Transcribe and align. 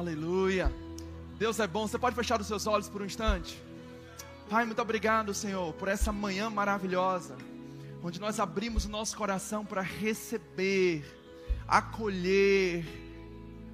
Aleluia. 0.00 0.72
Deus 1.38 1.60
é 1.60 1.66
bom. 1.66 1.86
Você 1.86 1.98
pode 1.98 2.16
fechar 2.16 2.40
os 2.40 2.46
seus 2.46 2.66
olhos 2.66 2.88
por 2.88 3.02
um 3.02 3.04
instante? 3.04 3.62
Pai, 4.48 4.64
muito 4.64 4.80
obrigado, 4.80 5.34
Senhor, 5.34 5.74
por 5.74 5.88
essa 5.88 6.10
manhã 6.10 6.48
maravilhosa, 6.48 7.36
onde 8.02 8.18
nós 8.18 8.40
abrimos 8.40 8.86
o 8.86 8.88
nosso 8.88 9.14
coração 9.14 9.62
para 9.62 9.82
receber, 9.82 11.04
acolher, 11.68 12.82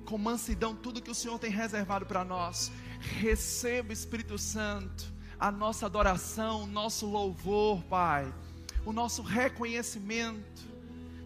com 0.04 0.18
mansidão, 0.18 0.74
tudo 0.74 1.00
que 1.00 1.12
o 1.12 1.14
Senhor 1.14 1.38
tem 1.38 1.48
reservado 1.48 2.04
para 2.04 2.24
nós. 2.24 2.72
Receba, 2.98 3.92
Espírito 3.92 4.36
Santo, 4.36 5.04
a 5.38 5.52
nossa 5.52 5.86
adoração, 5.86 6.64
o 6.64 6.66
nosso 6.66 7.06
louvor, 7.06 7.84
Pai, 7.84 8.34
o 8.84 8.92
nosso 8.92 9.22
reconhecimento 9.22 10.64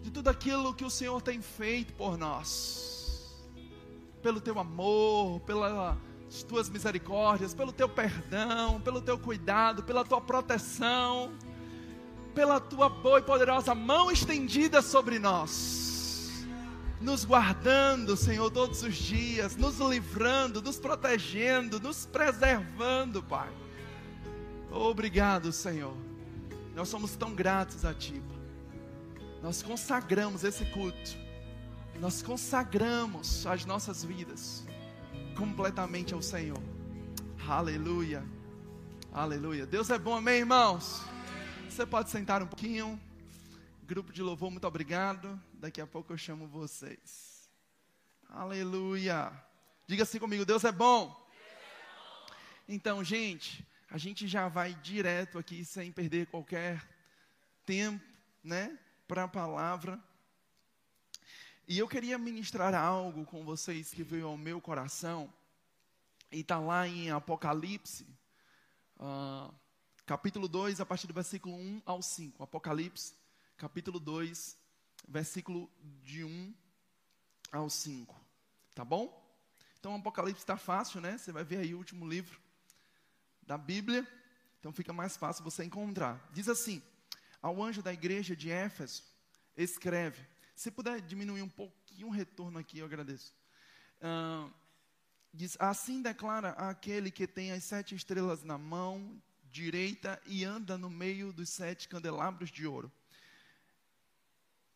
de 0.03 0.11
tudo 0.11 0.27
aquilo 0.27 0.75
que 0.75 0.85
o 0.85 0.91
Senhor 0.91 1.19
tem 1.23 1.41
feito 1.41 1.91
por 1.93 2.19
nós 2.19 2.90
pelo 4.21 4.39
teu 4.39 4.59
amor, 4.59 5.39
pelas 5.41 5.97
tuas 6.47 6.69
misericórdias, 6.69 7.53
pelo 7.53 7.73
teu 7.73 7.89
perdão, 7.89 8.79
pelo 8.79 9.01
teu 9.01 9.17
cuidado, 9.17 9.83
pela 9.83 10.05
tua 10.05 10.21
proteção, 10.21 11.31
pela 12.33 12.59
tua 12.59 12.87
boa 12.87 13.19
e 13.19 13.23
poderosa 13.23 13.75
mão 13.75 14.11
estendida 14.11 14.81
sobre 14.81 15.19
nós, 15.19 16.45
nos 17.01 17.25
guardando, 17.25 18.15
Senhor, 18.15 18.49
todos 18.51 18.83
os 18.83 18.95
dias, 18.95 19.55
nos 19.55 19.79
livrando, 19.79 20.61
nos 20.61 20.79
protegendo, 20.79 21.79
nos 21.79 22.05
preservando, 22.05 23.23
Pai. 23.23 23.49
Obrigado, 24.71 25.51
Senhor. 25.51 25.97
Nós 26.75 26.87
somos 26.87 27.15
tão 27.17 27.33
gratos 27.33 27.83
a 27.83 27.93
Ti. 27.93 28.21
Nós 29.41 29.63
consagramos 29.63 30.43
esse 30.43 30.63
culto 30.65 31.30
nós 32.01 32.23
consagramos 32.23 33.45
as 33.45 33.63
nossas 33.63 34.03
vidas 34.03 34.65
completamente 35.37 36.15
ao 36.15 36.21
Senhor. 36.21 36.57
Aleluia. 37.47 38.25
Aleluia. 39.13 39.67
Deus 39.67 39.87
é 39.91 39.99
bom, 39.99 40.15
amém, 40.15 40.39
irmãos? 40.39 41.03
Você 41.69 41.85
pode 41.85 42.09
sentar 42.09 42.41
um 42.41 42.47
pouquinho. 42.47 42.99
Grupo 43.83 44.11
de 44.11 44.23
louvor, 44.23 44.49
muito 44.49 44.65
obrigado. 44.65 45.39
Daqui 45.53 45.79
a 45.79 45.85
pouco 45.85 46.11
eu 46.11 46.17
chamo 46.17 46.47
vocês. 46.47 47.47
Aleluia. 48.27 49.31
Diga 49.85 50.01
assim 50.01 50.17
comigo: 50.17 50.43
Deus 50.43 50.63
é 50.63 50.71
bom. 50.71 51.15
Então, 52.67 53.03
gente, 53.03 53.63
a 53.91 53.99
gente 53.99 54.27
já 54.27 54.47
vai 54.47 54.73
direto 54.73 55.37
aqui 55.37 55.63
sem 55.63 55.91
perder 55.91 56.25
qualquer 56.25 56.83
tempo, 57.63 58.03
né, 58.43 58.75
para 59.07 59.25
a 59.25 59.27
palavra. 59.27 60.01
E 61.71 61.79
eu 61.79 61.87
queria 61.87 62.17
ministrar 62.17 62.75
algo 62.75 63.25
com 63.25 63.45
vocês 63.45 63.93
que 63.93 64.03
veio 64.03 64.27
ao 64.27 64.35
meu 64.35 64.59
coração, 64.59 65.33
e 66.29 66.41
está 66.41 66.59
lá 66.59 66.85
em 66.85 67.09
Apocalipse, 67.11 68.05
uh, 68.99 69.55
capítulo 70.05 70.49
2, 70.49 70.81
a 70.81 70.85
partir 70.85 71.07
do 71.07 71.13
versículo 71.13 71.55
1 71.55 71.81
ao 71.85 72.01
5. 72.01 72.43
Apocalipse, 72.43 73.13
capítulo 73.55 74.01
2, 74.01 74.57
versículo 75.07 75.71
de 76.03 76.25
1 76.25 76.53
ao 77.53 77.69
5. 77.69 78.19
Tá 78.75 78.83
bom? 78.83 79.25
Então, 79.79 79.95
Apocalipse 79.95 80.43
está 80.43 80.57
fácil, 80.57 80.99
né? 80.99 81.17
Você 81.17 81.31
vai 81.31 81.45
ver 81.45 81.59
aí 81.59 81.73
o 81.73 81.77
último 81.77 82.05
livro 82.05 82.37
da 83.43 83.57
Bíblia, 83.57 84.05
então 84.59 84.73
fica 84.73 84.91
mais 84.91 85.15
fácil 85.15 85.41
você 85.41 85.63
encontrar. 85.63 86.19
Diz 86.33 86.49
assim: 86.49 86.83
Ao 87.41 87.63
anjo 87.63 87.81
da 87.81 87.93
igreja 87.93 88.35
de 88.35 88.51
Éfeso, 88.51 89.03
escreve 89.55 90.27
se 90.61 90.69
puder 90.69 91.01
diminuir 91.01 91.41
um 91.41 91.49
pouquinho 91.49 92.05
o 92.05 92.11
retorno 92.11 92.59
aqui, 92.59 92.77
eu 92.77 92.85
agradeço. 92.85 93.33
Diz: 95.33 95.57
Assim 95.59 96.03
declara 96.03 96.49
aquele 96.49 97.09
que 97.09 97.25
tem 97.25 97.51
as 97.51 97.63
sete 97.63 97.95
estrelas 97.95 98.43
na 98.43 98.59
mão 98.59 99.19
direita 99.45 100.21
e 100.23 100.45
anda 100.45 100.77
no 100.77 100.87
meio 100.87 101.33
dos 101.33 101.49
sete 101.49 101.89
candelabros 101.89 102.51
de 102.51 102.67
ouro. 102.67 102.91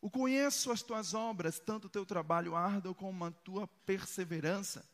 O 0.00 0.10
conheço 0.10 0.72
as 0.72 0.82
tuas 0.82 1.14
obras, 1.14 1.60
tanto 1.60 1.84
o 1.84 1.90
teu 1.90 2.04
trabalho 2.04 2.56
árduo 2.56 2.92
como 2.92 3.24
a 3.24 3.30
tua 3.30 3.68
perseverança, 3.68 4.84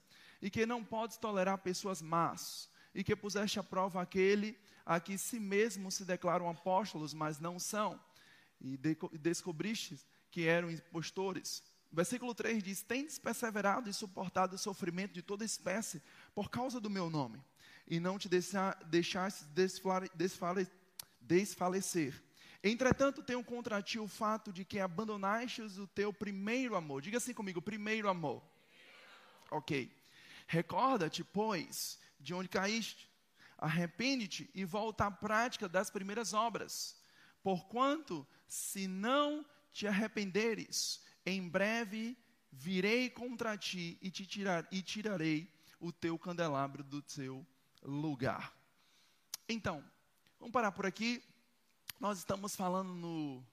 e 0.43 0.51
que 0.51 0.67
não 0.67 0.85
podes 0.85 1.17
tolerar 1.17 1.57
pessoas 1.57 2.03
más, 2.03 2.69
e 2.95 3.03
que 3.03 3.17
puseste 3.17 3.59
à 3.59 3.63
prova 3.63 4.03
aquele 4.03 4.59
a 4.85 5.01
que 5.01 5.17
si 5.17 5.41
mesmo 5.41 5.91
se 5.91 6.05
declaram 6.05 6.51
apóstolos, 6.51 7.15
mas 7.15 7.41
não 7.41 7.59
são, 7.59 7.99
e 8.61 8.77
de 8.77 8.95
descobriste 9.19 9.99
que 10.33 10.49
eram 10.49 10.71
impostores. 10.71 11.63
Versículo 11.93 12.35
3 12.35 12.63
diz: 12.63 12.83
Tendes 12.83 13.19
perseverado 13.19 13.89
e 13.89 13.93
suportado 13.93 14.57
o 14.57 14.59
sofrimento 14.59 15.13
de 15.13 15.23
toda 15.23 15.45
espécie 15.45 16.03
por 16.35 16.51
causa 16.51 16.81
do 16.81 16.91
meu 16.91 17.11
nome, 17.11 17.41
e 17.87 18.01
não 18.01 18.19
te 18.19 18.29
deixaste 18.29 19.45
desfalecer. 21.23 22.21
Entretanto, 22.65 23.23
tenho 23.23 23.45
contra 23.45 23.83
ti 23.83 23.99
o 23.99 24.09
fato 24.09 24.53
de 24.53 24.65
que 24.65 24.81
abandonaste 24.81 25.63
o 25.63 25.87
teu 25.87 26.13
primeiro 26.13 26.75
amor. 26.77 27.03
Diga 27.03 27.19
assim 27.19 27.35
comigo: 27.35 27.61
primeiro 27.61 28.09
amor. 28.09 28.43
Ok. 29.51 29.95
Recorda-te, 30.47 31.23
pois, 31.23 31.99
de 32.19 32.33
onde 32.33 32.49
caíste. 32.49 33.11
Arrepende-te 33.59 34.51
e 34.55 34.65
volta 34.65 35.05
à 35.07 35.11
prática 35.11 35.69
das 35.69 35.91
primeiras 35.91 36.33
obras. 36.33 36.97
Porquanto, 37.43 38.27
se 38.49 38.89
não 38.89 39.45
te 39.73 39.87
arrependeres, 39.87 41.01
em 41.25 41.49
breve 41.49 42.17
virei 42.53 43.09
contra 43.09 43.57
ti 43.57 43.99
e 44.03 44.11
te 44.11 44.27
tirar, 44.27 44.69
e 44.71 44.83
tirarei 44.83 45.51
o 45.81 45.91
teu 45.91 46.19
candelabro 46.19 46.85
do 46.85 47.01
teu 47.01 47.47
lugar. 47.83 48.55
Então, 49.49 49.83
vamos 50.39 50.53
parar 50.53 50.71
por 50.73 50.87
aqui. 50.87 51.23
Nós 51.99 52.19
estamos 52.19 52.55
falando 52.55 52.95
no, 52.95 53.45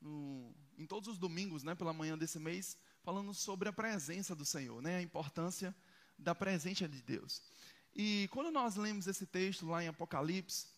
no, 0.00 0.54
em 0.78 0.86
todos 0.86 1.08
os 1.08 1.18
domingos, 1.18 1.62
né, 1.62 1.74
pela 1.74 1.92
manhã 1.92 2.16
desse 2.16 2.38
mês, 2.38 2.76
falando 3.02 3.34
sobre 3.34 3.68
a 3.68 3.72
presença 3.72 4.34
do 4.34 4.44
Senhor, 4.44 4.80
né, 4.80 4.96
a 4.96 5.02
importância 5.02 5.74
da 6.16 6.34
presença 6.34 6.88
de 6.88 7.02
Deus. 7.02 7.42
E 7.94 8.28
quando 8.30 8.50
nós 8.50 8.76
lemos 8.76 9.06
esse 9.06 9.26
texto 9.26 9.66
lá 9.66 9.82
em 9.82 9.88
Apocalipse, 9.88 10.68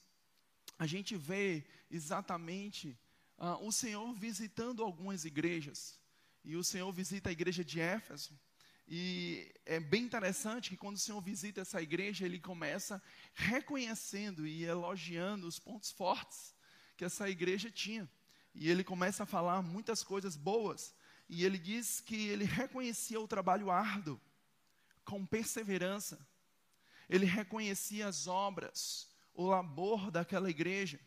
a 0.78 0.86
gente 0.86 1.16
vê 1.16 1.64
exatamente 1.90 2.98
ah, 3.38 3.56
o 3.58 3.70
Senhor 3.70 4.12
visitando 4.14 4.82
algumas 4.82 5.24
igrejas. 5.24 5.98
E 6.44 6.56
o 6.56 6.64
Senhor 6.64 6.90
visita 6.92 7.28
a 7.28 7.32
igreja 7.32 7.64
de 7.64 7.80
Éfeso. 7.80 8.38
E 8.86 9.52
é 9.66 9.78
bem 9.78 10.02
interessante 10.02 10.70
que 10.70 10.76
quando 10.76 10.96
o 10.96 11.00
Senhor 11.00 11.20
visita 11.20 11.60
essa 11.60 11.80
igreja, 11.80 12.24
ele 12.24 12.40
começa 12.40 13.02
reconhecendo 13.34 14.46
e 14.46 14.64
elogiando 14.64 15.46
os 15.46 15.58
pontos 15.58 15.90
fortes 15.90 16.54
que 16.96 17.04
essa 17.04 17.28
igreja 17.28 17.70
tinha. 17.70 18.10
E 18.54 18.68
ele 18.68 18.82
começa 18.82 19.22
a 19.22 19.26
falar 19.26 19.62
muitas 19.62 20.02
coisas 20.02 20.36
boas. 20.36 20.94
E 21.28 21.44
ele 21.44 21.58
diz 21.58 22.00
que 22.00 22.28
ele 22.28 22.44
reconhecia 22.44 23.20
o 23.20 23.28
trabalho 23.28 23.70
árduo, 23.70 24.20
com 25.04 25.24
perseverança. 25.24 26.18
Ele 27.08 27.26
reconhecia 27.26 28.08
as 28.08 28.26
obras, 28.26 29.08
o 29.34 29.46
labor 29.46 30.10
daquela 30.10 30.50
igreja. 30.50 30.98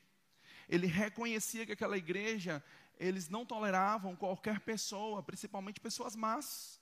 Ele 0.71 0.87
reconhecia 0.87 1.65
que 1.65 1.73
aquela 1.73 1.97
igreja, 1.97 2.63
eles 2.97 3.27
não 3.27 3.45
toleravam 3.45 4.15
qualquer 4.15 4.61
pessoa, 4.61 5.21
principalmente 5.21 5.81
pessoas 5.81 6.15
más. 6.15 6.79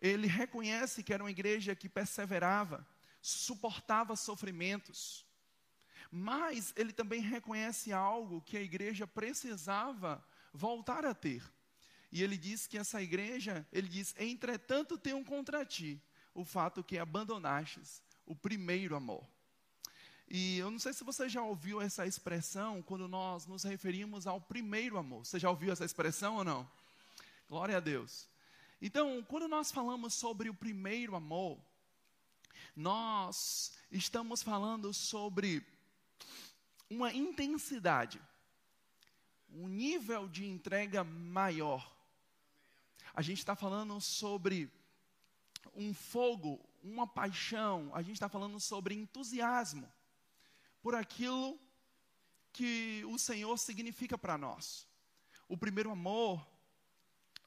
Ele 0.00 0.28
reconhece 0.28 1.02
que 1.02 1.12
era 1.12 1.24
uma 1.24 1.30
igreja 1.30 1.74
que 1.74 1.88
perseverava, 1.88 2.86
suportava 3.20 4.14
sofrimentos. 4.14 5.26
Mas 6.08 6.72
ele 6.76 6.92
também 6.92 7.20
reconhece 7.20 7.92
algo 7.92 8.40
que 8.42 8.56
a 8.56 8.62
igreja 8.62 9.08
precisava 9.08 10.24
voltar 10.52 11.04
a 11.04 11.12
ter. 11.12 11.42
E 12.12 12.22
ele 12.22 12.36
diz 12.36 12.68
que 12.68 12.78
essa 12.78 13.02
igreja, 13.02 13.66
ele 13.72 13.88
diz: 13.88 14.14
"Entretanto, 14.16 14.96
tenho 14.96 15.24
contra 15.24 15.66
ti 15.66 16.00
o 16.32 16.44
fato 16.44 16.84
que 16.84 16.96
abandonastes 16.96 18.00
o 18.24 18.36
primeiro 18.36 18.94
amor". 18.94 19.33
E 20.28 20.58
eu 20.58 20.70
não 20.70 20.78
sei 20.78 20.92
se 20.92 21.04
você 21.04 21.28
já 21.28 21.42
ouviu 21.42 21.80
essa 21.80 22.06
expressão 22.06 22.82
quando 22.82 23.06
nós 23.06 23.46
nos 23.46 23.62
referimos 23.62 24.26
ao 24.26 24.40
primeiro 24.40 24.96
amor. 24.96 25.24
Você 25.24 25.38
já 25.38 25.50
ouviu 25.50 25.72
essa 25.72 25.84
expressão 25.84 26.36
ou 26.36 26.44
não? 26.44 26.68
Glória 27.48 27.76
a 27.76 27.80
Deus. 27.80 28.26
Então, 28.80 29.22
quando 29.28 29.46
nós 29.46 29.70
falamos 29.70 30.14
sobre 30.14 30.48
o 30.48 30.54
primeiro 30.54 31.14
amor, 31.14 31.58
nós 32.74 33.74
estamos 33.90 34.42
falando 34.42 34.92
sobre 34.92 35.64
uma 36.88 37.12
intensidade, 37.12 38.20
um 39.50 39.68
nível 39.68 40.26
de 40.26 40.46
entrega 40.46 41.04
maior. 41.04 41.94
A 43.14 43.22
gente 43.22 43.38
está 43.38 43.54
falando 43.54 44.00
sobre 44.00 44.70
um 45.74 45.94
fogo, 45.94 46.60
uma 46.82 47.06
paixão, 47.06 47.90
a 47.94 48.02
gente 48.02 48.14
está 48.14 48.28
falando 48.28 48.58
sobre 48.58 48.94
entusiasmo 48.94 49.88
por 50.84 50.94
aquilo 50.94 51.58
que 52.52 53.02
o 53.06 53.18
Senhor 53.18 53.56
significa 53.56 54.18
para 54.18 54.36
nós. 54.36 54.86
O 55.48 55.56
primeiro 55.56 55.90
amor, 55.90 56.46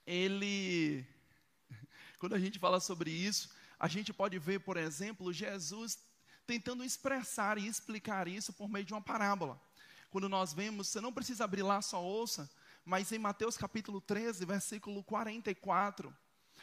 ele. 0.07 1.05
Quando 2.17 2.33
a 2.33 2.39
gente 2.39 2.57
fala 2.57 2.79
sobre 2.79 3.11
isso, 3.11 3.51
a 3.79 3.87
gente 3.87 4.11
pode 4.11 4.39
ver, 4.39 4.61
por 4.61 4.75
exemplo, 4.75 5.31
Jesus 5.31 5.99
tentando 6.47 6.83
expressar 6.83 7.59
e 7.59 7.67
explicar 7.67 8.27
isso 8.27 8.51
por 8.51 8.67
meio 8.67 8.85
de 8.85 8.93
uma 8.95 9.03
parábola. 9.03 9.61
Quando 10.09 10.27
nós 10.27 10.51
vemos, 10.51 10.87
você 10.87 10.99
não 10.99 11.13
precisa 11.13 11.43
abrir 11.43 11.61
lá, 11.61 11.79
só 11.79 12.03
ouça, 12.03 12.49
mas 12.83 13.11
em 13.11 13.19
Mateus 13.19 13.55
capítulo 13.55 14.01
13, 14.01 14.45
versículo 14.45 15.03
44, 15.03 16.11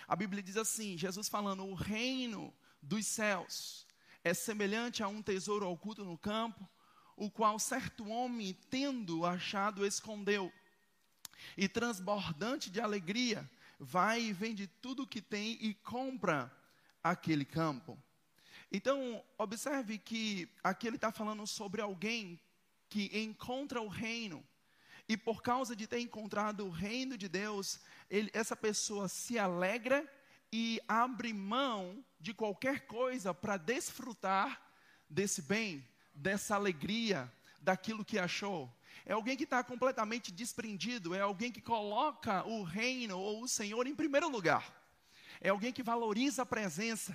a 0.09 0.17
Bíblia 0.17 0.43
diz 0.43 0.57
assim: 0.57 0.99
Jesus 0.99 1.29
falando, 1.29 1.65
o 1.65 1.75
reino 1.75 2.53
dos 2.83 3.07
céus 3.07 3.84
é 4.25 4.33
semelhante 4.33 5.03
a 5.03 5.09
um 5.09 5.23
tesouro 5.23 5.69
oculto 5.69 6.03
no 6.03 6.17
campo, 6.17 6.67
o 7.15 7.31
qual 7.31 7.59
certo 7.59 8.09
homem, 8.09 8.59
tendo 8.71 9.25
achado, 9.27 9.87
escondeu. 9.87 10.51
E 11.57 11.69
transbordante 11.69 12.71
de 12.71 12.81
alegria, 12.81 13.49
vai 13.79 14.23
e 14.23 14.33
vende 14.33 14.67
tudo 14.67 15.03
o 15.03 15.07
que 15.07 15.21
tem 15.21 15.59
e 15.61 15.75
compra 15.75 16.51
aquele 17.03 17.45
campo. 17.45 17.99
Então, 18.73 19.23
observe 19.37 19.99
que 19.99 20.49
aqui 20.65 20.87
ele 20.87 20.97
está 20.97 21.13
falando 21.13 21.47
sobre 21.47 21.83
alguém 21.83 22.41
que 22.89 23.11
encontra 23.13 23.81
o 23.81 23.89
reino. 23.89 24.43
E 25.07 25.19
por 25.19 25.43
causa 25.43 25.77
de 25.77 25.87
ter 25.87 26.01
encontrado 26.01 26.65
o 26.65 26.71
reino 26.71 27.19
de 27.19 27.29
Deus, 27.29 27.79
ele, 28.09 28.31
essa 28.33 28.57
pessoa 28.57 29.07
se 29.07 29.39
alegra 29.39 30.11
e 30.51 30.81
abre 30.89 31.33
mão 31.33 32.03
de 32.25 32.33
qualquer 32.33 32.87
coisa 32.87 33.35
para 33.35 33.59
desfrutar 33.59 34.59
desse 35.11 35.43
bem, 35.43 35.87
dessa 36.15 36.55
alegria, 36.55 37.31
daquilo 37.61 38.03
que 38.03 38.19
achou. 38.19 38.75
É 39.05 39.13
alguém 39.13 39.37
que 39.37 39.45
está 39.45 39.63
completamente 39.63 40.33
desprendido, 40.33 41.15
é 41.15 41.21
alguém 41.21 41.53
que 41.53 41.61
coloca 41.61 42.43
o 42.47 42.63
reino 42.63 43.19
ou 43.19 43.43
o 43.43 43.49
Senhor 43.49 43.87
em 43.87 43.95
primeiro 43.95 44.27
lugar. 44.31 44.65
É 45.39 45.51
alguém 45.51 45.71
que 45.71 45.83
valoriza 45.83 46.41
a 46.41 46.47
presença. 46.47 47.13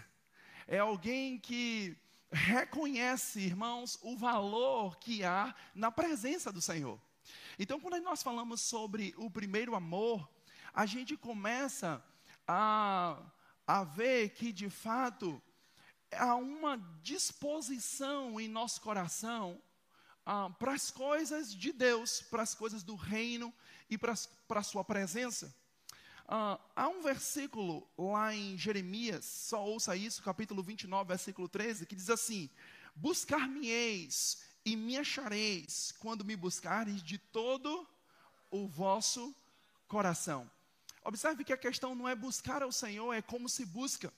É 0.67 0.77
alguém 0.77 1.39
que 1.39 1.97
reconhece, 2.31 3.39
irmãos, 3.39 3.97
o 4.03 4.15
valor 4.15 4.99
que 4.99 5.23
há 5.23 5.55
na 5.73 5.91
presença 5.91 6.51
do 6.51 6.61
Senhor. 6.61 7.01
Então, 7.57 7.79
quando 7.79 7.99
nós 8.03 8.21
falamos 8.21 8.61
sobre 8.61 9.15
o 9.17 9.27
primeiro 9.31 9.73
amor, 9.73 10.29
a 10.71 10.85
gente 10.85 11.17
começa 11.17 11.99
a, 12.47 13.19
a 13.69 13.83
ver 13.83 14.29
que, 14.29 14.51
de 14.51 14.67
fato, 14.67 15.39
há 16.11 16.35
uma 16.35 16.75
disposição 17.03 18.41
em 18.41 18.47
nosso 18.47 18.81
coração 18.81 19.61
ah, 20.25 20.49
para 20.57 20.73
as 20.73 20.89
coisas 20.89 21.53
de 21.53 21.71
Deus, 21.71 22.19
para 22.19 22.41
as 22.41 22.55
coisas 22.55 22.81
do 22.81 22.95
reino 22.95 23.53
e 23.87 23.95
para, 23.95 24.13
a 24.13 24.63
sua 24.63 24.83
presença. 24.83 25.53
Ah, 26.27 26.59
há 26.75 26.87
um 26.87 27.03
versículo 27.03 27.87
lá 27.95 28.33
em 28.33 28.57
Jeremias, 28.57 29.23
só 29.25 29.63
ouça 29.63 29.95
isso, 29.95 30.23
capítulo 30.23 30.63
29, 30.63 31.07
versículo 31.07 31.47
13, 31.47 31.85
que 31.85 31.95
diz 31.95 32.09
assim: 32.09 32.49
Buscar-me-eis 32.95 34.41
e 34.65 34.75
me 34.75 34.97
achareis 34.97 35.93
quando 35.99 36.25
me 36.25 36.35
buscareis 36.35 37.03
de 37.03 37.19
todo 37.19 37.87
o 38.49 38.67
vosso 38.67 39.31
coração. 39.87 40.49
Observe 41.03 41.43
que 41.43 41.53
a 41.53 41.57
questão 41.57 41.95
não 41.95 42.07
é 42.07 42.15
buscar 42.15 42.61
ao 42.61 42.71
Senhor, 42.71 43.13
é 43.13 43.21
como 43.21 43.47
se 43.47 43.65
busca. 43.65 44.13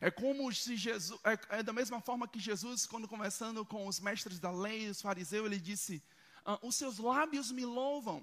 É 0.00 0.10
como 0.10 0.52
se 0.52 0.76
Jesus, 0.76 1.18
é, 1.24 1.58
é, 1.58 1.62
da 1.62 1.72
mesma 1.72 2.00
forma 2.00 2.28
que 2.28 2.38
Jesus, 2.38 2.86
quando 2.86 3.08
conversando 3.08 3.64
com 3.64 3.86
os 3.86 3.98
mestres 3.98 4.38
da 4.38 4.50
lei, 4.50 4.90
os 4.90 5.00
fariseus, 5.00 5.46
ele 5.46 5.58
disse: 5.58 6.02
ah, 6.44 6.58
Os 6.62 6.74
seus 6.74 6.98
lábios 6.98 7.50
me 7.50 7.64
louvam, 7.64 8.22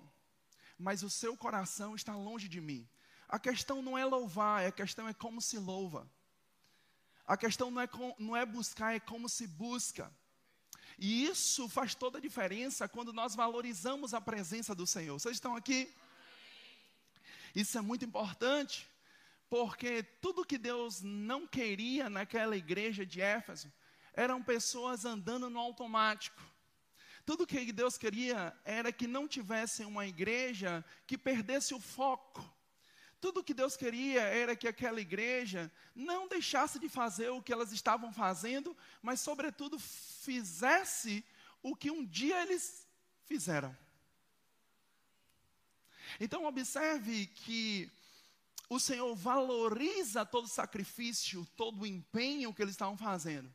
mas 0.78 1.02
o 1.02 1.10
seu 1.10 1.36
coração 1.36 1.96
está 1.96 2.16
longe 2.16 2.48
de 2.48 2.62
mim. 2.62 2.88
A 3.28 3.40
questão 3.40 3.82
não 3.82 3.98
é 3.98 4.06
louvar, 4.06 4.66
a 4.66 4.72
questão 4.72 5.08
é 5.08 5.14
como 5.14 5.42
se 5.42 5.58
louva. 5.58 6.08
A 7.26 7.38
questão 7.38 7.72
não 7.72 7.82
é, 7.82 7.88
com, 7.88 8.14
não 8.20 8.36
é 8.36 8.46
buscar, 8.46 8.96
é 8.96 9.00
como 9.00 9.28
se 9.28 9.48
busca. 9.48 10.14
E 11.00 11.26
isso 11.26 11.68
faz 11.68 11.96
toda 11.96 12.18
a 12.20 12.22
diferença 12.22 12.88
quando 12.88 13.12
nós 13.12 13.34
valorizamos 13.34 14.14
a 14.14 14.22
presença 14.22 14.76
do 14.76 14.86
Senhor. 14.86 15.20
Vocês 15.20 15.38
estão 15.38 15.56
aqui? 15.56 15.92
Isso 17.54 17.78
é 17.78 17.82
muito 17.82 18.04
importante, 18.04 18.90
porque 19.50 20.02
tudo 20.22 20.46
que 20.46 20.58
Deus 20.58 21.02
não 21.02 21.46
queria 21.46 22.10
naquela 22.10 22.58
igreja 22.58 23.06
de 23.06 23.22
Éfeso 23.22 23.72
eram 24.14 24.42
pessoas 24.42 25.06
andando 25.06 25.50
no 25.50 25.60
automático. 25.60 26.42
Tudo 27.26 27.48
que 27.48 27.72
Deus 27.72 27.98
queria 27.98 28.56
era 28.66 28.92
que 28.92 29.08
não 29.08 29.28
tivesse 29.28 29.86
uma 29.86 30.06
igreja 30.06 30.84
que 31.08 31.18
perdesse 31.18 31.74
o 31.74 31.80
foco. 31.80 32.44
Tudo 33.22 33.44
que 33.44 33.54
Deus 33.54 33.78
queria 33.78 34.22
era 34.24 34.56
que 34.56 34.68
aquela 34.68 35.00
igreja 35.00 35.72
não 35.96 36.28
deixasse 36.28 36.78
de 36.78 36.90
fazer 36.90 37.30
o 37.30 37.42
que 37.42 37.54
elas 37.54 37.72
estavam 37.72 38.12
fazendo, 38.12 38.76
mas, 39.02 39.22
sobretudo, 39.22 39.80
fizesse 39.80 41.24
o 41.62 41.74
que 41.74 41.90
um 41.90 42.06
dia 42.06 42.42
eles 42.42 42.86
fizeram. 43.24 43.74
Então, 46.20 46.46
observe 46.46 47.28
que 47.28 47.92
o 48.70 48.80
Senhor 48.80 49.14
valoriza 49.16 50.26
todo 50.26 50.48
sacrifício, 50.48 51.48
todo 51.56 51.86
empenho 51.86 52.54
que 52.54 52.62
eles 52.62 52.74
estavam 52.74 52.98
fazendo. 52.98 53.54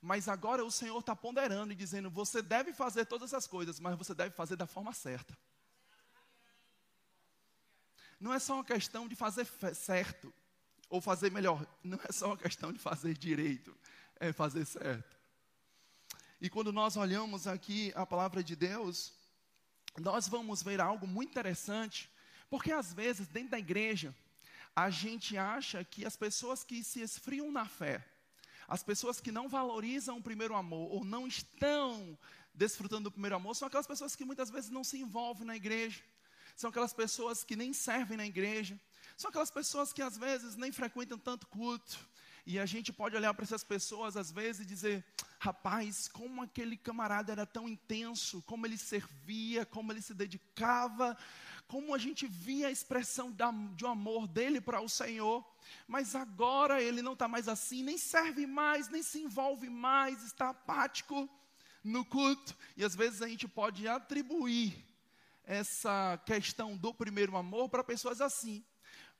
Mas 0.00 0.28
agora 0.28 0.64
o 0.64 0.70
Senhor 0.70 0.98
está 0.98 1.14
ponderando 1.16 1.72
e 1.72 1.76
dizendo: 1.76 2.10
você 2.10 2.40
deve 2.40 2.72
fazer 2.72 3.06
todas 3.06 3.32
essas 3.32 3.46
coisas, 3.46 3.80
mas 3.80 3.96
você 3.96 4.14
deve 4.14 4.34
fazer 4.34 4.56
da 4.56 4.66
forma 4.66 4.92
certa. 4.92 5.36
Não 8.20 8.32
é 8.32 8.38
só 8.38 8.54
uma 8.54 8.64
questão 8.64 9.08
de 9.08 9.14
fazer 9.14 9.46
certo, 9.74 10.32
ou 10.88 11.00
fazer 11.00 11.30
melhor. 11.30 11.66
Não 11.82 11.98
é 12.08 12.12
só 12.12 12.26
uma 12.26 12.36
questão 12.36 12.72
de 12.72 12.78
fazer 12.78 13.16
direito, 13.16 13.76
é 14.18 14.32
fazer 14.32 14.64
certo. 14.64 15.16
E 16.40 16.48
quando 16.48 16.72
nós 16.72 16.96
olhamos 16.96 17.46
aqui 17.46 17.92
a 17.96 18.06
palavra 18.06 18.42
de 18.42 18.54
Deus, 18.54 19.12
nós 19.98 20.28
vamos 20.28 20.62
ver 20.62 20.80
algo 20.80 21.06
muito 21.06 21.30
interessante, 21.30 22.10
porque 22.50 22.72
às 22.72 22.92
vezes 22.92 23.28
dentro 23.28 23.50
da 23.50 23.58
igreja, 23.58 24.14
a 24.74 24.90
gente 24.90 25.36
acha 25.36 25.82
que 25.84 26.04
as 26.04 26.16
pessoas 26.16 26.62
que 26.62 26.84
se 26.84 27.00
esfriam 27.00 27.50
na 27.50 27.66
fé, 27.66 28.04
as 28.66 28.82
pessoas 28.82 29.20
que 29.20 29.32
não 29.32 29.48
valorizam 29.48 30.18
o 30.18 30.22
primeiro 30.22 30.54
amor 30.54 30.92
ou 30.92 31.04
não 31.04 31.26
estão 31.26 32.18
desfrutando 32.54 33.04
do 33.04 33.10
primeiro 33.10 33.36
amor, 33.36 33.54
são 33.54 33.66
aquelas 33.66 33.86
pessoas 33.86 34.14
que 34.14 34.24
muitas 34.24 34.50
vezes 34.50 34.70
não 34.70 34.84
se 34.84 34.98
envolvem 34.98 35.46
na 35.46 35.56
igreja, 35.56 36.02
são 36.54 36.70
aquelas 36.70 36.92
pessoas 36.92 37.44
que 37.44 37.56
nem 37.56 37.72
servem 37.72 38.16
na 38.16 38.26
igreja, 38.26 38.78
são 39.16 39.30
aquelas 39.30 39.50
pessoas 39.50 39.92
que 39.92 40.02
às 40.02 40.16
vezes 40.16 40.54
nem 40.56 40.70
frequentam 40.70 41.18
tanto 41.18 41.46
culto. 41.46 41.98
E 42.50 42.58
a 42.58 42.64
gente 42.64 42.90
pode 42.94 43.14
olhar 43.14 43.34
para 43.34 43.44
essas 43.44 43.62
pessoas 43.62 44.16
às 44.16 44.32
vezes 44.32 44.62
e 44.62 44.64
dizer: 44.64 45.04
rapaz, 45.38 46.08
como 46.08 46.40
aquele 46.40 46.78
camarada 46.78 47.30
era 47.30 47.44
tão 47.44 47.68
intenso, 47.68 48.40
como 48.46 48.64
ele 48.64 48.78
servia, 48.78 49.66
como 49.66 49.92
ele 49.92 50.00
se 50.00 50.14
dedicava, 50.14 51.14
como 51.66 51.94
a 51.94 51.98
gente 51.98 52.26
via 52.26 52.68
a 52.68 52.70
expressão 52.70 53.30
da, 53.30 53.50
de 53.50 53.84
um 53.84 53.90
amor 53.90 54.26
dele 54.26 54.62
para 54.62 54.80
o 54.80 54.88
Senhor, 54.88 55.46
mas 55.86 56.14
agora 56.14 56.82
ele 56.82 57.02
não 57.02 57.12
está 57.12 57.28
mais 57.28 57.48
assim, 57.48 57.82
nem 57.82 57.98
serve 57.98 58.46
mais, 58.46 58.88
nem 58.88 59.02
se 59.02 59.18
envolve 59.18 59.68
mais, 59.68 60.24
está 60.24 60.48
apático 60.48 61.28
no 61.84 62.02
culto. 62.02 62.56
E 62.78 62.82
às 62.82 62.96
vezes 62.96 63.20
a 63.20 63.28
gente 63.28 63.46
pode 63.46 63.86
atribuir 63.86 64.86
essa 65.44 66.18
questão 66.24 66.78
do 66.78 66.94
primeiro 66.94 67.36
amor 67.36 67.68
para 67.68 67.84
pessoas 67.84 68.22
assim. 68.22 68.64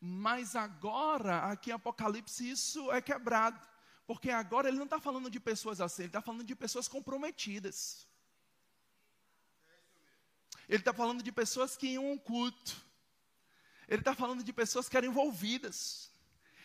Mas 0.01 0.55
agora, 0.55 1.45
aqui 1.45 1.71
em 1.71 1.75
Apocalipse, 1.75 2.49
isso 2.49 2.91
é 2.93 3.01
quebrado. 3.01 3.61
Porque 4.07 4.31
agora 4.31 4.69
ele 4.69 4.79
não 4.79 4.85
está 4.85 5.01
falando 5.01 5.29
de 5.29 5.39
pessoas 5.39 5.81
assim, 5.81 6.03
ele 6.03 6.09
está 6.09 6.23
falando 6.23 6.45
de 6.45 6.55
pessoas 6.55 6.89
comprometidas. 6.89 8.07
Ele 10.69 10.79
está 10.79 10.93
falando 10.93 11.23
de 11.23 11.33
pessoas 11.33 11.77
que 11.77 11.89
iam 11.89 12.11
um 12.11 12.19
culto. 12.19 12.77
Ele 13.89 14.01
está 14.01 14.15
falando 14.15 14.43
de 14.45 14.53
pessoas 14.53 14.89
que 14.89 14.97
eram 14.97 15.09
envolvidas. 15.09 16.11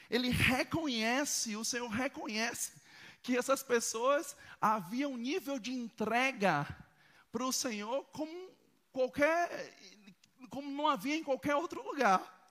Ele 0.10 0.30
reconhece, 0.30 1.56
o 1.56 1.64
Senhor 1.64 1.88
reconhece, 1.88 2.74
que 3.22 3.38
essas 3.38 3.64
pessoas 3.64 4.36
havia 4.60 5.08
um 5.08 5.18
nível 5.18 5.58
de 5.58 5.72
entrega 5.72 6.68
para 7.32 7.46
o 7.46 7.54
Senhor 7.54 8.04
como 8.12 8.52
qualquer, 8.92 9.74
como 10.50 10.70
não 10.70 10.88
havia 10.88 11.16
em 11.16 11.24
qualquer 11.24 11.56
outro 11.56 11.82
lugar. 11.82 12.43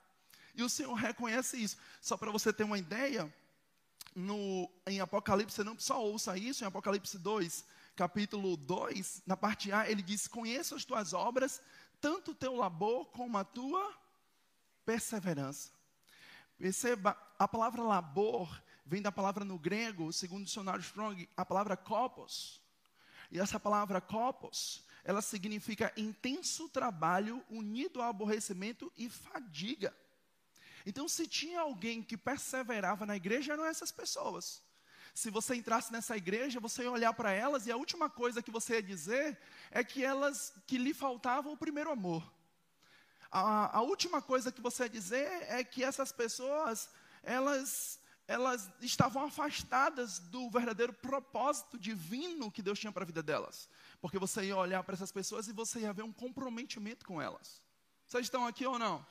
E 0.53 0.63
o 0.63 0.69
Senhor 0.69 0.93
reconhece 0.93 1.61
isso. 1.61 1.77
Só 2.01 2.15
para 2.15 2.31
você 2.31 2.53
ter 2.53 2.63
uma 2.63 2.77
ideia, 2.77 3.33
no, 4.15 4.69
em 4.85 4.99
Apocalipse, 4.99 5.55
você 5.55 5.63
não 5.63 5.77
só 5.79 6.01
ouça 6.03 6.37
isso, 6.37 6.63
em 6.63 6.67
Apocalipse 6.67 7.17
2, 7.17 7.65
capítulo 7.95 8.55
2, 8.57 9.23
na 9.25 9.35
parte 9.35 9.71
A, 9.71 9.89
ele 9.89 10.01
diz: 10.01 10.27
Conheço 10.27 10.75
as 10.75 10.85
tuas 10.85 11.13
obras, 11.13 11.61
tanto 11.99 12.31
o 12.31 12.35
teu 12.35 12.55
labor 12.55 13.05
como 13.07 13.37
a 13.37 13.43
tua 13.43 13.93
perseverança. 14.85 15.71
Perceba, 16.57 17.17
a 17.37 17.47
palavra 17.47 17.81
labor 17.81 18.61
vem 18.85 19.01
da 19.01 19.11
palavra 19.11 19.43
no 19.43 19.57
grego, 19.57 20.11
segundo 20.13 20.41
o 20.41 20.45
dicionário 20.45 20.81
Strong, 20.81 21.27
a 21.35 21.45
palavra 21.45 21.75
kopos. 21.75 22.61
E 23.31 23.39
essa 23.39 23.59
palavra 23.59 23.99
kopos, 23.99 24.83
ela 25.03 25.21
significa 25.21 25.91
intenso 25.97 26.69
trabalho 26.69 27.43
unido 27.49 28.01
ao 28.01 28.09
aborrecimento 28.09 28.91
e 28.95 29.09
fadiga. 29.09 29.93
Então, 30.85 31.07
se 31.07 31.27
tinha 31.27 31.61
alguém 31.61 32.01
que 32.01 32.17
perseverava 32.17 33.05
na 33.05 33.15
igreja, 33.15 33.53
eram 33.53 33.65
essas 33.65 33.91
pessoas. 33.91 34.61
Se 35.13 35.29
você 35.29 35.55
entrasse 35.55 35.91
nessa 35.91 36.17
igreja, 36.17 36.59
você 36.59 36.83
ia 36.83 36.91
olhar 36.91 37.13
para 37.13 37.31
elas 37.31 37.67
e 37.67 37.71
a 37.71 37.77
última 37.77 38.09
coisa 38.09 38.41
que 38.41 38.49
você 38.49 38.75
ia 38.75 38.83
dizer 38.83 39.37
é 39.69 39.83
que 39.83 40.03
elas 40.03 40.53
que 40.65 40.77
lhe 40.77 40.93
faltava 40.93 41.49
o 41.49 41.57
primeiro 41.57 41.91
amor. 41.91 42.23
A, 43.31 43.77
a 43.77 43.81
última 43.81 44.21
coisa 44.21 44.51
que 44.51 44.61
você 44.61 44.83
ia 44.83 44.89
dizer 44.89 45.27
é 45.49 45.63
que 45.63 45.83
essas 45.83 46.11
pessoas 46.11 46.89
elas 47.21 47.99
elas 48.25 48.69
estavam 48.81 49.25
afastadas 49.25 50.17
do 50.17 50.49
verdadeiro 50.49 50.93
propósito 50.93 51.77
divino 51.77 52.49
que 52.49 52.61
Deus 52.61 52.79
tinha 52.79 52.91
para 52.91 53.03
a 53.03 53.05
vida 53.05 53.21
delas. 53.21 53.69
Porque 54.01 54.17
você 54.17 54.45
ia 54.45 54.55
olhar 54.55 54.81
para 54.83 54.95
essas 54.95 55.11
pessoas 55.11 55.47
e 55.47 55.53
você 55.53 55.81
ia 55.81 55.93
ver 55.93 56.03
um 56.03 56.13
comprometimento 56.13 57.05
com 57.05 57.21
elas. 57.21 57.61
Vocês 58.07 58.25
estão 58.25 58.47
aqui 58.47 58.65
ou 58.65 58.79
não? 58.79 59.05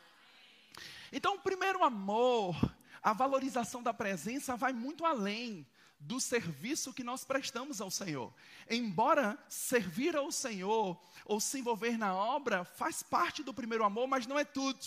Então, 1.13 1.35
o 1.35 1.41
primeiro 1.41 1.85
amor, 1.85 2.57
a 3.03 3.13
valorização 3.13 3.83
da 3.83 3.93
presença 3.93 4.57
vai 4.57 4.73
muito 4.73 5.05
além 5.05 5.67
do 5.99 6.21
serviço 6.21 6.93
que 6.93 7.05
nós 7.05 7.25
prestamos 7.25 7.81
ao 7.81 7.91
Senhor. 7.91 8.33
Embora 8.69 9.39
servir 9.49 10.17
ao 10.17 10.33
Senhor 10.33 11.01
ou 11.25 11.41
se 11.41 11.61
envolver 11.61 11.97
na 11.97 12.15
obra 12.15 12.65
faz 12.65 13.03
parte 13.03 13.43
do 13.43 13.55
primeiro 13.55 13.85
amor, 13.85 14.09
mas 14.09 14.27
não 14.27 14.39
é 14.39 14.45
tudo. 14.45 14.87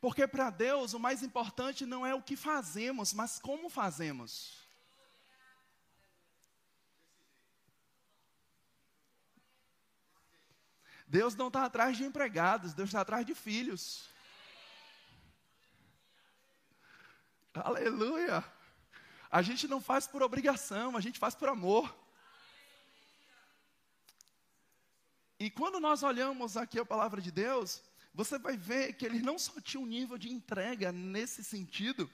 Porque 0.00 0.26
para 0.26 0.50
Deus 0.50 0.92
o 0.92 0.98
mais 0.98 1.22
importante 1.22 1.86
não 1.86 2.04
é 2.04 2.14
o 2.14 2.22
que 2.22 2.36
fazemos, 2.36 3.12
mas 3.12 3.38
como 3.38 3.68
fazemos. 3.70 4.66
Deus 11.06 11.36
não 11.36 11.46
está 11.46 11.64
atrás 11.64 11.96
de 11.96 12.04
empregados, 12.04 12.74
Deus 12.74 12.88
está 12.88 13.00
atrás 13.00 13.24
de 13.24 13.34
filhos. 13.34 14.15
Aleluia. 17.64 18.44
A 19.30 19.42
gente 19.42 19.66
não 19.66 19.80
faz 19.80 20.06
por 20.06 20.22
obrigação, 20.22 20.96
a 20.96 21.00
gente 21.00 21.18
faz 21.18 21.34
por 21.34 21.48
amor. 21.48 21.94
E 25.38 25.50
quando 25.50 25.80
nós 25.80 26.02
olhamos 26.02 26.56
aqui 26.56 26.78
a 26.78 26.84
palavra 26.84 27.20
de 27.20 27.30
Deus, 27.30 27.82
você 28.14 28.38
vai 28.38 28.56
ver 28.56 28.94
que 28.94 29.04
ele 29.04 29.20
não 29.20 29.38
só 29.38 29.60
tinha 29.60 29.80
um 29.80 29.86
nível 29.86 30.16
de 30.16 30.32
entrega 30.32 30.90
nesse 30.92 31.44
sentido, 31.44 32.10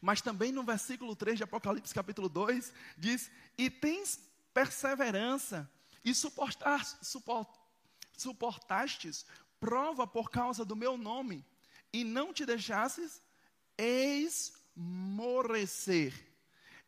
mas 0.00 0.22
também 0.22 0.52
no 0.52 0.62
versículo 0.62 1.14
3 1.14 1.36
de 1.36 1.44
Apocalipse 1.44 1.92
capítulo 1.92 2.28
2, 2.28 2.72
diz: 2.96 3.30
E 3.58 3.68
tens 3.68 4.20
perseverança, 4.54 5.70
e 6.04 6.14
suportar, 6.14 6.84
suport, 7.02 7.48
suportastes 8.16 9.26
prova 9.60 10.06
por 10.06 10.30
causa 10.30 10.64
do 10.64 10.74
meu 10.74 10.96
nome, 10.96 11.44
e 11.92 12.04
não 12.04 12.32
te 12.32 12.46
deixasses 12.46 13.20
esmorecer. 13.78 16.12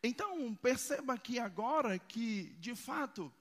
Então, 0.03 0.55
perceba 0.57 1.15
aqui 1.15 1.39
agora 1.39 1.99
que, 1.99 2.55
de 2.59 2.75
fato, 2.75 3.33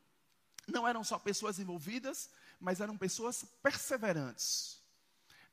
não 0.67 0.87
eram 0.87 1.03
só 1.03 1.19
pessoas 1.19 1.59
envolvidas, 1.59 2.29
mas 2.59 2.79
eram 2.79 2.97
pessoas 2.97 3.45
perseverantes. 3.61 4.81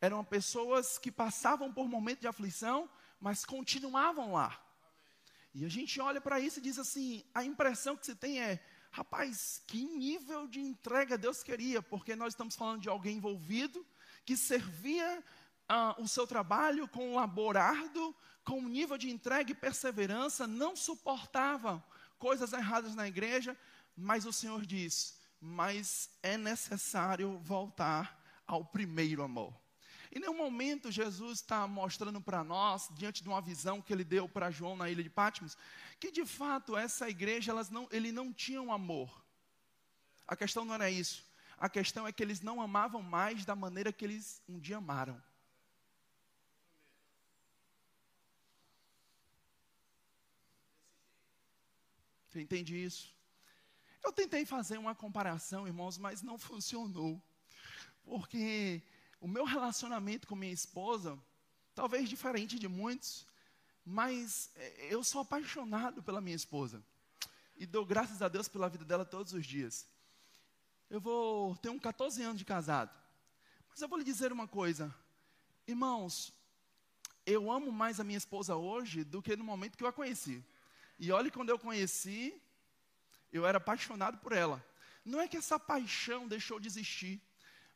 Eram 0.00 0.24
pessoas 0.24 0.98
que 0.98 1.10
passavam 1.10 1.72
por 1.72 1.88
momentos 1.88 2.20
de 2.20 2.28
aflição, 2.28 2.88
mas 3.20 3.44
continuavam 3.44 4.32
lá. 4.32 4.58
E 5.52 5.64
a 5.64 5.68
gente 5.68 6.00
olha 6.00 6.20
para 6.20 6.38
isso 6.38 6.58
e 6.58 6.62
diz 6.62 6.78
assim: 6.78 7.24
a 7.34 7.44
impressão 7.44 7.96
que 7.96 8.06
se 8.06 8.14
tem 8.14 8.40
é, 8.40 8.64
rapaz, 8.90 9.62
que 9.66 9.84
nível 9.84 10.46
de 10.46 10.60
entrega 10.60 11.18
Deus 11.18 11.42
queria, 11.42 11.82
porque 11.82 12.14
nós 12.14 12.32
estamos 12.32 12.54
falando 12.54 12.82
de 12.82 12.88
alguém 12.88 13.16
envolvido, 13.16 13.84
que 14.24 14.36
servia 14.36 15.24
uh, 15.70 16.02
o 16.02 16.08
seu 16.08 16.26
trabalho 16.26 16.88
com 16.88 17.14
labor 17.14 17.56
árduo, 17.56 18.14
com 18.44 18.58
um 18.58 18.68
nível 18.68 18.98
de 18.98 19.08
entrega 19.08 19.52
e 19.52 19.54
perseverança, 19.54 20.46
não 20.46 20.74
suportava 20.74 21.82
coisas 22.18 22.52
erradas 22.52 22.94
na 22.94 23.06
igreja, 23.06 23.56
mas 23.96 24.26
o 24.26 24.32
Senhor 24.32 24.66
diz: 24.66 25.18
mas 25.40 26.10
é 26.22 26.36
necessário 26.36 27.38
voltar 27.38 28.20
ao 28.46 28.64
primeiro 28.64 29.22
amor. 29.22 29.54
Em 30.12 30.18
nenhum 30.18 30.36
momento 30.36 30.90
Jesus 30.90 31.38
está 31.38 31.68
mostrando 31.68 32.20
para 32.20 32.42
nós, 32.42 32.88
diante 32.98 33.22
de 33.22 33.28
uma 33.28 33.40
visão 33.40 33.80
que 33.80 33.92
ele 33.92 34.02
deu 34.02 34.28
para 34.28 34.50
João 34.50 34.76
na 34.76 34.90
ilha 34.90 35.04
de 35.04 35.08
Patmos, 35.08 35.56
que 36.00 36.10
de 36.10 36.26
fato 36.26 36.76
essa 36.76 37.08
igreja, 37.08 37.52
elas 37.52 37.70
não, 37.70 37.88
ele 37.92 38.10
não 38.10 38.32
tinha 38.32 38.60
um 38.60 38.72
amor. 38.72 39.24
A 40.26 40.34
questão 40.34 40.64
não 40.64 40.74
era 40.74 40.90
isso. 40.90 41.24
A 41.56 41.68
questão 41.68 42.06
é 42.08 42.12
que 42.12 42.22
eles 42.22 42.40
não 42.40 42.60
amavam 42.60 43.02
mais 43.02 43.44
da 43.44 43.54
maneira 43.54 43.92
que 43.92 44.04
eles 44.04 44.42
um 44.48 44.58
dia 44.58 44.78
amaram. 44.78 45.22
Você 52.30 52.40
entende 52.40 52.80
isso? 52.80 53.12
Eu 54.04 54.12
tentei 54.12 54.46
fazer 54.46 54.78
uma 54.78 54.94
comparação, 54.94 55.66
irmãos, 55.66 55.98
mas 55.98 56.22
não 56.22 56.38
funcionou. 56.38 57.20
Porque 58.04 58.80
o 59.20 59.26
meu 59.26 59.44
relacionamento 59.44 60.28
com 60.28 60.36
minha 60.36 60.52
esposa, 60.52 61.18
talvez 61.74 62.08
diferente 62.08 62.56
de 62.56 62.68
muitos, 62.68 63.26
mas 63.84 64.52
é, 64.54 64.94
eu 64.94 65.02
sou 65.02 65.22
apaixonado 65.22 66.04
pela 66.04 66.20
minha 66.20 66.36
esposa. 66.36 66.80
E 67.56 67.66
dou 67.66 67.84
graças 67.84 68.22
a 68.22 68.28
Deus 68.28 68.46
pela 68.46 68.68
vida 68.68 68.84
dela 68.84 69.04
todos 69.04 69.32
os 69.32 69.44
dias. 69.44 69.88
Eu 70.88 71.00
vou 71.00 71.56
ter 71.56 71.68
um 71.68 71.80
14 71.80 72.22
anos 72.22 72.38
de 72.38 72.44
casado. 72.44 72.96
Mas 73.68 73.82
eu 73.82 73.88
vou 73.88 73.98
lhe 73.98 74.04
dizer 74.04 74.32
uma 74.32 74.46
coisa. 74.46 74.94
Irmãos, 75.66 76.32
eu 77.26 77.50
amo 77.50 77.72
mais 77.72 77.98
a 77.98 78.04
minha 78.04 78.18
esposa 78.18 78.54
hoje 78.54 79.02
do 79.02 79.20
que 79.20 79.36
no 79.36 79.42
momento 79.42 79.76
que 79.76 79.82
eu 79.82 79.88
a 79.88 79.92
conheci. 79.92 80.44
E 81.02 81.10
olhe, 81.10 81.30
quando 81.30 81.48
eu 81.48 81.58
conheci, 81.58 82.38
eu 83.32 83.46
era 83.46 83.56
apaixonado 83.56 84.18
por 84.18 84.32
ela. 84.32 84.62
Não 85.02 85.18
é 85.18 85.26
que 85.26 85.38
essa 85.38 85.58
paixão 85.58 86.28
deixou 86.28 86.60
de 86.60 86.68
existir, 86.68 87.18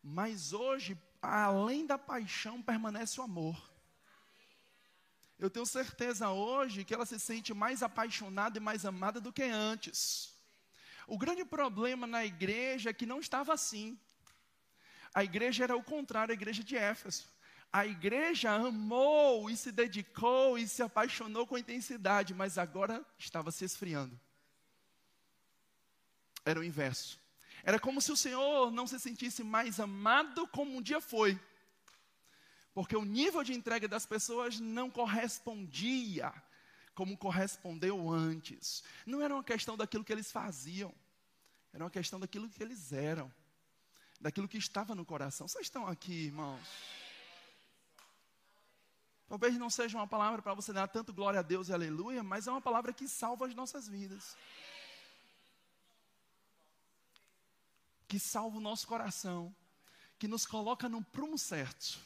mas 0.03 0.53
hoje, 0.53 0.95
além 1.23 1.87
da 1.87 1.97
paixão, 1.97 2.61
permanece 2.61 3.19
o 3.19 3.25
amor. 3.25 3.57
Eu 5.39 5.49
tenho 5.49 5.65
certeza 5.65 6.29
hoje 6.29 6.85
que 6.85 6.93
ela 6.93 7.07
se 7.07 7.19
sente 7.19 7.55
mais 7.55 7.83
apaixonada 7.83 8.59
e 8.59 8.61
mais 8.61 8.85
amada 8.85 9.23
do 9.23 9.33
que 9.33 9.45
antes. 9.45 10.35
O 11.07 11.17
grande 11.17 11.47
problema 11.47 12.07
na 12.07 12.27
igreja 12.27 12.91
é 12.91 12.93
que 12.93 13.07
não 13.07 13.21
estava 13.21 13.55
assim. 13.55 13.99
A 15.15 15.25
igreja 15.25 15.65
era 15.65 15.75
o 15.75 15.83
contrário, 15.83 16.33
a 16.33 16.41
igreja 16.41 16.63
de 16.63 16.77
Éfeso 16.77 17.27
a 17.75 17.85
igreja 17.85 18.53
amou 18.53 19.51
e 19.51 19.57
se 19.57 19.73
dedicou 19.73 20.57
e 20.57 20.69
se 20.69 20.81
apaixonou 20.81 21.45
com 21.45 21.59
intensidade, 21.59 22.33
mas 22.33 22.57
agora 22.57 23.05
estava 23.19 23.51
se 23.51 23.65
esfriando. 23.65 24.19
Era 26.45 26.61
o 26.61 26.63
inverso. 26.63 27.19
Era 27.65 27.81
como 27.81 28.01
se 28.01 28.13
o 28.13 28.17
Senhor 28.17 28.71
não 28.71 28.87
se 28.87 29.01
sentisse 29.01 29.43
mais 29.43 29.81
amado 29.81 30.47
como 30.47 30.77
um 30.77 30.81
dia 30.81 31.01
foi. 31.01 31.37
Porque 32.73 32.95
o 32.95 33.05
nível 33.05 33.43
de 33.43 33.53
entrega 33.53 33.89
das 33.89 34.07
pessoas 34.07 34.61
não 34.61 34.89
correspondia 34.89 36.33
como 36.95 37.19
correspondeu 37.19 38.09
antes. 38.09 38.85
Não 39.05 39.21
era 39.21 39.35
uma 39.35 39.43
questão 39.43 39.77
daquilo 39.77 40.05
que 40.05 40.13
eles 40.13 40.31
faziam, 40.31 40.95
era 41.73 41.83
uma 41.83 41.91
questão 41.91 42.21
daquilo 42.21 42.49
que 42.49 42.63
eles 42.63 42.93
eram, 42.93 43.35
daquilo 44.21 44.47
que 44.47 44.59
estava 44.59 44.95
no 44.95 45.05
coração. 45.05 45.49
Vocês 45.49 45.67
estão 45.67 45.89
aqui, 45.89 46.27
irmãos? 46.27 47.04
Talvez 49.29 49.57
não 49.57 49.71
seja 49.71 49.97
uma 49.97 50.07
palavra 50.07 50.43
para 50.43 50.55
você 50.55 50.73
dar 50.73 50.87
tanto 50.87 51.13
glória 51.13 51.41
a 51.41 51.43
Deus 51.43 51.69
e 51.69 51.73
aleluia, 51.73 52.23
mas 52.23 52.47
é 52.47 52.51
uma 52.51 52.61
palavra 52.61 52.93
que 52.93 53.09
salva 53.09 53.47
as 53.47 53.55
nossas 53.55 53.89
vidas. 53.89 54.37
Que 58.07 58.19
salva 58.19 58.59
o 58.59 58.61
nosso 58.61 58.87
coração. 58.87 59.55
Que 60.19 60.29
nos 60.29 60.47
coloca 60.47 60.89
no 60.89 61.03
prumo 61.03 61.39
certo. 61.39 61.99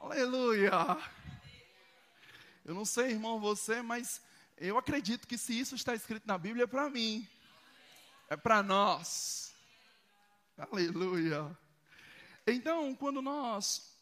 Aleluia. 0.00 0.72
Eu 2.64 2.74
não 2.74 2.84
sei, 2.84 3.12
irmão, 3.12 3.40
você, 3.40 3.80
mas 3.80 4.20
eu 4.56 4.76
acredito 4.76 5.26
que 5.26 5.38
se 5.38 5.58
isso 5.58 5.74
está 5.74 5.94
escrito 5.94 6.26
na 6.26 6.36
Bíblia 6.36 6.64
é 6.64 6.66
para 6.66 6.90
mim. 6.90 7.26
É 8.28 8.36
para 8.36 8.62
nós. 8.62 9.54
Aleluia. 10.58 11.56
Então, 12.46 12.94
quando 12.94 13.22
nós 13.22 13.96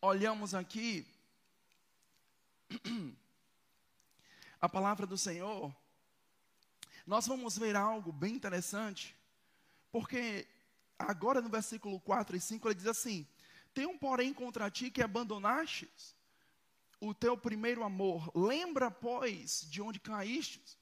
olhamos 0.00 0.54
aqui 0.54 1.06
a 4.60 4.68
palavra 4.68 5.06
do 5.06 5.16
Senhor, 5.16 5.74
nós 7.06 7.26
vamos 7.26 7.58
ver 7.58 7.76
algo 7.76 8.10
bem 8.12 8.34
interessante, 8.34 9.14
porque 9.92 10.46
agora 10.98 11.40
no 11.40 11.48
versículo 11.48 12.00
4 12.00 12.36
e 12.36 12.40
5 12.40 12.68
ele 12.68 12.74
diz 12.74 12.86
assim: 12.86 13.26
Tem 13.72 13.86
um 13.86 13.98
porém 13.98 14.32
contra 14.32 14.70
ti 14.70 14.90
que 14.90 15.02
abandonastes 15.02 16.14
o 17.00 17.12
teu 17.12 17.36
primeiro 17.36 17.84
amor. 17.84 18.30
Lembra, 18.34 18.90
pois, 18.90 19.66
de 19.68 19.82
onde 19.82 20.00
caíste. 20.00 20.78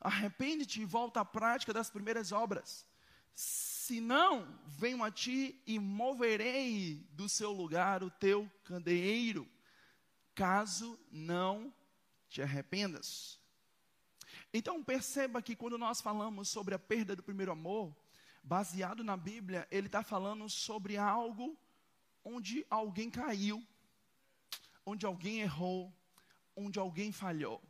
Arrepende-te 0.00 0.80
e 0.80 0.84
volta 0.84 1.20
à 1.20 1.24
prática 1.24 1.72
das 1.72 1.90
primeiras 1.90 2.30
obras. 2.30 2.86
Se 3.34 4.00
não, 4.00 4.46
venho 4.66 5.02
a 5.02 5.10
ti 5.10 5.60
e 5.66 5.78
moverei 5.78 7.06
do 7.12 7.28
seu 7.28 7.50
lugar 7.52 8.02
o 8.02 8.10
teu 8.10 8.50
candeeiro, 8.64 9.48
caso 10.38 10.96
não 11.10 11.74
te 12.28 12.40
arrependas. 12.40 13.40
Então 14.54 14.84
perceba 14.84 15.42
que 15.42 15.56
quando 15.56 15.76
nós 15.76 16.00
falamos 16.00 16.48
sobre 16.48 16.76
a 16.76 16.78
perda 16.78 17.16
do 17.16 17.24
primeiro 17.24 17.50
amor, 17.50 17.92
baseado 18.40 19.02
na 19.02 19.16
Bíblia, 19.16 19.66
ele 19.68 19.88
está 19.88 20.00
falando 20.00 20.48
sobre 20.48 20.96
algo 20.96 21.58
onde 22.24 22.64
alguém 22.70 23.10
caiu, 23.10 23.66
onde 24.86 25.04
alguém 25.04 25.40
errou, 25.40 25.92
onde 26.54 26.78
alguém 26.78 27.10
falhou. 27.10 27.60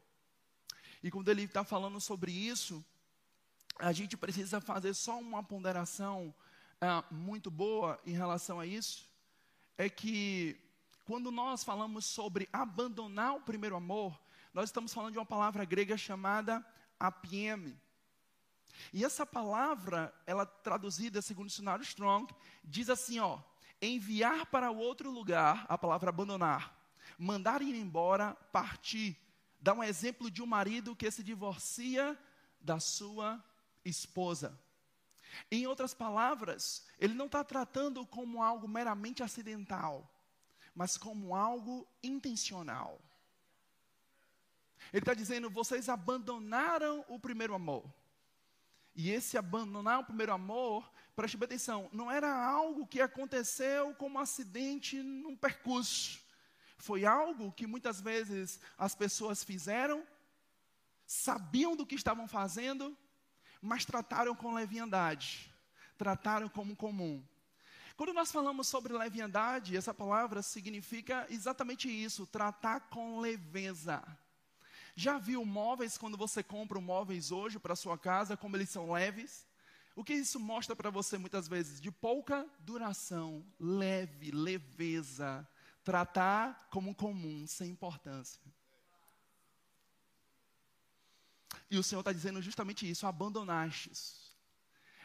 E 1.03 1.11
quando 1.11 1.31
ele 1.31 1.45
está 1.45 1.65
falando 1.65 1.99
sobre 1.99 2.31
isso, 2.31 2.85
a 3.79 3.93
gente 3.93 4.15
precisa 4.15 4.61
fazer 4.61 4.93
só 4.93 5.19
uma 5.19 5.43
ponderação 5.43 6.35
ah, 6.83 7.03
muito 7.11 7.51
boa 7.51 7.99
em 8.05 8.13
relação 8.13 8.61
a 8.61 8.67
isso. 8.67 9.11
É 9.79 9.89
que 9.89 10.68
quando 11.09 11.31
nós 11.31 11.65
falamos 11.65 12.05
sobre 12.05 12.51
abandonar 12.53 13.35
o 13.35 13.41
primeiro 13.41 13.75
amor, 13.75 14.21
nós 14.53 14.69
estamos 14.69 14.93
falando 14.93 15.13
de 15.13 15.19
uma 15.19 15.25
palavra 15.25 15.65
grega 15.65 15.97
chamada 15.97 16.63
apieme. 17.01 17.81
E 18.93 19.03
essa 19.07 19.25
palavra, 19.25 20.15
ela 20.27 20.45
traduzida 20.45 21.23
segundo 21.23 21.47
o 21.47 21.49
dicionário 21.49 21.83
Strong, 21.83 22.31
diz 22.63 22.91
assim, 22.91 23.21
ó, 23.21 23.41
enviar 23.81 24.45
para 24.51 24.71
outro 24.71 25.11
lugar, 25.11 25.65
a 25.67 25.79
palavra 25.79 26.11
abandonar, 26.11 26.79
mandar 27.19 27.63
ir 27.63 27.75
embora, 27.75 28.35
partir. 28.53 29.17
Dá 29.59 29.73
um 29.73 29.83
exemplo 29.83 30.31
de 30.31 30.43
um 30.43 30.47
marido 30.47 30.95
que 30.95 31.11
se 31.11 31.23
divorcia 31.23 32.19
da 32.61 32.79
sua 32.79 33.43
esposa. 33.83 34.61
Em 35.51 35.67
outras 35.67 35.95
palavras, 35.95 36.87
ele 36.99 37.15
não 37.15 37.25
está 37.25 37.43
tratando 37.43 38.05
como 38.05 38.43
algo 38.43 38.69
meramente 38.69 39.23
acidental, 39.23 40.18
mas 40.79 40.97
como 40.97 41.35
algo 41.35 41.85
intencional. 42.01 43.01
Ele 44.93 45.01
está 45.01 45.13
dizendo: 45.13 45.51
vocês 45.51 45.89
abandonaram 45.89 47.05
o 47.09 47.19
primeiro 47.19 47.53
amor. 47.53 47.85
E 48.95 49.11
esse 49.11 49.37
abandonar 49.37 49.99
o 49.99 50.05
primeiro 50.05 50.33
amor, 50.33 50.89
preste 51.17 51.37
bem 51.37 51.47
atenção, 51.47 51.91
não 51.93 52.09
era 52.09 52.33
algo 52.33 52.87
que 52.87 53.01
aconteceu 53.01 53.93
como 53.97 54.19
um 54.19 54.21
acidente 54.21 55.03
num 55.03 55.37
percurso. 55.37 56.21
Foi 56.77 57.05
algo 57.05 57.51
que 57.51 57.67
muitas 57.67 58.01
vezes 58.01 58.61
as 58.79 58.95
pessoas 58.95 59.43
fizeram, 59.43 60.07
sabiam 61.05 61.75
do 61.75 61.85
que 61.85 61.97
estavam 61.97 62.29
fazendo, 62.29 62.97
mas 63.61 63.85
trataram 63.85 64.33
com 64.33 64.55
leviandade, 64.55 65.53
trataram 65.97 66.49
como 66.49 66.77
comum. 66.77 67.21
Quando 67.99 68.13
nós 68.13 68.31
falamos 68.31 68.69
sobre 68.69 68.93
leviandade, 68.93 69.77
essa 69.77 69.93
palavra 69.93 70.41
significa 70.41 71.27
exatamente 71.29 71.89
isso, 71.91 72.29
tratar 72.29 72.79
com 72.91 73.19
leveza. 73.19 74.01
Já 74.95 75.19
viu 75.19 75.45
móveis 75.45 75.99
quando 75.99 76.17
você 76.17 76.41
compra 76.41 76.81
móveis 76.81 77.33
hoje 77.33 77.59
para 77.59 77.75
sua 77.75 77.99
casa, 77.99 78.37
como 78.37 78.57
eles 78.57 78.71
são 78.71 78.93
leves? 78.93 79.45
O 79.97 80.05
que 80.05 80.15
isso 80.15 80.39
mostra 80.39 80.77
para 80.77 80.91
você 80.91 81.19
muitas 81.19 81.49
vezes? 81.49 81.81
De 81.81 81.91
pouca 81.91 82.49
duração, 82.61 83.45
leve, 83.59 84.31
leveza, 84.31 85.45
tratar 85.83 86.69
como 86.71 86.95
comum, 86.95 87.49
sem 87.49 87.69
importância. 87.69 88.41
E 91.69 91.77
o 91.77 91.83
Senhor 91.83 92.03
está 92.03 92.13
dizendo 92.13 92.41
justamente 92.41 92.89
isso: 92.89 93.09
abandonastes. 93.09 94.37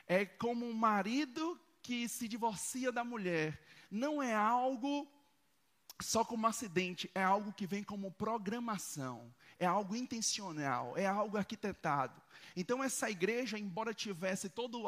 É 0.05 0.27
como 0.27 0.63
um 0.63 0.73
marido 0.73 1.59
que 1.83 2.07
se 2.07 2.27
divorcia 2.27 2.91
da 2.91 3.03
mulher. 3.03 3.59
Não 3.91 4.23
é 4.23 4.33
algo 4.33 5.07
só 6.01 6.25
como 6.25 6.47
acidente, 6.47 7.09
é 7.13 7.21
algo 7.21 7.53
que 7.53 7.67
vem 7.67 7.83
como 7.83 8.11
programação, 8.11 9.33
é 9.59 9.65
algo 9.65 9.95
intencional, 9.95 10.97
é 10.97 11.05
algo 11.05 11.37
arquitetado. 11.37 12.21
Então, 12.55 12.83
essa 12.83 13.09
igreja, 13.09 13.59
embora 13.59 13.93
tivesse 13.93 14.49
todo 14.49 14.83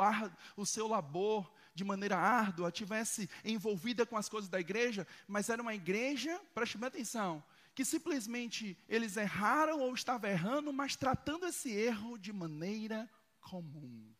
o, 0.58 0.66
seu 0.66 0.88
labor 0.88 1.52
de 1.74 1.84
maneira 1.84 2.18
árdua, 2.18 2.72
tivesse 2.72 3.30
envolvida 3.44 4.06
com 4.06 4.18
as 4.18 4.28
coisas 4.28 4.50
da 4.50 4.60
igreja, 4.60 5.08
mas 5.28 5.50
era 5.50 5.62
uma 5.62 5.76
igreja, 5.76 6.40
preste 6.54 6.78
bem 6.78 6.88
atenção, 6.88 7.44
que 7.74 7.86
simplesmente 7.86 8.78
eles 8.88 9.18
erraram 9.18 9.82
ou 9.82 9.94
estavam 9.94 10.30
errando, 10.30 10.72
mas 10.72 10.96
tratando 10.96 11.46
esse 11.46 11.72
erro 11.72 12.18
de 12.18 12.32
maneira 12.32 13.10
comum. 13.42 14.16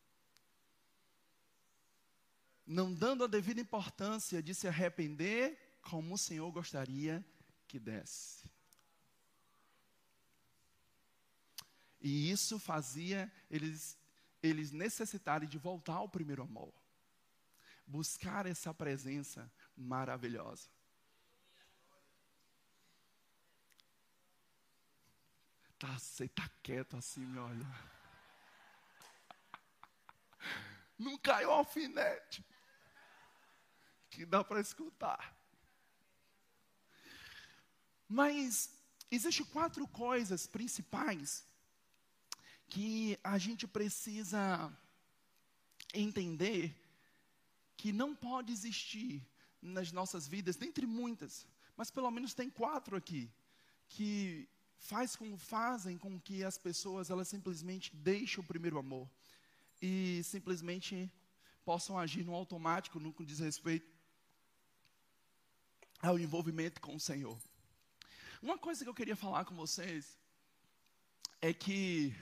Não 2.66 2.92
dando 2.92 3.22
a 3.22 3.28
devida 3.28 3.60
importância 3.60 4.42
de 4.42 4.54
se 4.54 4.66
arrepender 4.66 5.78
como 5.82 6.14
o 6.14 6.18
Senhor 6.18 6.50
gostaria 6.50 7.24
que 7.68 7.78
desse. 7.78 8.44
E 12.00 12.30
isso 12.30 12.58
fazia 12.58 13.32
eles, 13.50 13.98
eles 14.42 14.72
necessitarem 14.72 15.48
de 15.48 15.58
voltar 15.58 15.94
ao 15.94 16.08
primeiro 16.08 16.42
amor. 16.42 16.72
Buscar 17.86 18.46
essa 18.46 18.74
presença 18.74 19.50
maravilhosa. 19.76 20.68
Tá, 25.78 25.98
você 25.98 26.24
está 26.24 26.48
quieto 26.62 26.96
assim, 26.96 27.20
me 27.20 27.38
olha. 27.38 27.66
Não 30.98 31.18
caiu 31.18 31.50
alfinete. 31.50 32.44
Que 34.16 34.24
dá 34.24 34.42
para 34.42 34.62
escutar. 34.62 35.36
Mas 38.08 38.70
existem 39.10 39.44
quatro 39.44 39.86
coisas 39.86 40.46
principais 40.46 41.44
que 42.66 43.18
a 43.22 43.36
gente 43.36 43.66
precisa 43.66 44.72
entender 45.92 46.74
que 47.76 47.92
não 47.92 48.14
pode 48.14 48.50
existir 48.54 49.22
nas 49.60 49.92
nossas 49.92 50.26
vidas, 50.26 50.56
dentre 50.56 50.86
muitas, 50.86 51.46
mas 51.76 51.90
pelo 51.90 52.10
menos 52.10 52.32
tem 52.32 52.48
quatro 52.48 52.96
aqui 52.96 53.30
que 53.86 54.48
faz 54.78 55.14
com, 55.14 55.36
fazem 55.36 55.98
com 55.98 56.18
que 56.18 56.42
as 56.42 56.56
pessoas 56.56 57.10
elas 57.10 57.28
simplesmente 57.28 57.94
deixem 57.94 58.42
o 58.42 58.46
primeiro 58.46 58.78
amor 58.78 59.06
e 59.82 60.22
simplesmente 60.24 61.12
possam 61.66 61.98
agir 61.98 62.24
no 62.24 62.34
automático 62.34 62.98
no 62.98 63.12
que 63.12 63.26
diz 63.26 63.40
respeito 63.40 63.94
ao 66.02 66.18
envolvimento 66.18 66.80
com 66.80 66.96
o 66.96 67.00
Senhor. 67.00 67.38
Uma 68.42 68.58
coisa 68.58 68.84
que 68.84 68.90
eu 68.90 68.94
queria 68.94 69.16
falar 69.16 69.44
com 69.44 69.54
vocês 69.54 70.18
é 71.40 71.52
que 71.52 72.14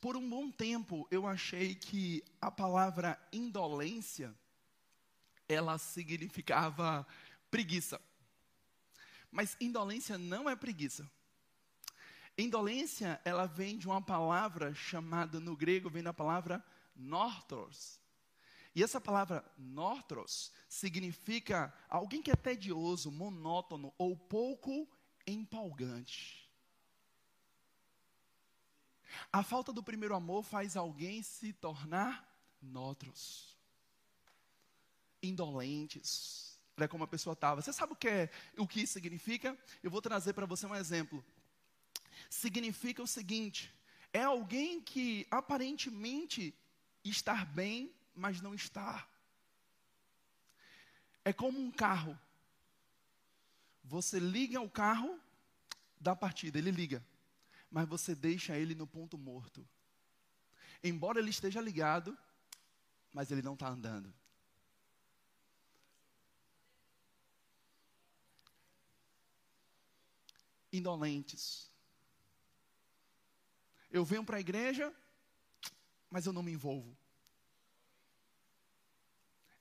por 0.00 0.16
um 0.16 0.28
bom 0.28 0.50
tempo 0.50 1.06
eu 1.10 1.26
achei 1.26 1.74
que 1.74 2.22
a 2.40 2.50
palavra 2.50 3.18
indolência 3.32 4.34
ela 5.48 5.78
significava 5.78 7.06
preguiça. 7.50 8.00
Mas 9.30 9.56
indolência 9.60 10.16
não 10.16 10.48
é 10.48 10.54
preguiça. 10.54 11.08
Indolência, 12.36 13.20
ela 13.24 13.46
vem 13.46 13.76
de 13.76 13.88
uma 13.88 14.00
palavra 14.00 14.72
chamada 14.74 15.40
no 15.40 15.56
grego, 15.56 15.90
vem 15.90 16.02
da 16.02 16.12
palavra 16.12 16.64
nortros. 16.94 17.98
E 18.78 18.82
essa 18.84 19.00
palavra 19.00 19.44
nortros 19.58 20.52
significa 20.68 21.74
alguém 21.88 22.22
que 22.22 22.30
é 22.30 22.36
tedioso, 22.36 23.10
monótono 23.10 23.92
ou 23.98 24.16
pouco 24.16 24.88
empolgante. 25.26 26.48
A 29.32 29.42
falta 29.42 29.72
do 29.72 29.82
primeiro 29.82 30.14
amor 30.14 30.44
faz 30.44 30.76
alguém 30.76 31.24
se 31.24 31.52
tornar 31.52 32.24
notros, 32.62 33.58
indolentes. 35.20 36.56
Olha 36.76 36.86
como 36.86 37.02
a 37.02 37.08
pessoa 37.08 37.32
estava. 37.32 37.60
Você 37.60 37.72
sabe 37.72 37.94
o 37.94 37.96
que 37.96 38.06
é, 38.06 38.30
o 38.56 38.64
que 38.64 38.82
isso 38.82 38.92
significa? 38.92 39.58
Eu 39.82 39.90
vou 39.90 40.00
trazer 40.00 40.34
para 40.34 40.46
você 40.46 40.64
um 40.68 40.74
exemplo 40.76 41.24
significa 42.30 43.02
o 43.02 43.08
seguinte: 43.08 43.74
é 44.12 44.22
alguém 44.22 44.80
que 44.80 45.26
aparentemente 45.32 46.54
está 47.04 47.44
bem, 47.44 47.92
mas 48.18 48.40
não 48.40 48.54
está. 48.54 49.08
É 51.24 51.32
como 51.32 51.58
um 51.58 51.70
carro. 51.70 52.18
Você 53.84 54.18
liga 54.18 54.60
o 54.60 54.68
carro 54.68 55.18
da 56.00 56.14
partida, 56.14 56.58
ele 56.58 56.70
liga, 56.70 57.04
mas 57.70 57.88
você 57.88 58.14
deixa 58.14 58.56
ele 58.56 58.74
no 58.74 58.86
ponto 58.86 59.16
morto. 59.16 59.66
Embora 60.82 61.20
ele 61.20 61.30
esteja 61.30 61.60
ligado, 61.60 62.16
mas 63.12 63.30
ele 63.30 63.40
não 63.40 63.54
está 63.54 63.68
andando. 63.68 64.12
Indolentes. 70.72 71.70
Eu 73.90 74.04
venho 74.04 74.24
para 74.24 74.36
a 74.36 74.40
igreja, 74.40 74.94
mas 76.10 76.26
eu 76.26 76.32
não 76.32 76.42
me 76.42 76.52
envolvo. 76.52 76.97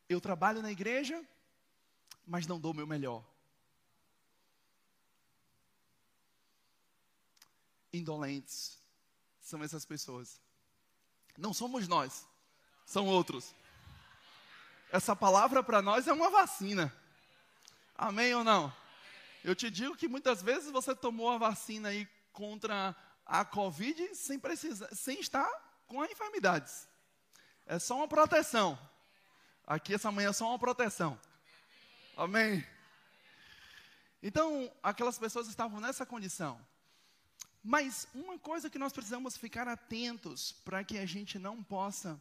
Eu 0.10 0.22
trabalho 0.22 0.62
na 0.62 0.72
igreja, 0.72 1.24
mas 2.26 2.48
não 2.48 2.60
dou 2.60 2.72
o 2.72 2.76
meu 2.76 2.88
melhor. 2.88 3.24
Indolentes 7.92 8.78
são 9.42 9.64
essas 9.64 9.86
pessoas. 9.86 10.40
Não 11.38 11.54
somos 11.54 11.88
nós, 11.88 12.26
são 12.86 13.06
outros. 13.08 13.54
Essa 14.92 15.16
palavra 15.16 15.62
para 15.62 15.82
nós 15.82 16.08
é 16.08 16.14
uma 16.14 16.30
vacina. 16.30 16.94
Amém 17.96 18.34
ou 18.34 18.44
não? 18.44 18.74
Eu 19.44 19.56
te 19.56 19.70
digo 19.70 19.96
que 19.96 20.08
muitas 20.08 20.42
vezes 20.42 20.72
você 20.72 20.96
tomou 20.96 21.30
a 21.32 21.38
vacina 21.38 21.90
aí 21.90 22.08
contra 22.32 22.96
a 23.26 23.44
Covid 23.44 24.16
sem, 24.16 24.40
precisar, 24.40 24.94
sem 24.94 25.20
estar 25.20 25.50
com 25.88 26.02
as 26.02 26.12
enfermidades. 26.12 26.88
É 27.66 27.78
só 27.80 27.98
uma 27.98 28.08
proteção. 28.08 28.78
Aqui 29.68 29.94
essa 29.94 30.10
manhã 30.10 30.30
é 30.30 30.34
só 30.34 30.48
uma 30.48 30.58
proteção. 30.58 31.20
Amém? 32.16 32.66
Então, 34.24 34.72
aquelas 34.82 35.20
pessoas 35.20 35.50
estavam 35.50 35.82
nessa 35.82 36.06
condição. 36.06 36.58
Mas 37.62 38.08
uma 38.16 38.40
coisa 38.40 38.70
que 38.70 38.80
nós 38.80 38.94
precisamos 38.94 39.36
ficar 39.36 39.68
atentos 39.68 40.54
para 40.64 40.86
que 40.86 40.98
a 40.98 41.06
gente 41.06 41.38
não 41.38 41.62
possa 41.62 42.18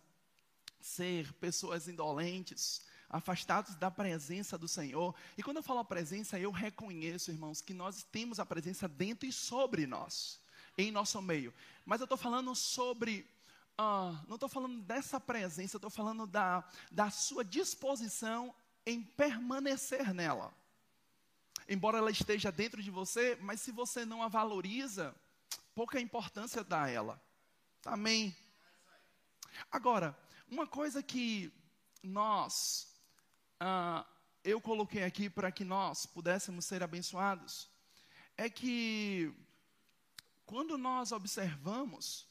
ser 0.80 1.32
pessoas 1.34 1.86
indolentes, 1.86 2.82
afastados 3.08 3.76
da 3.76 3.92
presença 3.92 4.58
do 4.58 4.66
Senhor. 4.66 5.14
E 5.38 5.42
quando 5.42 5.58
eu 5.58 5.62
falo 5.62 5.84
presença, 5.84 6.36
eu 6.40 6.50
reconheço, 6.50 7.30
irmãos, 7.30 7.60
que 7.60 7.72
nós 7.72 8.02
temos 8.02 8.40
a 8.40 8.44
presença 8.44 8.88
dentro 8.88 9.24
e 9.24 9.32
sobre 9.32 9.86
nós, 9.86 10.40
em 10.76 10.90
nosso 10.90 11.22
meio. 11.22 11.54
Mas 11.84 12.00
eu 12.00 12.06
estou 12.06 12.18
falando 12.18 12.52
sobre 12.56 13.24
ah, 13.78 14.22
não 14.26 14.36
estou 14.36 14.48
falando 14.48 14.80
dessa 14.82 15.20
presença, 15.20 15.76
estou 15.76 15.90
falando 15.90 16.26
da, 16.26 16.64
da 16.90 17.10
sua 17.10 17.44
disposição 17.44 18.54
em 18.86 19.02
permanecer 19.02 20.14
nela. 20.14 20.54
Embora 21.68 21.98
ela 21.98 22.10
esteja 22.10 22.50
dentro 22.50 22.82
de 22.82 22.90
você, 22.90 23.36
mas 23.40 23.60
se 23.60 23.72
você 23.72 24.04
não 24.04 24.22
a 24.22 24.28
valoriza, 24.28 25.14
pouca 25.74 26.00
importância 26.00 26.64
dá 26.64 26.84
a 26.84 26.88
ela. 26.88 27.22
Amém? 27.84 28.34
Agora, 29.70 30.16
uma 30.48 30.66
coisa 30.66 31.02
que 31.02 31.52
nós, 32.02 32.94
ah, 33.60 34.06
eu 34.44 34.60
coloquei 34.60 35.02
aqui 35.02 35.28
para 35.28 35.50
que 35.50 35.64
nós 35.64 36.06
pudéssemos 36.06 36.64
ser 36.64 36.82
abençoados, 36.82 37.68
é 38.36 38.48
que 38.48 39.34
quando 40.44 40.78
nós 40.78 41.10
observamos 41.10 42.25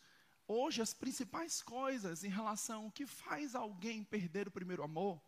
hoje 0.47 0.81
as 0.81 0.93
principais 0.93 1.61
coisas 1.61 2.23
em 2.23 2.29
relação 2.29 2.85
ao 2.85 2.91
que 2.91 3.05
faz 3.05 3.55
alguém 3.55 4.03
perder 4.03 4.47
o 4.47 4.51
primeiro 4.51 4.83
amor, 4.83 5.21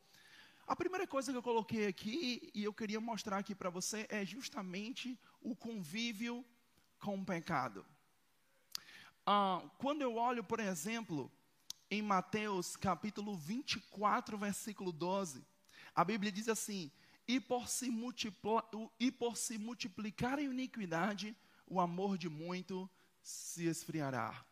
a 0.67 0.75
primeira 0.75 1.07
coisa 1.07 1.31
que 1.31 1.37
eu 1.37 1.43
coloquei 1.43 1.87
aqui 1.87 2.51
e 2.53 2.63
eu 2.63 2.73
queria 2.73 2.99
mostrar 2.99 3.37
aqui 3.37 3.55
para 3.55 3.69
você 3.69 4.05
é 4.09 4.25
justamente 4.25 5.17
o 5.41 5.55
convívio 5.55 6.45
com 6.99 7.17
o 7.17 7.25
pecado. 7.25 7.85
Ah, 9.25 9.61
quando 9.77 10.01
eu 10.01 10.15
olho, 10.15 10.43
por 10.43 10.59
exemplo, 10.59 11.31
em 11.89 12.01
Mateus 12.01 12.75
capítulo 12.75 13.37
24, 13.37 14.37
versículo 14.37 14.91
12, 14.91 15.45
a 15.95 16.03
Bíblia 16.03 16.31
diz 16.31 16.49
assim: 16.49 16.91
e 17.27 17.39
por 17.39 17.67
se, 17.67 17.89
e 18.99 19.11
por 19.11 19.37
se 19.37 19.57
multiplicar 19.57 20.37
a 20.37 20.41
iniquidade, 20.41 21.35
o 21.65 21.79
amor 21.79 22.17
de 22.17 22.29
muito 22.29 22.89
se 23.21 23.65
esfriará. 23.65 24.45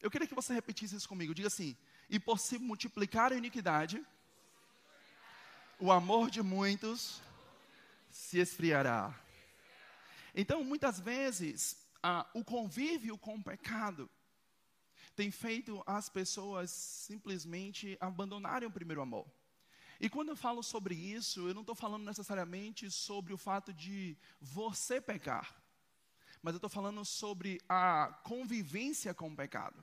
Eu 0.00 0.10
queria 0.10 0.28
que 0.28 0.34
você 0.34 0.52
repetisse 0.52 0.96
isso 0.96 1.08
comigo. 1.08 1.34
Diga 1.34 1.48
assim: 1.48 1.76
e 2.08 2.18
por 2.18 2.38
se 2.38 2.58
multiplicar 2.58 3.32
a 3.32 3.36
iniquidade, 3.36 4.04
o 5.78 5.92
amor 5.92 6.30
de 6.30 6.42
muitos 6.42 7.20
se 8.10 8.38
esfriará. 8.38 9.14
Então, 10.34 10.62
muitas 10.64 11.00
vezes, 11.00 11.76
ah, 12.02 12.26
o 12.32 12.44
convívio 12.44 13.18
com 13.18 13.36
o 13.36 13.42
pecado 13.42 14.08
tem 15.14 15.30
feito 15.30 15.82
as 15.84 16.08
pessoas 16.08 16.70
simplesmente 16.70 17.96
abandonarem 18.00 18.68
o 18.68 18.72
primeiro 18.72 19.02
amor. 19.02 19.26
E 20.00 20.08
quando 20.08 20.28
eu 20.28 20.36
falo 20.36 20.62
sobre 20.62 20.94
isso, 20.94 21.48
eu 21.48 21.54
não 21.54 21.62
estou 21.62 21.74
falando 21.74 22.04
necessariamente 22.04 22.88
sobre 22.88 23.32
o 23.32 23.38
fato 23.38 23.72
de 23.72 24.16
você 24.40 25.00
pecar, 25.00 25.60
mas 26.42 26.54
eu 26.54 26.58
estou 26.58 26.70
falando 26.70 27.04
sobre 27.04 27.60
a 27.68 28.18
convivência 28.24 29.12
com 29.12 29.28
o 29.28 29.36
pecado. 29.36 29.82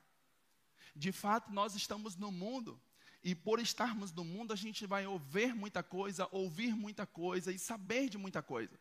De 0.94 1.12
fato, 1.12 1.52
nós 1.52 1.74
estamos 1.74 2.16
no 2.16 2.32
mundo. 2.32 2.80
E 3.22 3.34
por 3.34 3.58
estarmos 3.58 4.12
no 4.12 4.24
mundo, 4.24 4.52
a 4.52 4.56
gente 4.56 4.86
vai 4.86 5.06
ouvir 5.06 5.54
muita 5.54 5.82
coisa, 5.82 6.28
ouvir 6.30 6.74
muita 6.74 7.04
coisa 7.06 7.52
e 7.52 7.58
saber 7.58 8.08
de 8.08 8.16
muita 8.16 8.42
coisa. 8.42 8.78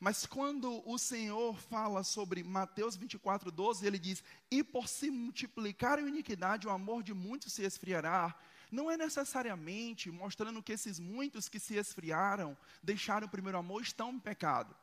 Mas 0.00 0.26
quando 0.26 0.82
o 0.88 0.98
Senhor 0.98 1.56
fala 1.56 2.02
sobre 2.02 2.42
Mateus 2.42 2.96
24, 2.96 3.50
12, 3.50 3.86
ele 3.86 3.98
diz: 3.98 4.22
E 4.50 4.62
por 4.62 4.88
se 4.88 5.10
multiplicar 5.10 5.98
a 5.98 6.02
iniquidade, 6.02 6.66
o 6.66 6.70
amor 6.70 7.02
de 7.02 7.12
muitos 7.12 7.52
se 7.52 7.62
esfriará. 7.62 8.34
Não 8.70 8.90
é 8.90 8.96
necessariamente 8.96 10.10
mostrando 10.10 10.62
que 10.62 10.72
esses 10.72 10.98
muitos 10.98 11.48
que 11.48 11.60
se 11.60 11.74
esfriaram, 11.74 12.56
deixaram 12.82 13.26
o 13.26 13.30
primeiro 13.30 13.58
amor, 13.58 13.82
estão 13.82 14.12
em 14.12 14.18
pecado 14.18 14.74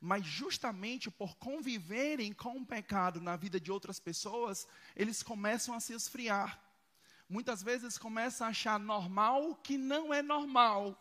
mas 0.00 0.24
justamente 0.24 1.10
por 1.10 1.36
conviverem 1.36 2.32
com 2.32 2.56
o 2.56 2.66
pecado 2.66 3.20
na 3.20 3.36
vida 3.36 3.60
de 3.60 3.70
outras 3.70 4.00
pessoas, 4.00 4.66
eles 4.96 5.22
começam 5.22 5.74
a 5.74 5.80
se 5.80 5.92
esfriar. 5.92 6.58
Muitas 7.28 7.62
vezes 7.62 7.98
começam 7.98 8.46
a 8.46 8.50
achar 8.50 8.80
normal 8.80 9.50
o 9.50 9.54
que 9.54 9.76
não 9.76 10.12
é 10.12 10.22
normal. 10.22 11.00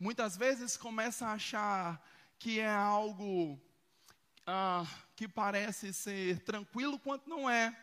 Muitas 0.00 0.36
vezes 0.36 0.76
começam 0.76 1.28
a 1.28 1.34
achar 1.34 2.02
que 2.38 2.58
é 2.58 2.68
algo 2.68 3.60
ah, 4.46 4.86
que 5.14 5.28
parece 5.28 5.92
ser 5.92 6.40
tranquilo 6.40 6.98
quanto 6.98 7.28
não 7.28 7.48
é. 7.48 7.76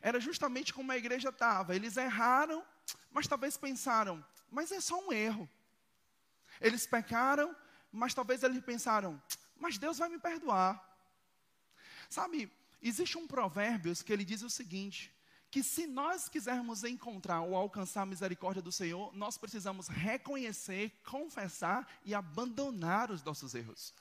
Era 0.00 0.20
justamente 0.20 0.72
como 0.72 0.92
a 0.92 0.96
igreja 0.96 1.30
estava. 1.30 1.74
Eles 1.74 1.96
erraram, 1.96 2.64
mas 3.10 3.26
talvez 3.26 3.56
pensaram, 3.56 4.24
mas 4.50 4.70
é 4.70 4.80
só 4.80 4.98
um 5.00 5.12
erro. 5.12 5.48
Eles 6.60 6.86
pecaram, 6.86 7.56
mas 7.92 8.14
talvez 8.14 8.42
eles 8.42 8.64
pensaram, 8.64 9.20
mas 9.58 9.78
Deus 9.78 9.98
vai 9.98 10.08
me 10.08 10.18
perdoar. 10.18 10.82
Sabe, 12.08 12.50
existe 12.82 13.18
um 13.18 13.26
provérbio 13.26 13.94
que 14.04 14.12
ele 14.12 14.24
diz 14.24 14.42
o 14.42 14.50
seguinte: 14.50 15.14
que 15.50 15.62
se 15.62 15.86
nós 15.86 16.30
quisermos 16.30 16.82
encontrar 16.82 17.42
ou 17.42 17.54
alcançar 17.54 18.02
a 18.02 18.06
misericórdia 18.06 18.62
do 18.62 18.72
Senhor, 18.72 19.14
nós 19.14 19.36
precisamos 19.36 19.86
reconhecer, 19.86 20.90
confessar 21.04 21.86
e 22.06 22.14
abandonar 22.14 23.10
os 23.10 23.22
nossos 23.22 23.54
erros. 23.54 23.92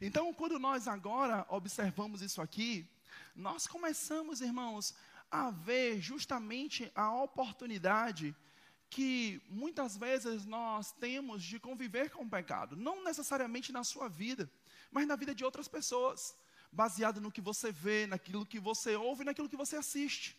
Então, 0.00 0.34
quando 0.34 0.58
nós 0.58 0.88
agora 0.88 1.46
observamos 1.48 2.22
isso 2.22 2.42
aqui, 2.42 2.90
nós 3.36 3.66
começamos, 3.68 4.40
irmãos, 4.40 4.94
a 5.30 5.50
ver 5.50 6.00
justamente 6.00 6.90
a 6.94 7.12
oportunidade 7.14 8.34
que 8.88 9.40
muitas 9.48 9.96
vezes 9.96 10.44
nós 10.44 10.92
temos 10.92 11.42
de 11.42 11.58
conviver 11.58 12.10
com 12.10 12.24
o 12.24 12.30
pecado, 12.30 12.76
não 12.76 13.04
necessariamente 13.04 13.72
na 13.72 13.84
sua 13.84 14.08
vida, 14.08 14.50
mas 14.90 15.06
na 15.06 15.16
vida 15.16 15.34
de 15.34 15.44
outras 15.44 15.68
pessoas, 15.68 16.34
baseado 16.70 17.20
no 17.20 17.32
que 17.32 17.40
você 17.40 17.72
vê, 17.72 18.06
naquilo 18.06 18.46
que 18.46 18.60
você 18.60 18.96
ouve, 18.96 19.24
naquilo 19.24 19.48
que 19.48 19.56
você 19.56 19.76
assiste. 19.76 20.36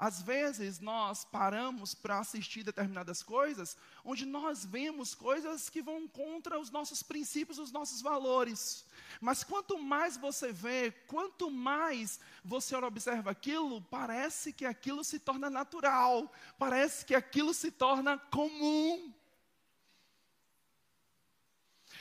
Às 0.00 0.22
vezes 0.22 0.80
nós 0.80 1.26
paramos 1.26 1.94
para 1.94 2.20
assistir 2.20 2.62
determinadas 2.62 3.22
coisas, 3.22 3.76
onde 4.02 4.24
nós 4.24 4.64
vemos 4.64 5.14
coisas 5.14 5.68
que 5.68 5.82
vão 5.82 6.08
contra 6.08 6.58
os 6.58 6.70
nossos 6.70 7.02
princípios, 7.02 7.58
os 7.58 7.70
nossos 7.70 8.00
valores. 8.00 8.86
Mas 9.20 9.44
quanto 9.44 9.78
mais 9.78 10.16
você 10.16 10.50
vê, 10.54 10.90
quanto 11.06 11.50
mais 11.50 12.18
você 12.42 12.74
observa 12.74 13.30
aquilo, 13.30 13.82
parece 13.82 14.54
que 14.54 14.64
aquilo 14.64 15.04
se 15.04 15.18
torna 15.18 15.50
natural, 15.50 16.32
parece 16.58 17.04
que 17.04 17.14
aquilo 17.14 17.52
se 17.52 17.70
torna 17.70 18.16
comum. 18.16 19.12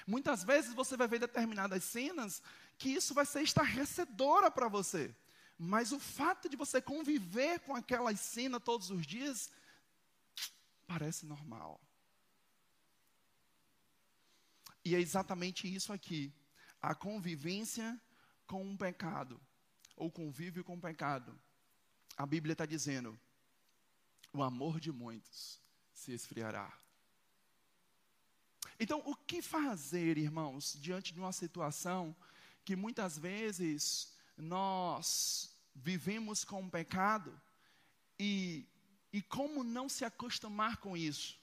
Muitas 0.07 0.41
vezes 0.41 0.73
você 0.73 0.95
vai 0.95 1.09
ver 1.09 1.19
determinadas 1.19 1.83
cenas 1.83 2.41
que 2.77 2.87
isso 2.87 3.13
vai 3.13 3.25
ser 3.25 3.41
estarrecedora 3.41 4.49
para 4.49 4.69
você. 4.69 5.13
Mas 5.61 5.91
o 5.91 5.99
fato 5.99 6.47
de 6.47 6.55
você 6.55 6.81
conviver 6.81 7.59
com 7.59 7.75
aquela 7.75 8.15
cena 8.15 8.61
todos 8.61 8.89
os 8.89 9.05
dias 9.05 9.51
parece 10.87 11.25
normal. 11.25 11.81
E 14.85 14.95
é 14.95 15.01
exatamente 15.01 15.71
isso 15.71 15.91
aqui. 15.91 16.33
A 16.81 16.95
convivência 16.95 17.99
com 18.47 18.63
um 18.63 18.77
pecado, 18.77 19.39
ou 19.97 20.09
convívio 20.09 20.63
com 20.63 20.75
o 20.75 20.81
pecado. 20.81 21.37
A 22.15 22.25
Bíblia 22.25 22.53
está 22.53 22.65
dizendo: 22.65 23.19
o 24.31 24.41
amor 24.41 24.79
de 24.79 24.93
muitos 24.93 25.59
se 25.93 26.13
esfriará. 26.13 26.73
Então, 28.79 29.03
o 29.05 29.13
que 29.13 29.41
fazer, 29.41 30.17
irmãos, 30.17 30.77
diante 30.79 31.13
de 31.13 31.19
uma 31.19 31.33
situação 31.33 32.15
que 32.63 32.77
muitas 32.77 33.17
vezes 33.17 34.13
nós 34.37 35.48
vivemos 35.83 36.43
com 36.43 36.63
o 36.63 36.69
pecado 36.69 37.39
e 38.19 38.65
E 39.11 39.21
como 39.21 39.63
não 39.63 39.89
se 39.89 40.05
acostumar 40.05 40.77
com 40.77 40.95
isso? 40.95 41.39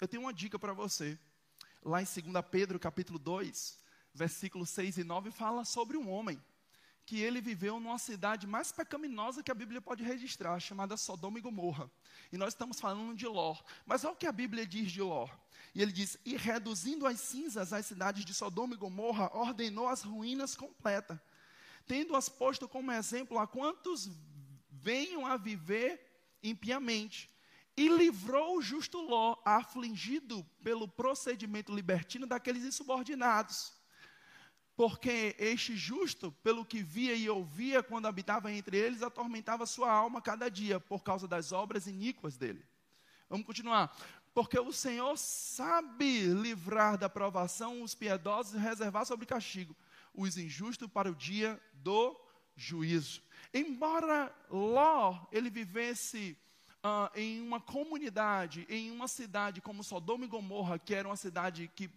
Eu 0.00 0.08
tenho 0.08 0.22
uma 0.24 0.34
dica 0.34 0.58
para 0.58 0.72
você. 0.72 1.18
Lá 1.82 2.02
em 2.02 2.04
2 2.04 2.44
Pedro, 2.50 2.80
capítulo 2.80 3.18
2, 3.18 3.78
versículos 4.12 4.70
6 4.70 4.98
e 4.98 5.04
9, 5.04 5.30
fala 5.30 5.64
sobre 5.64 5.96
um 5.96 6.10
homem 6.10 6.42
que 7.06 7.20
ele 7.20 7.40
viveu 7.40 7.78
numa 7.78 7.98
cidade 7.98 8.44
mais 8.48 8.72
pecaminosa 8.72 9.40
que 9.40 9.52
a 9.52 9.54
Bíblia 9.54 9.80
pode 9.80 10.02
registrar, 10.02 10.58
chamada 10.58 10.96
Sodoma 10.96 11.38
e 11.38 11.40
Gomorra. 11.40 11.88
E 12.32 12.36
nós 12.36 12.48
estamos 12.48 12.80
falando 12.80 13.14
de 13.14 13.28
Ló. 13.28 13.56
Mas 13.86 14.04
olha 14.04 14.14
o 14.14 14.16
que 14.16 14.26
a 14.26 14.32
Bíblia 14.32 14.66
diz 14.66 14.90
de 14.90 15.00
Ló. 15.00 15.28
E 15.72 15.80
ele 15.80 15.92
diz: 15.92 16.18
E 16.24 16.36
reduzindo 16.36 17.06
as 17.06 17.20
cinzas 17.20 17.72
as 17.72 17.86
cidades 17.86 18.24
de 18.24 18.34
Sodoma 18.34 18.74
e 18.74 18.76
Gomorra, 18.76 19.30
ordenou 19.32 19.86
as 19.86 20.02
ruínas 20.02 20.56
completas, 20.56 21.16
tendo-as 21.86 22.28
posto 22.28 22.68
como 22.68 22.92
exemplo 22.92 23.38
a 23.38 23.46
quantos 23.46 24.10
venham 24.70 25.26
a 25.26 25.36
viver 25.36 26.00
impiamente. 26.42 27.30
E 27.76 27.88
livrou 27.88 28.56
o 28.56 28.62
justo 28.62 29.00
Ló, 29.00 29.36
afligido 29.44 30.44
pelo 30.62 30.88
procedimento 30.88 31.74
libertino 31.74 32.26
daqueles 32.26 32.64
insubordinados 32.64 33.76
porque 34.76 35.34
este 35.38 35.74
justo, 35.74 36.30
pelo 36.42 36.64
que 36.64 36.82
via 36.82 37.14
e 37.14 37.30
ouvia 37.30 37.82
quando 37.82 38.06
habitava 38.06 38.52
entre 38.52 38.76
eles, 38.76 39.02
atormentava 39.02 39.64
sua 39.64 39.90
alma 39.90 40.20
cada 40.20 40.50
dia 40.50 40.78
por 40.78 41.02
causa 41.02 41.26
das 41.26 41.50
obras 41.50 41.86
iníquas 41.86 42.36
dele. 42.36 42.62
Vamos 43.28 43.46
continuar. 43.46 43.96
Porque 44.34 44.58
o 44.58 44.70
Senhor 44.70 45.16
sabe 45.16 46.26
livrar 46.26 46.98
da 46.98 47.08
provação 47.08 47.80
os 47.80 47.94
piedosos 47.94 48.52
e 48.52 48.58
reservar 48.58 49.06
sobre 49.06 49.24
castigo 49.24 49.74
os 50.16 50.36
injustos 50.36 50.88
para 50.88 51.10
o 51.10 51.14
dia 51.14 51.60
do 51.74 52.18
juízo. 52.56 53.22
Embora 53.52 54.34
Ló 54.50 55.26
ele 55.30 55.50
vivesse 55.50 56.36
uh, 56.84 57.10
em 57.18 57.40
uma 57.40 57.60
comunidade, 57.60 58.66
em 58.68 58.90
uma 58.90 59.08
cidade 59.08 59.60
como 59.60 59.84
Sodoma 59.84 60.24
e 60.24 60.28
Gomorra, 60.28 60.78
que 60.78 60.94
era 60.94 61.06
uma 61.08 61.16
cidade 61.16 61.70
que, 61.74 61.90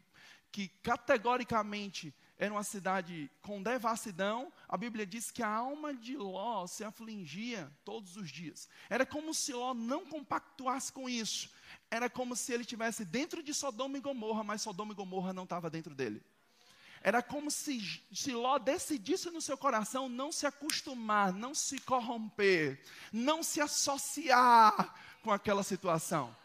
que 0.51 0.67
categoricamente 0.67 2.13
era 2.37 2.53
uma 2.53 2.63
cidade 2.63 3.29
com 3.41 3.61
devassidão, 3.61 4.51
a 4.67 4.77
Bíblia 4.77 5.05
diz 5.05 5.29
que 5.29 5.43
a 5.43 5.49
alma 5.49 5.93
de 5.93 6.15
Ló 6.15 6.65
se 6.67 6.85
afligia 6.85 7.69
todos 7.83 8.15
os 8.15 8.31
dias. 8.31 8.69
Era 8.89 9.05
como 9.05 9.33
se 9.33 9.51
Ló 9.51 9.73
não 9.73 10.05
compactuasse 10.05 10.91
com 10.91 11.09
isso. 11.09 11.51
Era 11.91 12.09
como 12.09 12.37
se 12.37 12.53
ele 12.53 12.61
estivesse 12.61 13.03
dentro 13.03 13.43
de 13.43 13.53
Sodoma 13.53 13.97
e 13.97 14.01
Gomorra, 14.01 14.41
mas 14.41 14.61
Sodoma 14.61 14.93
e 14.93 14.95
Gomorra 14.95 15.33
não 15.33 15.43
estava 15.43 15.69
dentro 15.69 15.93
dele. 15.93 16.23
Era 17.01 17.21
como 17.21 17.49
se, 17.49 18.01
se 18.11 18.31
Ló 18.31 18.57
decidisse 18.57 19.29
no 19.29 19.41
seu 19.41 19.57
coração 19.57 20.09
não 20.09 20.31
se 20.31 20.45
acostumar, 20.45 21.33
não 21.33 21.55
se 21.55 21.79
corromper, 21.79 22.81
não 23.11 23.41
se 23.41 23.61
associar 23.61 24.93
com 25.23 25.31
aquela 25.31 25.63
situação. 25.63 26.35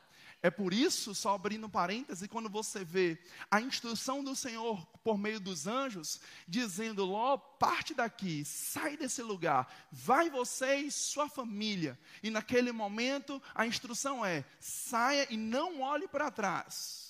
É 0.45 0.51
por 0.51 0.75
isso, 0.75 1.15
só 1.15 1.35
abrindo 1.35 1.71
parênteses, 1.71 2.29
quando 2.29 2.51
você 2.51 2.85
vê 2.85 3.19
a 3.51 3.63
instrução 3.63 4.23
do 4.23 4.37
Senhor 4.37 4.87
por 5.03 5.17
meio 5.17 5.41
dos 5.41 5.67
anjos, 5.67 6.21
dizendo: 6.47 7.03
Ló, 7.03 7.39
parte 7.39 7.95
daqui, 7.95 8.45
sai 8.45 8.95
desse 8.95 9.23
lugar, 9.23 9.67
vai 9.91 10.29
você 10.29 10.77
e 10.77 10.91
sua 10.91 11.31
família. 11.31 11.99
E 12.23 12.29
naquele 12.29 12.73
momento, 12.73 13.43
a 13.55 13.67
instrução 13.67 14.23
é: 14.23 14.45
saia 14.61 15.27
e 15.31 15.37
não 15.39 15.81
olhe 15.81 16.07
para 16.07 16.31
trás. 16.31 17.04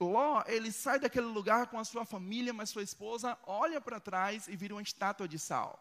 Ló, 0.00 0.42
ele 0.46 0.72
sai 0.72 0.98
daquele 0.98 1.26
lugar 1.26 1.68
com 1.68 1.78
a 1.78 1.84
sua 1.84 2.04
família, 2.04 2.52
mas 2.52 2.70
sua 2.70 2.82
esposa 2.82 3.38
olha 3.46 3.80
para 3.80 4.00
trás 4.00 4.48
e 4.48 4.56
vira 4.56 4.74
uma 4.74 4.82
estátua 4.82 5.28
de 5.28 5.38
sal. 5.38 5.78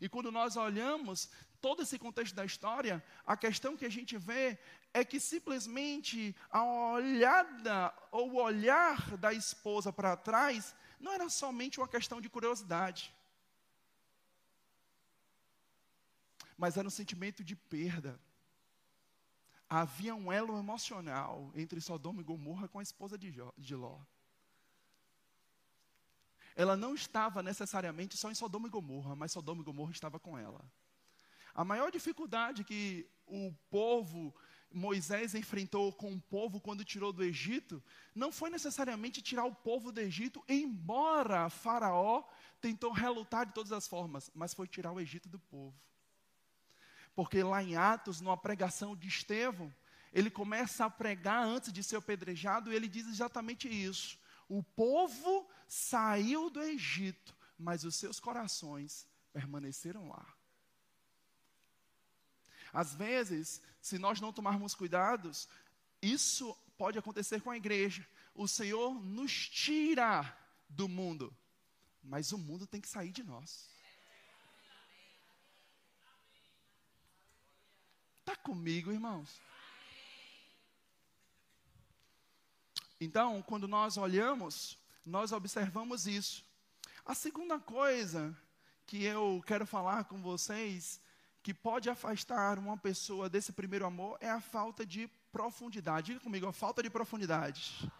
E 0.00 0.08
quando 0.08 0.30
nós 0.30 0.56
olhamos 0.56 1.28
todo 1.60 1.82
esse 1.82 1.98
contexto 1.98 2.34
da 2.34 2.44
história, 2.44 3.04
a 3.26 3.36
questão 3.36 3.76
que 3.76 3.84
a 3.84 3.90
gente 3.90 4.16
vê 4.16 4.58
é 4.94 5.04
que 5.04 5.18
simplesmente 5.18 6.34
a 6.50 6.64
olhada 6.64 7.92
ou 8.10 8.32
o 8.32 8.42
olhar 8.42 9.16
da 9.16 9.32
esposa 9.32 9.92
para 9.92 10.16
trás 10.16 10.74
não 11.00 11.12
era 11.12 11.28
somente 11.28 11.78
uma 11.78 11.88
questão 11.88 12.20
de 12.20 12.28
curiosidade, 12.28 13.14
mas 16.56 16.76
era 16.76 16.86
um 16.86 16.90
sentimento 16.90 17.42
de 17.44 17.54
perda. 17.54 18.18
Havia 19.68 20.14
um 20.14 20.32
elo 20.32 20.58
emocional 20.58 21.52
entre 21.54 21.80
Sodoma 21.80 22.20
e 22.20 22.24
Gomorra 22.24 22.68
com 22.68 22.78
a 22.78 22.82
esposa 22.82 23.18
de, 23.18 23.34
de 23.56 23.74
Ló. 23.74 24.00
Ela 26.56 26.76
não 26.76 26.94
estava 26.94 27.42
necessariamente 27.42 28.16
só 28.16 28.30
em 28.30 28.34
Sodoma 28.34 28.66
e 28.66 28.70
Gomorra, 28.70 29.14
mas 29.14 29.32
Sodoma 29.32 29.60
e 29.60 29.64
Gomorra 29.64 29.92
estava 29.92 30.18
com 30.18 30.36
ela. 30.36 30.64
A 31.54 31.64
maior 31.64 31.90
dificuldade 31.90 32.64
que 32.64 33.08
o 33.26 33.52
povo 33.70 34.34
Moisés 34.72 35.34
enfrentou 35.34 35.92
com 35.92 36.12
o 36.12 36.20
povo 36.20 36.60
quando 36.60 36.84
tirou 36.84 37.12
do 37.12 37.24
Egito, 37.24 37.82
não 38.14 38.30
foi 38.30 38.50
necessariamente 38.50 39.22
tirar 39.22 39.44
o 39.44 39.54
povo 39.54 39.90
do 39.90 40.00
Egito, 40.00 40.44
embora 40.48 41.48
Faraó 41.48 42.24
tentou 42.60 42.92
relutar 42.92 43.46
de 43.46 43.54
todas 43.54 43.72
as 43.72 43.88
formas, 43.88 44.30
mas 44.34 44.52
foi 44.52 44.66
tirar 44.66 44.92
o 44.92 45.00
Egito 45.00 45.28
do 45.28 45.38
povo. 45.38 45.74
Porque 47.18 47.42
lá 47.42 47.60
em 47.60 47.74
Atos, 47.74 48.20
numa 48.20 48.36
pregação 48.36 48.94
de 48.94 49.08
Estevão, 49.08 49.74
ele 50.12 50.30
começa 50.30 50.84
a 50.84 50.90
pregar 50.90 51.44
antes 51.44 51.72
de 51.72 51.82
ser 51.82 51.96
apedrejado 51.96 52.70
e 52.70 52.76
ele 52.76 52.86
diz 52.86 53.08
exatamente 53.08 53.68
isso. 53.68 54.16
O 54.48 54.62
povo 54.62 55.50
saiu 55.66 56.48
do 56.48 56.62
Egito, 56.62 57.34
mas 57.58 57.82
os 57.82 57.96
seus 57.96 58.20
corações 58.20 59.04
permaneceram 59.32 60.08
lá. 60.08 60.32
Às 62.72 62.94
vezes, 62.94 63.60
se 63.82 63.98
nós 63.98 64.20
não 64.20 64.32
tomarmos 64.32 64.72
cuidados, 64.76 65.48
isso 66.00 66.56
pode 66.76 67.00
acontecer 67.00 67.40
com 67.40 67.50
a 67.50 67.56
igreja. 67.56 68.06
O 68.32 68.46
Senhor 68.46 68.94
nos 68.94 69.48
tira 69.48 70.38
do 70.68 70.88
mundo, 70.88 71.36
mas 72.00 72.30
o 72.30 72.38
mundo 72.38 72.64
tem 72.64 72.80
que 72.80 72.88
sair 72.88 73.10
de 73.10 73.24
nós. 73.24 73.68
Está 78.28 78.42
comigo, 78.42 78.92
irmãos? 78.92 79.40
Então, 83.00 83.40
quando 83.40 83.66
nós 83.66 83.96
olhamos, 83.96 84.76
nós 85.02 85.32
observamos 85.32 86.06
isso. 86.06 86.44
A 87.06 87.14
segunda 87.14 87.58
coisa 87.58 88.36
que 88.86 89.02
eu 89.02 89.42
quero 89.46 89.64
falar 89.64 90.04
com 90.04 90.20
vocês 90.20 91.00
que 91.42 91.54
pode 91.54 91.88
afastar 91.88 92.58
uma 92.58 92.76
pessoa 92.76 93.30
desse 93.30 93.50
primeiro 93.50 93.86
amor 93.86 94.18
é 94.20 94.28
a 94.28 94.42
falta 94.42 94.84
de 94.84 95.08
profundidade. 95.32 96.08
Diga 96.08 96.20
comigo, 96.20 96.46
a 96.46 96.52
falta 96.52 96.82
de 96.82 96.90
profundidade. 96.90 97.90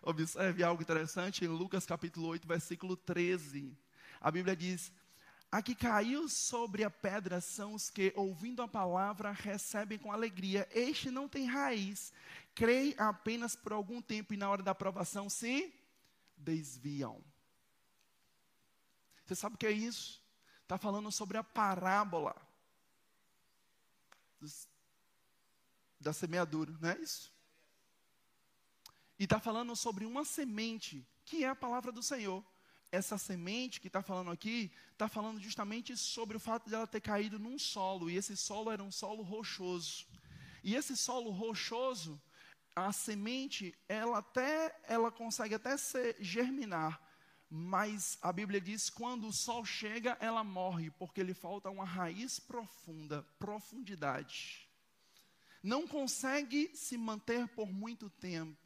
Observe 0.00 0.64
algo 0.64 0.80
interessante 0.80 1.44
em 1.44 1.48
Lucas 1.48 1.84
capítulo 1.84 2.28
8, 2.28 2.48
versículo 2.48 2.96
13. 2.96 3.76
A 4.22 4.30
Bíblia 4.30 4.56
diz: 4.56 4.90
A 5.54 5.62
que 5.62 5.72
caiu 5.72 6.28
sobre 6.28 6.82
a 6.82 6.90
pedra 6.90 7.40
são 7.40 7.74
os 7.74 7.88
que, 7.88 8.12
ouvindo 8.16 8.60
a 8.60 8.66
palavra, 8.66 9.30
recebem 9.30 9.96
com 9.96 10.10
alegria. 10.10 10.68
Este 10.72 11.12
não 11.12 11.28
tem 11.28 11.46
raiz, 11.46 12.12
creem 12.56 12.92
apenas 12.98 13.54
por 13.54 13.72
algum 13.72 14.02
tempo 14.02 14.34
e 14.34 14.36
na 14.36 14.50
hora 14.50 14.64
da 14.64 14.72
aprovação 14.72 15.30
se 15.30 15.72
desviam. 16.36 17.22
Você 19.24 19.36
sabe 19.36 19.54
o 19.54 19.58
que 19.58 19.68
é 19.68 19.70
isso? 19.70 20.20
está 20.64 20.76
falando 20.76 21.12
sobre 21.12 21.38
a 21.38 21.44
parábola 21.44 22.34
dos, 24.40 24.68
da 26.00 26.12
semeadura, 26.12 26.76
não 26.80 26.88
é 26.88 26.98
isso? 26.98 27.32
E 29.16 29.22
está 29.22 29.38
falando 29.38 29.76
sobre 29.76 30.04
uma 30.04 30.24
semente, 30.24 31.06
que 31.24 31.44
é 31.44 31.48
a 31.48 31.54
palavra 31.54 31.92
do 31.92 32.02
Senhor. 32.02 32.44
Essa 32.94 33.18
semente 33.18 33.80
que 33.80 33.88
está 33.88 34.00
falando 34.00 34.30
aqui, 34.30 34.70
está 34.92 35.08
falando 35.08 35.40
justamente 35.40 35.96
sobre 35.96 36.36
o 36.36 36.40
fato 36.40 36.68
de 36.68 36.76
ela 36.76 36.86
ter 36.86 37.00
caído 37.00 37.40
num 37.40 37.58
solo, 37.58 38.08
e 38.08 38.16
esse 38.16 38.36
solo 38.36 38.70
era 38.70 38.84
um 38.84 38.92
solo 38.92 39.22
rochoso. 39.24 40.06
E 40.62 40.76
esse 40.76 40.96
solo 40.96 41.30
rochoso, 41.32 42.22
a 42.76 42.92
semente, 42.92 43.74
ela 43.88 44.18
até, 44.18 44.80
ela 44.86 45.10
consegue 45.10 45.56
até 45.56 45.76
ser 45.76 46.16
germinar, 46.20 47.02
mas 47.50 48.16
a 48.22 48.32
Bíblia 48.32 48.60
diz: 48.60 48.88
quando 48.88 49.26
o 49.26 49.32
sol 49.32 49.64
chega, 49.64 50.16
ela 50.20 50.44
morre, 50.44 50.90
porque 50.92 51.20
lhe 51.20 51.34
falta 51.34 51.68
uma 51.70 51.84
raiz 51.84 52.38
profunda, 52.38 53.26
profundidade. 53.40 54.68
Não 55.60 55.84
consegue 55.84 56.70
se 56.74 56.96
manter 56.96 57.48
por 57.48 57.72
muito 57.72 58.08
tempo. 58.08 58.63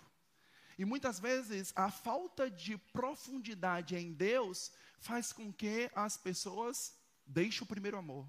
E 0.79 0.85
muitas 0.85 1.19
vezes 1.19 1.73
a 1.75 1.91
falta 1.91 2.49
de 2.49 2.79
profundidade 2.79 3.97
em 3.97 4.13
Deus 4.13 4.71
faz 5.01 5.33
com 5.33 5.53
que 5.53 5.91
as 5.95 6.17
pessoas 6.17 6.95
deixem 7.27 7.63
o 7.65 7.67
primeiro 7.67 7.99
amor. 7.99 8.27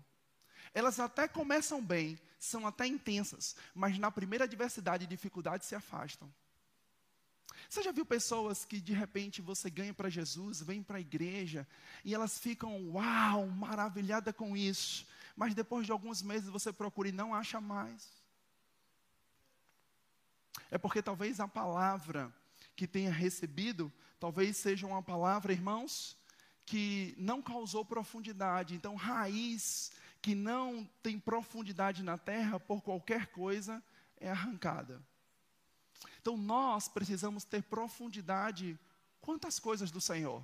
Elas 0.73 0.99
até 0.99 1.27
começam 1.27 1.83
bem, 1.83 2.19
são 2.39 2.65
até 2.65 2.87
intensas, 2.87 3.55
mas 3.73 3.97
na 3.99 4.11
primeira 4.11 4.45
adversidade 4.45 5.03
e 5.03 5.07
dificuldade 5.07 5.65
se 5.65 5.75
afastam. 5.75 6.31
Você 7.69 7.83
já 7.83 7.91
viu 7.91 8.05
pessoas 8.05 8.65
que 8.65 8.79
de 8.81 8.93
repente 8.93 9.41
você 9.41 9.69
ganha 9.69 9.93
para 9.93 10.09
Jesus, 10.09 10.61
vem 10.61 10.81
para 10.81 10.97
a 10.97 11.01
igreja, 11.01 11.67
e 12.03 12.15
elas 12.15 12.39
ficam, 12.39 12.89
uau, 12.93 13.45
maravilhada 13.47 14.33
com 14.33 14.57
isso. 14.57 15.05
mas 15.35 15.55
depois 15.55 15.85
de 15.85 15.91
alguns 15.93 16.21
meses 16.21 16.49
você 16.49 16.73
procura 16.73 17.07
e 17.07 17.13
não 17.13 17.33
acha 17.33 17.61
mais. 17.61 18.09
É 20.69 20.77
porque 20.77 21.01
talvez 21.01 21.39
a 21.39 21.47
palavra 21.47 22.33
que 22.79 22.87
tenha 22.87 23.11
recebido, 23.11 23.91
talvez 24.21 24.55
seja 24.55 24.87
uma 24.87 25.03
palavra, 25.03 25.51
irmãos, 25.51 26.15
que 26.65 27.13
não 27.17 27.41
causou 27.41 27.83
profundidade. 27.83 28.73
Então, 28.73 28.95
raiz 28.95 29.91
que 30.21 30.33
não 30.33 30.89
tem 31.03 31.19
profundidade 31.19 32.01
na 32.03 32.17
terra, 32.17 32.57
por 32.57 32.81
qualquer 32.81 33.27
coisa, 33.27 33.83
é 34.17 34.29
arrancada. 34.29 35.01
Então, 36.21 36.37
nós 36.37 36.87
precisamos 36.87 37.43
ter 37.43 37.63
profundidade 37.63 38.79
quantas 39.19 39.59
coisas 39.59 39.91
do 39.91 39.99
Senhor. 39.99 40.41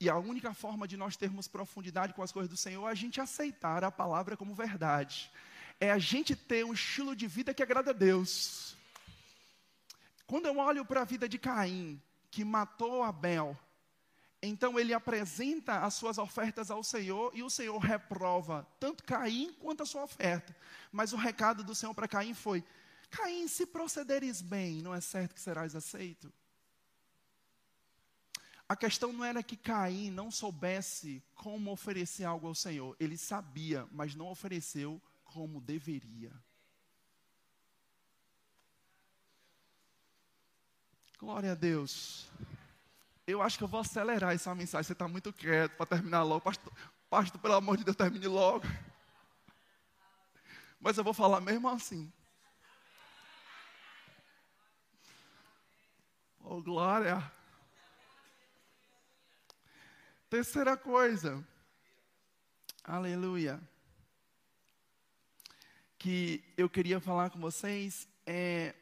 E 0.00 0.08
a 0.08 0.16
única 0.16 0.54
forma 0.54 0.88
de 0.88 0.96
nós 0.96 1.14
termos 1.14 1.46
profundidade 1.46 2.14
com 2.14 2.22
as 2.22 2.32
coisas 2.32 2.48
do 2.48 2.56
Senhor 2.56 2.88
é 2.88 2.90
a 2.90 2.94
gente 2.94 3.20
aceitar 3.20 3.84
a 3.84 3.90
palavra 3.90 4.34
como 4.34 4.54
verdade. 4.54 5.30
É 5.78 5.90
a 5.90 5.98
gente 5.98 6.34
ter 6.34 6.64
um 6.64 6.72
estilo 6.72 7.14
de 7.14 7.26
vida 7.26 7.52
que 7.52 7.62
agrada 7.62 7.90
a 7.90 7.94
Deus. 7.94 8.75
Quando 10.26 10.46
eu 10.46 10.58
olho 10.58 10.84
para 10.84 11.02
a 11.02 11.04
vida 11.04 11.28
de 11.28 11.38
Caim, 11.38 12.02
que 12.30 12.44
matou 12.44 13.02
Abel, 13.02 13.56
então 14.42 14.78
ele 14.78 14.92
apresenta 14.92 15.80
as 15.80 15.94
suas 15.94 16.18
ofertas 16.18 16.70
ao 16.70 16.82
Senhor 16.82 17.30
e 17.34 17.42
o 17.42 17.50
Senhor 17.50 17.78
reprova 17.78 18.66
tanto 18.78 19.04
Caim 19.04 19.52
quanto 19.54 19.82
a 19.82 19.86
sua 19.86 20.04
oferta. 20.04 20.54
Mas 20.92 21.12
o 21.12 21.16
recado 21.16 21.64
do 21.64 21.74
Senhor 21.74 21.94
para 21.94 22.08
Caim 22.08 22.34
foi: 22.34 22.64
Caim, 23.10 23.48
se 23.48 23.66
procederes 23.66 24.42
bem, 24.42 24.82
não 24.82 24.94
é 24.94 25.00
certo 25.00 25.34
que 25.34 25.40
serás 25.40 25.74
aceito? 25.74 26.32
A 28.68 28.74
questão 28.74 29.12
não 29.12 29.24
era 29.24 29.44
que 29.44 29.56
Caim 29.56 30.10
não 30.10 30.28
soubesse 30.28 31.22
como 31.36 31.70
oferecer 31.70 32.24
algo 32.24 32.48
ao 32.48 32.54
Senhor. 32.54 32.96
Ele 32.98 33.16
sabia, 33.16 33.88
mas 33.92 34.16
não 34.16 34.26
ofereceu 34.26 35.00
como 35.24 35.60
deveria. 35.60 36.32
Glória 41.26 41.50
a 41.50 41.54
Deus. 41.56 42.30
Eu 43.26 43.42
acho 43.42 43.58
que 43.58 43.64
eu 43.64 43.66
vou 43.66 43.80
acelerar 43.80 44.32
essa 44.32 44.54
mensagem. 44.54 44.84
Você 44.84 44.92
está 44.92 45.08
muito 45.08 45.32
quieto 45.32 45.72
para 45.72 45.84
terminar 45.84 46.22
logo. 46.22 46.40
Pastor, 46.40 46.72
pastor, 47.10 47.40
pelo 47.40 47.54
amor 47.54 47.76
de 47.76 47.82
Deus, 47.82 47.96
termine 47.96 48.28
logo. 48.28 48.64
Mas 50.78 50.96
eu 50.96 51.02
vou 51.02 51.12
falar 51.12 51.40
mesmo 51.40 51.68
assim. 51.68 52.12
Oh, 56.44 56.62
glória. 56.62 57.20
Terceira 60.30 60.76
coisa. 60.76 61.44
Aleluia. 62.84 63.60
Que 65.98 66.44
eu 66.56 66.70
queria 66.70 67.00
falar 67.00 67.30
com 67.30 67.40
vocês 67.40 68.06
é 68.24 68.76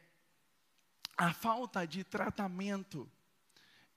a 1.17 1.33
falta 1.33 1.85
de 1.85 2.03
tratamento 2.03 3.09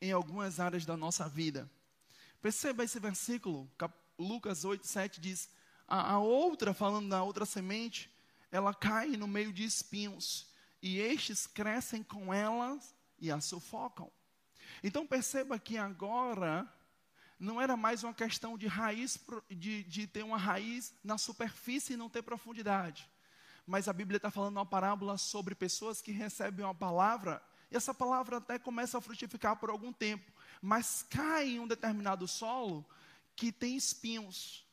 em 0.00 0.12
algumas 0.12 0.60
áreas 0.60 0.86
da 0.86 0.96
nossa 0.96 1.28
vida. 1.28 1.70
Perceba 2.40 2.84
esse 2.84 3.00
versículo, 3.00 3.70
Lucas 4.18 4.64
8, 4.64 4.86
7 4.86 5.20
diz: 5.20 5.48
a, 5.86 6.12
a 6.12 6.18
outra, 6.18 6.72
falando 6.72 7.08
da 7.08 7.22
outra 7.22 7.44
semente, 7.44 8.10
ela 8.50 8.74
cai 8.74 9.08
no 9.16 9.26
meio 9.26 9.52
de 9.52 9.64
espinhos, 9.64 10.48
e 10.80 10.98
estes 10.98 11.46
crescem 11.46 12.02
com 12.02 12.32
elas 12.32 12.94
e 13.18 13.30
a 13.30 13.40
sufocam. 13.40 14.10
Então 14.82 15.06
perceba 15.06 15.58
que 15.58 15.76
agora 15.76 16.70
não 17.38 17.60
era 17.60 17.76
mais 17.76 18.02
uma 18.04 18.14
questão 18.14 18.56
de 18.56 18.66
raiz, 18.66 19.18
de, 19.50 19.82
de 19.84 20.06
ter 20.06 20.22
uma 20.22 20.36
raiz 20.36 20.94
na 21.02 21.18
superfície 21.18 21.94
e 21.94 21.96
não 21.96 22.08
ter 22.08 22.22
profundidade. 22.22 23.08
Mas 23.68 23.86
a 23.86 23.92
Bíblia 23.92 24.16
está 24.16 24.30
falando 24.30 24.56
uma 24.56 24.64
parábola 24.64 25.18
sobre 25.18 25.54
pessoas 25.54 26.00
que 26.00 26.10
recebem 26.10 26.64
uma 26.64 26.74
palavra 26.74 27.42
e 27.70 27.76
essa 27.76 27.92
palavra 27.92 28.38
até 28.38 28.58
começa 28.58 28.96
a 28.96 29.00
frutificar 29.00 29.56
por 29.56 29.68
algum 29.68 29.92
tempo, 29.92 30.32
mas 30.62 31.04
cai 31.10 31.50
em 31.50 31.60
um 31.60 31.68
determinado 31.68 32.26
solo 32.26 32.82
que 33.36 33.52
tem 33.52 33.76
espinhos. 33.76 34.66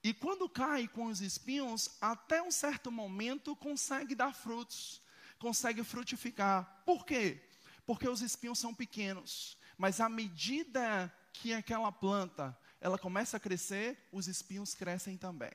E 0.00 0.14
quando 0.14 0.48
cai 0.48 0.86
com 0.86 1.06
os 1.06 1.20
espinhos, 1.20 1.90
até 2.00 2.40
um 2.40 2.52
certo 2.52 2.92
momento 2.92 3.56
consegue 3.56 4.14
dar 4.14 4.32
frutos, 4.32 5.02
consegue 5.40 5.82
frutificar. 5.82 6.82
Por 6.86 7.04
quê? 7.04 7.42
Porque 7.84 8.08
os 8.08 8.22
espinhos 8.22 8.60
são 8.60 8.72
pequenos, 8.72 9.58
mas 9.76 10.00
à 10.00 10.08
medida 10.08 11.12
que 11.32 11.52
aquela 11.52 11.90
planta 11.90 12.56
ela 12.80 12.96
começa 12.96 13.38
a 13.38 13.40
crescer, 13.40 14.08
os 14.12 14.28
espinhos 14.28 14.72
crescem 14.72 15.16
também. 15.16 15.50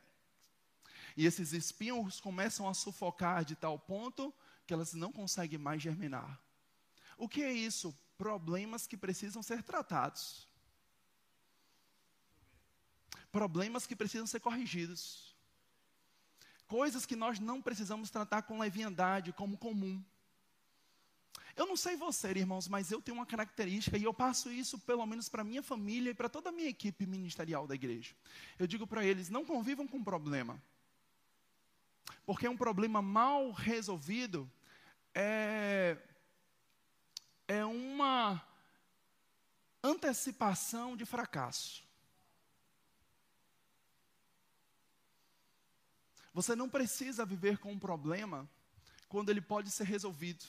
E 1.15 1.25
esses 1.25 1.53
espinhos 1.53 2.19
começam 2.19 2.67
a 2.67 2.73
sufocar 2.73 3.45
de 3.45 3.55
tal 3.55 3.77
ponto 3.77 4.33
que 4.65 4.73
elas 4.73 4.93
não 4.93 5.11
conseguem 5.11 5.59
mais 5.59 5.81
germinar. 5.81 6.39
O 7.17 7.27
que 7.27 7.43
é 7.43 7.51
isso? 7.51 7.95
Problemas 8.17 8.87
que 8.87 8.97
precisam 8.97 9.43
ser 9.43 9.63
tratados. 9.63 10.47
Problemas 13.31 13.85
que 13.85 13.95
precisam 13.95 14.27
ser 14.27 14.39
corrigidos. 14.39 15.35
Coisas 16.67 17.05
que 17.05 17.15
nós 17.15 17.39
não 17.39 17.61
precisamos 17.61 18.09
tratar 18.09 18.43
com 18.43 18.59
leviandade, 18.59 19.33
como 19.33 19.57
comum. 19.57 20.03
Eu 21.55 21.67
não 21.67 21.77
sei 21.77 21.95
você, 21.95 22.29
irmãos, 22.29 22.67
mas 22.67 22.91
eu 22.91 22.99
tenho 22.99 23.17
uma 23.17 23.27
característica 23.27 23.95
e 23.95 24.03
eu 24.03 24.13
passo 24.13 24.51
isso 24.51 24.79
pelo 24.79 25.05
menos 25.05 25.29
para 25.29 25.43
minha 25.43 25.61
família 25.61 26.09
e 26.09 26.13
para 26.13 26.27
toda 26.27 26.49
a 26.49 26.51
minha 26.51 26.67
equipe 26.67 27.05
ministerial 27.05 27.67
da 27.67 27.75
igreja. 27.75 28.15
Eu 28.57 28.65
digo 28.65 28.87
para 28.87 29.05
eles: 29.05 29.29
não 29.29 29.45
convivam 29.45 29.87
com 29.87 30.03
problema. 30.03 30.59
Porque 32.25 32.47
um 32.47 32.57
problema 32.57 33.01
mal 33.01 33.51
resolvido 33.51 34.49
é, 35.13 35.97
é 37.47 37.65
uma 37.65 38.41
antecipação 39.83 40.95
de 40.95 41.05
fracasso. 41.05 41.83
Você 46.33 46.55
não 46.55 46.67
precisa 46.67 47.25
viver 47.25 47.59
com 47.59 47.71
um 47.71 47.79
problema 47.79 48.49
quando 49.07 49.29
ele 49.29 49.41
pode 49.41 49.69
ser 49.69 49.83
resolvido. 49.83 50.43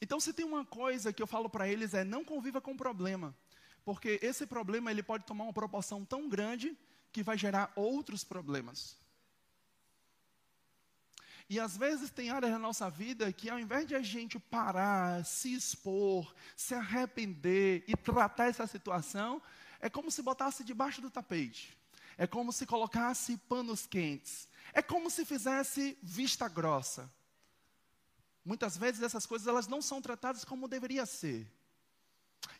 Então, 0.00 0.18
se 0.18 0.32
tem 0.32 0.44
uma 0.44 0.64
coisa 0.64 1.12
que 1.12 1.22
eu 1.22 1.26
falo 1.26 1.48
para 1.48 1.68
eles 1.68 1.92
é 1.92 2.04
não 2.04 2.24
conviva 2.24 2.60
com 2.60 2.72
o 2.72 2.76
problema, 2.76 3.34
porque 3.84 4.18
esse 4.22 4.46
problema 4.46 4.90
ele 4.90 5.02
pode 5.02 5.24
tomar 5.24 5.44
uma 5.44 5.52
proporção 5.52 6.04
tão 6.04 6.28
grande 6.28 6.76
que 7.14 7.22
vai 7.22 7.38
gerar 7.38 7.72
outros 7.76 8.24
problemas. 8.24 8.96
E 11.48 11.60
às 11.60 11.76
vezes 11.76 12.10
tem 12.10 12.28
áreas 12.30 12.50
na 12.50 12.58
nossa 12.58 12.90
vida 12.90 13.32
que 13.32 13.48
ao 13.48 13.60
invés 13.60 13.86
de 13.86 13.94
a 13.94 14.02
gente 14.02 14.36
parar, 14.36 15.24
se 15.24 15.54
expor, 15.54 16.34
se 16.56 16.74
arrepender 16.74 17.84
e 17.86 17.96
tratar 17.96 18.48
essa 18.48 18.66
situação, 18.66 19.40
é 19.80 19.88
como 19.88 20.10
se 20.10 20.22
botasse 20.22 20.64
debaixo 20.64 21.00
do 21.00 21.08
tapete. 21.08 21.78
É 22.18 22.26
como 22.26 22.52
se 22.52 22.66
colocasse 22.66 23.36
panos 23.48 23.86
quentes. 23.86 24.48
É 24.72 24.82
como 24.82 25.08
se 25.08 25.24
fizesse 25.24 25.96
vista 26.02 26.48
grossa. 26.48 27.08
Muitas 28.44 28.76
vezes 28.76 29.02
essas 29.02 29.24
coisas 29.24 29.46
elas 29.46 29.68
não 29.68 29.80
são 29.80 30.02
tratadas 30.02 30.44
como 30.44 30.66
deveria 30.66 31.06
ser. 31.06 31.46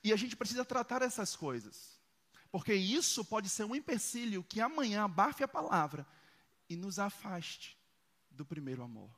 E 0.05 0.13
a 0.13 0.17
gente 0.17 0.37
precisa 0.37 0.65
tratar 0.65 1.03
essas 1.03 1.35
coisas. 1.35 2.04
Porque 2.55 2.73
isso 2.73 3.25
pode 3.25 3.49
ser 3.49 3.65
um 3.65 3.75
empecilho 3.75 4.45
que 4.45 4.61
amanhã 4.61 5.03
abafe 5.03 5.43
a 5.43 5.49
palavra 5.49 6.07
e 6.69 6.77
nos 6.77 7.01
afaste 7.01 7.77
do 8.31 8.47
primeiro 8.47 8.81
amor. 8.81 9.11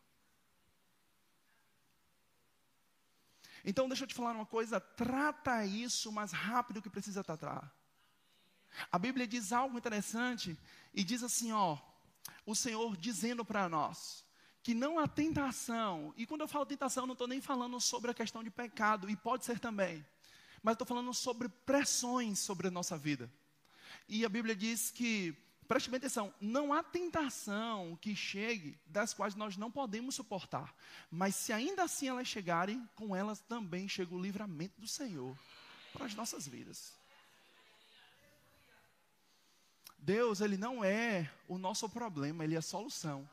Então, 3.63 3.89
deixa 3.89 4.05
eu 4.05 4.09
te 4.09 4.15
falar 4.15 4.33
uma 4.33 4.47
coisa: 4.47 4.81
trata 4.81 5.67
isso 5.67 6.11
mais 6.11 6.33
rápido 6.33 6.81
que 6.81 6.89
precisa 6.89 7.23
tratar. 7.23 7.71
A 8.91 8.99
Bíblia 8.99 9.27
diz 9.27 9.53
algo 9.53 9.77
interessante 9.77 10.59
e 10.95 11.05
diz 11.05 11.23
assim: 11.23 11.53
ó, 11.53 11.77
o 12.47 12.55
Senhor 12.55 12.97
dizendo 12.97 13.45
para 13.45 13.69
nós 13.69 14.25
que 14.63 14.73
não 14.73 14.99
há 14.99 15.07
tentação, 15.07 16.15
e 16.17 16.25
quando 16.25 16.41
eu 16.41 16.49
falo 16.49 16.65
tentação, 16.65 17.07
não 17.07 17.13
estou 17.13 17.29
nem 17.29 17.43
falando 17.43 17.79
sobre 17.83 18.11
a 18.11 18.15
questão 18.15 18.43
de 18.43 18.51
pecado, 18.51 19.11
e 19.11 19.15
pode 19.15 19.45
ser 19.45 19.61
também 19.61 20.03
mas 20.67 20.73
estou 20.73 20.85
falando 20.85 21.15
sobre 21.15 21.49
pressões 21.49 22.41
sobre 22.41 22.67
a 22.67 22.73
nossa 22.73 22.99
vida. 22.99 23.31
E 24.09 24.25
a 24.25 24.29
Bíblia 24.29 24.53
diz 24.53 24.91
que, 24.91 25.33
preste 25.69 25.89
bem 25.89 25.99
atenção, 25.99 26.35
não 26.41 26.73
há 26.73 26.83
tentação 26.83 27.97
que 28.03 28.17
chegue 28.17 28.77
das 28.85 29.15
quais 29.15 29.37
nós 29.37 29.57
não 29.57 29.71
podemos 29.71 30.17
suportar, 30.17 30.75
mas 31.09 31.37
se 31.37 31.53
ainda 31.53 31.85
assim 31.85 32.09
elas 32.09 32.27
chegarem, 32.27 32.85
com 32.97 33.15
elas 33.15 33.39
também 33.39 33.89
chega 33.89 34.13
o 34.13 34.21
livramento 34.21 34.81
do 34.81 34.89
Senhor 34.89 35.39
para 35.93 36.05
as 36.05 36.17
nossas 36.17 36.49
vidas. 36.49 36.93
Deus, 39.97 40.41
Ele 40.41 40.57
não 40.57 40.83
é 40.83 41.31
o 41.47 41.59
nosso 41.59 41.89
problema, 41.89 42.43
Ele 42.43 42.57
é 42.57 42.59
a 42.59 42.63
solução. 42.63 43.31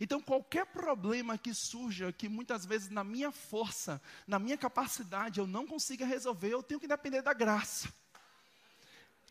Então, 0.00 0.20
qualquer 0.20 0.66
problema 0.66 1.36
que 1.36 1.52
surja, 1.52 2.12
que 2.12 2.28
muitas 2.28 2.64
vezes 2.64 2.88
na 2.88 3.02
minha 3.02 3.32
força, 3.32 4.00
na 4.26 4.38
minha 4.38 4.56
capacidade, 4.56 5.40
eu 5.40 5.46
não 5.46 5.66
consiga 5.66 6.06
resolver, 6.06 6.52
eu 6.52 6.62
tenho 6.62 6.80
que 6.80 6.86
depender 6.86 7.22
da 7.22 7.32
graça. 7.32 7.92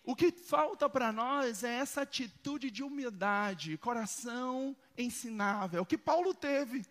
o 0.04 0.16
que 0.16 0.32
falta 0.32 0.90
para 0.90 1.12
nós 1.12 1.64
é 1.64 1.76
essa 1.76 2.02
atitude 2.02 2.70
de 2.70 2.84
humildade, 2.84 3.78
coração 3.78 4.76
ensinável. 4.98 5.86
Que 5.86 5.98
Paulo 5.98 6.34
teve 6.34 6.86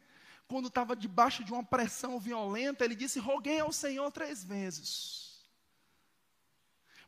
quando 0.48 0.68
estava 0.68 0.94
debaixo 0.94 1.42
de 1.44 1.52
uma 1.52 1.64
pressão 1.64 2.20
violenta, 2.20 2.84
ele 2.84 2.94
disse: 2.94 3.18
Roguei 3.18 3.58
ao 3.60 3.72
Senhor 3.72 4.10
três 4.12 4.44
vezes 4.44 5.25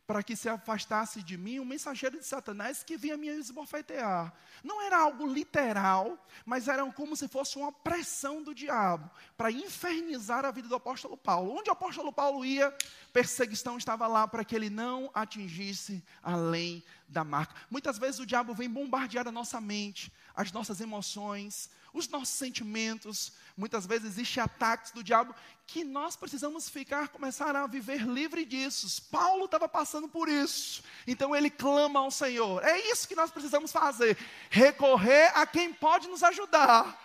para 0.09 0.23
que 0.23 0.35
se 0.35 0.49
afastasse 0.49 1.21
de 1.21 1.37
mim 1.37 1.59
um 1.59 1.63
mensageiro 1.63 2.17
de 2.17 2.25
Satanás 2.25 2.81
que 2.83 2.97
vinha 2.97 3.15
me 3.15 3.27
esbofetear. 3.27 4.33
Não 4.63 4.81
era 4.81 4.97
algo 4.97 5.23
literal, 5.27 6.17
mas 6.43 6.67
era 6.67 6.83
como 6.93 7.15
se 7.15 7.27
fosse 7.27 7.59
uma 7.59 7.71
pressão 7.71 8.41
do 8.41 8.51
diabo 8.51 9.07
para 9.37 9.51
infernizar 9.51 10.45
a 10.45 10.49
vida 10.49 10.67
do 10.67 10.73
apóstolo 10.73 11.15
Paulo. 11.15 11.55
Onde 11.55 11.69
o 11.69 11.73
apóstolo 11.73 12.11
Paulo 12.11 12.43
ia, 12.43 12.75
perseguição 13.13 13.77
estava 13.77 14.07
lá 14.07 14.27
para 14.27 14.43
que 14.43 14.55
ele 14.55 14.71
não 14.71 15.11
atingisse 15.13 16.03
além 16.23 16.83
da 17.09 17.23
marca. 17.23 17.55
Muitas 17.69 17.97
vezes 17.97 18.19
o 18.19 18.25
diabo 18.25 18.53
vem 18.53 18.69
bombardear 18.69 19.27
a 19.27 19.31
nossa 19.31 19.59
mente, 19.59 20.11
as 20.35 20.51
nossas 20.51 20.79
emoções, 20.79 21.69
os 21.93 22.07
nossos 22.07 22.29
sentimentos. 22.29 23.33
Muitas 23.57 23.85
vezes 23.85 24.11
existem 24.11 24.43
ataques 24.43 24.91
do 24.91 25.03
diabo 25.03 25.33
que 25.65 25.83
nós 25.83 26.15
precisamos 26.15 26.69
ficar, 26.69 27.09
começar 27.09 27.55
a 27.55 27.67
viver 27.67 28.01
livre 28.01 28.45
disso. 28.45 29.01
Paulo 29.11 29.45
estava 29.45 29.67
passando 29.67 30.07
por 30.07 30.29
isso. 30.29 30.83
Então 31.07 31.35
ele 31.35 31.49
clama 31.49 31.99
ao 31.99 32.11
Senhor. 32.11 32.63
É 32.63 32.79
isso 32.91 33.07
que 33.07 33.15
nós 33.15 33.31
precisamos 33.31 33.71
fazer: 33.71 34.17
recorrer 34.49 35.31
a 35.35 35.45
quem 35.45 35.73
pode 35.73 36.07
nos 36.07 36.23
ajudar, 36.23 36.97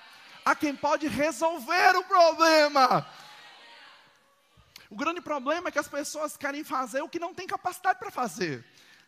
a 0.45 0.55
quem 0.55 0.77
pode 0.77 1.09
resolver 1.09 1.97
o 1.97 2.05
problema. 2.05 3.07
O 4.91 4.97
grande 4.97 5.21
problema 5.21 5.69
é 5.69 5.73
que 5.73 5.79
as 5.79 5.89
pessoas 5.89 6.37
querem 6.37 6.63
fazer 6.63 7.03
o 7.03 7.09
que 7.09 7.19
não 7.19 7.35
tem 7.35 7.47
capacidade 7.47 7.99
para 7.99 8.11
fazer. 8.11 8.65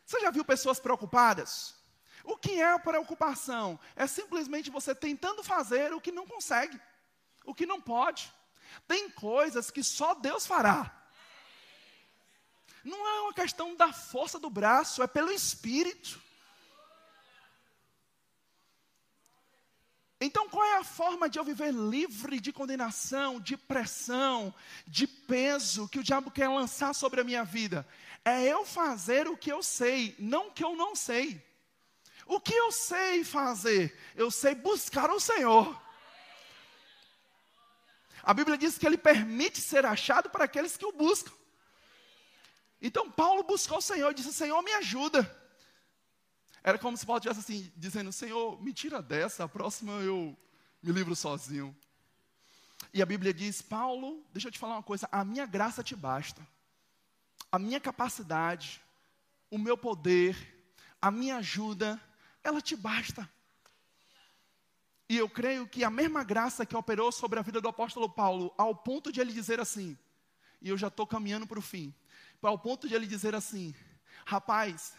Você 0.06 0.20
já 0.20 0.30
viu 0.30 0.44
pessoas 0.44 0.78
preocupadas? 0.78 1.74
O 2.22 2.36
que 2.36 2.60
é 2.60 2.78
preocupação? 2.78 3.78
É 3.96 4.06
simplesmente 4.06 4.70
você 4.70 4.94
tentando 4.94 5.42
fazer 5.42 5.92
o 5.92 6.00
que 6.00 6.12
não 6.12 6.26
consegue, 6.26 6.80
o 7.44 7.54
que 7.54 7.66
não 7.66 7.80
pode. 7.80 8.32
Tem 8.86 9.10
coisas 9.10 9.70
que 9.70 9.82
só 9.82 10.14
Deus 10.14 10.46
fará. 10.46 10.92
Não 12.84 13.04
é 13.06 13.20
uma 13.22 13.34
questão 13.34 13.74
da 13.74 13.92
força 13.92 14.38
do 14.38 14.48
braço, 14.48 15.02
é 15.02 15.08
pelo 15.08 15.32
espírito. 15.32 16.22
Então, 20.20 20.48
qual 20.48 20.64
é 20.64 20.78
a 20.78 20.84
forma 20.84 21.28
de 21.28 21.38
eu 21.38 21.44
viver 21.44 21.72
livre 21.72 22.40
de 22.40 22.52
condenação, 22.52 23.40
de 23.40 23.56
pressão, 23.56 24.54
de 24.86 25.06
peso 25.06 25.88
que 25.88 25.98
o 25.98 26.02
diabo 26.02 26.30
quer 26.30 26.48
lançar 26.48 26.94
sobre 26.94 27.20
a 27.20 27.24
minha 27.24 27.44
vida? 27.44 27.86
É 28.26 28.42
eu 28.42 28.64
fazer 28.64 29.28
o 29.28 29.36
que 29.36 29.52
eu 29.52 29.62
sei, 29.62 30.16
não 30.18 30.48
o 30.48 30.52
que 30.52 30.64
eu 30.64 30.74
não 30.74 30.96
sei. 30.96 31.40
O 32.26 32.40
que 32.40 32.52
eu 32.52 32.72
sei 32.72 33.22
fazer? 33.22 33.96
Eu 34.16 34.32
sei 34.32 34.52
buscar 34.52 35.08
o 35.10 35.20
Senhor. 35.20 35.80
A 38.24 38.34
Bíblia 38.34 38.58
diz 38.58 38.76
que 38.76 38.84
ele 38.84 38.98
permite 38.98 39.60
ser 39.60 39.86
achado 39.86 40.28
para 40.28 40.46
aqueles 40.46 40.76
que 40.76 40.84
o 40.84 40.90
buscam. 40.90 41.30
Então 42.82 43.08
Paulo 43.08 43.44
buscou 43.44 43.78
o 43.78 43.82
Senhor 43.82 44.10
e 44.10 44.14
disse: 44.14 44.32
Senhor, 44.32 44.60
me 44.60 44.72
ajuda. 44.72 45.22
Era 46.64 46.78
como 46.78 46.96
se 46.96 47.06
Paulo 47.06 47.18
estivesse 47.18 47.38
assim, 47.38 47.72
dizendo: 47.76 48.10
Senhor, 48.10 48.60
me 48.60 48.72
tira 48.72 49.00
dessa, 49.00 49.44
a 49.44 49.48
próxima 49.48 49.92
eu 50.00 50.36
me 50.82 50.90
livro 50.90 51.14
sozinho. 51.14 51.76
E 52.92 53.00
a 53.00 53.06
Bíblia 53.06 53.32
diz: 53.32 53.62
Paulo, 53.62 54.26
deixa 54.32 54.48
eu 54.48 54.52
te 54.52 54.58
falar 54.58 54.74
uma 54.74 54.82
coisa, 54.82 55.08
a 55.12 55.24
minha 55.24 55.46
graça 55.46 55.84
te 55.84 55.94
basta, 55.94 56.44
a 57.56 57.58
minha 57.58 57.80
capacidade, 57.80 58.82
o 59.50 59.56
meu 59.56 59.78
poder, 59.78 60.36
a 61.00 61.10
minha 61.10 61.36
ajuda 61.38 61.98
ela 62.44 62.60
te 62.60 62.76
basta. 62.76 63.28
E 65.08 65.16
eu 65.16 65.26
creio 65.28 65.66
que 65.66 65.82
a 65.82 65.88
mesma 65.88 66.22
graça 66.22 66.66
que 66.66 66.76
operou 66.76 67.10
sobre 67.10 67.38
a 67.38 67.42
vida 67.42 67.58
do 67.58 67.68
apóstolo 67.68 68.10
Paulo, 68.10 68.52
ao 68.58 68.74
ponto 68.74 69.10
de 69.10 69.22
ele 69.22 69.32
dizer 69.32 69.58
assim, 69.58 69.96
e 70.60 70.68
eu 70.68 70.76
já 70.76 70.88
estou 70.88 71.06
caminhando 71.06 71.46
para 71.46 71.58
o 71.58 71.62
fim, 71.62 71.94
ao 72.42 72.58
ponto 72.58 72.86
de 72.86 72.94
ele 72.94 73.06
dizer 73.06 73.34
assim: 73.34 73.74
rapaz, 74.26 74.94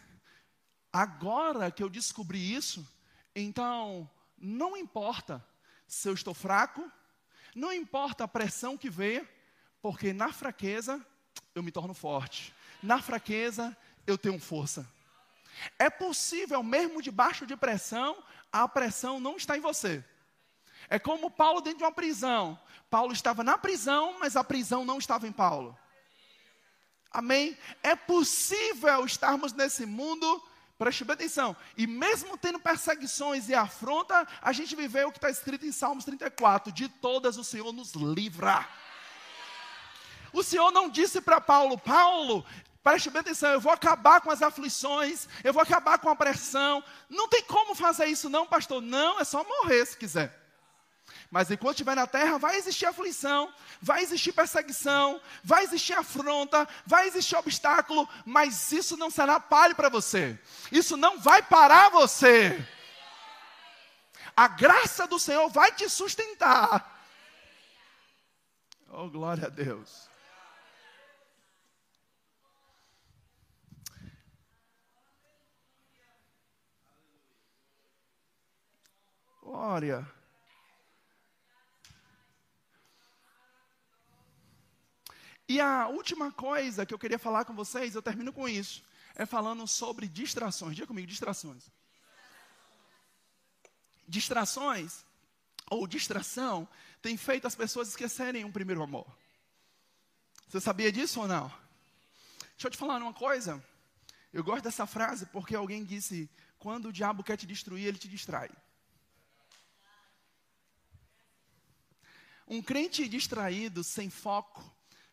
agora 0.91 1.70
que 1.70 1.84
eu 1.84 1.89
descobri 1.89 2.55
isso, 2.55 2.88
então 3.36 4.10
não 4.36 4.76
importa 4.76 5.45
se 5.88 6.10
eu 6.10 6.14
estou 6.16 6.34
fraco, 6.34 6.91
não 7.55 7.72
importa 7.72 8.24
a 8.24 8.28
pressão 8.28 8.76
que 8.76 8.89
venha, 8.89 9.30
porque 9.80 10.12
na 10.12 10.34
fraqueza 10.34 11.05
eu 11.58 11.64
me 11.64 11.72
torno 11.72 11.93
forte, 11.93 12.53
na 12.82 13.01
fraqueza 13.01 13.76
eu 14.05 14.18
tenho 14.18 14.39
força. 14.39 14.88
É 15.80 15.89
possível, 15.89 16.62
mesmo 16.62 17.01
debaixo 17.01 17.45
de 17.45 17.55
pressão, 17.58 18.16
a 18.51 18.68
pressão 18.68 19.20
não 19.20 19.36
está 19.36 19.58
em 19.58 19.62
você. 19.62 20.03
É 20.89 20.99
como 20.99 21.32
Paulo 21.32 21.62
dentro 21.62 21.80
de 21.80 21.84
uma 21.84 21.91
prisão. 21.91 22.60
Paulo 22.89 23.12
estava 23.12 23.43
na 23.43 23.58
prisão, 23.58 24.18
mas 24.20 24.36
a 24.36 24.43
prisão 24.43 24.86
não 24.86 24.99
estava 24.99 25.28
em 25.28 25.32
Paulo. 25.32 25.78
Amém? 27.12 27.58
É 27.82 27.95
possível 27.95 29.03
estarmos 29.05 29.51
nesse 29.51 29.86
mundo, 29.86 30.43
preste 30.78 31.03
bem 31.03 31.16
atenção, 31.16 31.55
e 31.76 31.88
mesmo 31.88 32.38
tendo 32.38 32.60
perseguições 32.60 33.49
e 33.49 33.55
afronta, 33.55 34.28
a 34.41 34.53
gente 34.53 34.76
viveu 34.76 35.08
o 35.08 35.12
que 35.12 35.18
está 35.18 35.30
escrito 35.30 35.66
em 35.66 35.72
Salmos 35.72 36.05
34: 36.05 36.72
de 36.72 36.88
todas 36.88 37.38
o 37.38 37.43
Senhor 37.43 37.74
nos 37.74 37.93
livra. 37.93 38.68
O 40.34 40.44
Senhor 40.44 40.72
não 40.72 40.90
disse 40.90 41.22
para 41.22 41.42
Paulo, 41.42 41.78
Paulo, 41.78 42.46
Preste 42.88 43.10
bem 43.10 43.20
atenção, 43.20 43.52
eu 43.52 43.60
vou 43.60 43.74
acabar 43.74 44.22
com 44.22 44.32
as 44.32 44.42
aflições, 44.42 45.28
eu 45.44 45.52
vou 45.52 45.62
acabar 45.62 46.00
com 46.00 46.10
a 46.10 46.16
pressão. 46.16 46.82
Não 47.10 47.28
tem 47.28 47.44
como 47.44 47.76
fazer 47.76 48.06
isso, 48.06 48.30
não, 48.30 48.48
pastor. 48.48 48.82
Não, 48.82 49.20
é 49.20 49.26
só 49.26 49.44
morrer 49.44 49.86
se 49.86 49.98
quiser. 49.98 50.34
Mas 51.30 51.52
enquanto 51.52 51.74
estiver 51.74 51.96
na 51.98 52.08
terra, 52.08 52.38
vai 52.38 52.56
existir 52.56 52.86
aflição, 52.86 53.54
vai 53.82 54.02
existir 54.02 54.32
perseguição, 54.32 55.20
vai 55.44 55.66
existir 55.66 55.96
afronta, 55.96 56.66
vai 56.86 57.08
existir 57.08 57.36
obstáculo, 57.36 58.08
mas 58.26 58.72
isso 58.72 58.96
não 58.96 59.10
será 59.10 59.38
palho 59.38 59.76
para 59.76 59.90
você. 59.90 60.40
Isso 60.72 60.96
não 60.96 61.20
vai 61.20 61.44
parar 61.44 61.90
você. 61.90 62.66
A 64.34 64.48
graça 64.48 65.06
do 65.06 65.20
Senhor 65.20 65.50
vai 65.50 65.74
te 65.74 65.90
sustentar. 65.90 67.04
Oh, 68.90 69.10
glória 69.10 69.48
a 69.48 69.50
Deus. 69.50 70.08
Glória. 79.48 80.06
E 85.48 85.62
a 85.62 85.88
última 85.88 86.34
coisa 86.34 86.86
que 86.86 86.93
eu 86.93 87.00
queria 87.00 87.18
falar 87.18 87.45
com 87.45 87.56
vocês, 87.56 87.95
eu 87.95 88.02
termino 88.02 88.34
com 88.34 88.50
isso, 88.50 88.84
é 89.16 89.26
falando 89.26 89.66
sobre 89.66 90.06
distrações. 90.06 90.76
Diga 90.76 90.86
comigo, 90.86 91.08
distrações. 91.08 91.72
Distrações, 94.06 95.06
ou 95.72 95.88
distração, 95.88 96.68
tem 97.02 97.16
feito 97.16 97.48
as 97.48 97.56
pessoas 97.56 97.88
esquecerem 97.88 98.43
um 98.43 98.52
primeiro 98.52 98.84
amor. 98.84 99.08
Você 100.50 100.60
sabia 100.60 100.91
disso 100.91 101.22
ou 101.22 101.28
não? 101.28 101.48
Deixa 102.52 102.68
eu 102.68 102.72
te 102.72 102.78
falar 102.78 103.02
uma 103.02 103.14
coisa. 103.14 103.64
Eu 104.34 104.43
gosto 104.43 104.66
dessa 104.66 104.86
frase 104.86 105.26
porque 105.28 105.56
alguém 105.56 105.86
disse: 105.86 106.30
quando 106.60 106.89
o 106.89 106.93
diabo 106.93 107.24
quer 107.24 107.38
te 107.38 107.48
destruir, 107.48 107.88
ele 107.88 107.98
te 107.98 108.10
distrai. 108.10 108.50
Um 112.48 112.62
crente 112.62 113.10
distraído, 113.10 113.84
sem 113.84 114.10
foco, 114.10 114.64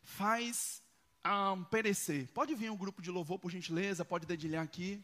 faz 0.03 0.81
um, 1.27 1.65
perecer. 1.65 2.29
Pode 2.33 2.55
vir 2.55 2.71
um 2.71 2.77
grupo 2.77 3.03
de 3.03 3.11
louvor, 3.11 3.41
por 3.41 3.51
gentileza, 3.51 4.05
pode 4.05 4.25
dedilhar 4.25 4.63
aqui. 4.63 5.03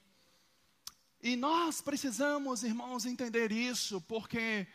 E 1.21 1.35
nós 1.35 1.81
precisamos, 1.81 2.63
irmãos, 2.63 3.05
entender 3.05 3.51
isso, 3.51 4.01
porque 4.03 4.67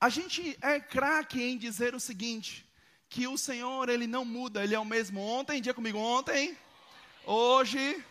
a 0.00 0.08
gente 0.08 0.58
é 0.60 0.80
craque 0.80 1.40
em 1.40 1.56
dizer 1.56 1.94
o 1.94 2.00
seguinte: 2.00 2.68
que 3.08 3.28
o 3.28 3.38
Senhor, 3.38 3.88
Ele 3.88 4.08
não 4.08 4.24
muda, 4.24 4.64
Ele 4.64 4.74
é 4.74 4.78
o 4.78 4.84
mesmo 4.84 5.20
ontem, 5.20 5.62
dia 5.62 5.72
comigo 5.72 5.98
ontem, 5.98 6.58
hoje 7.24 8.04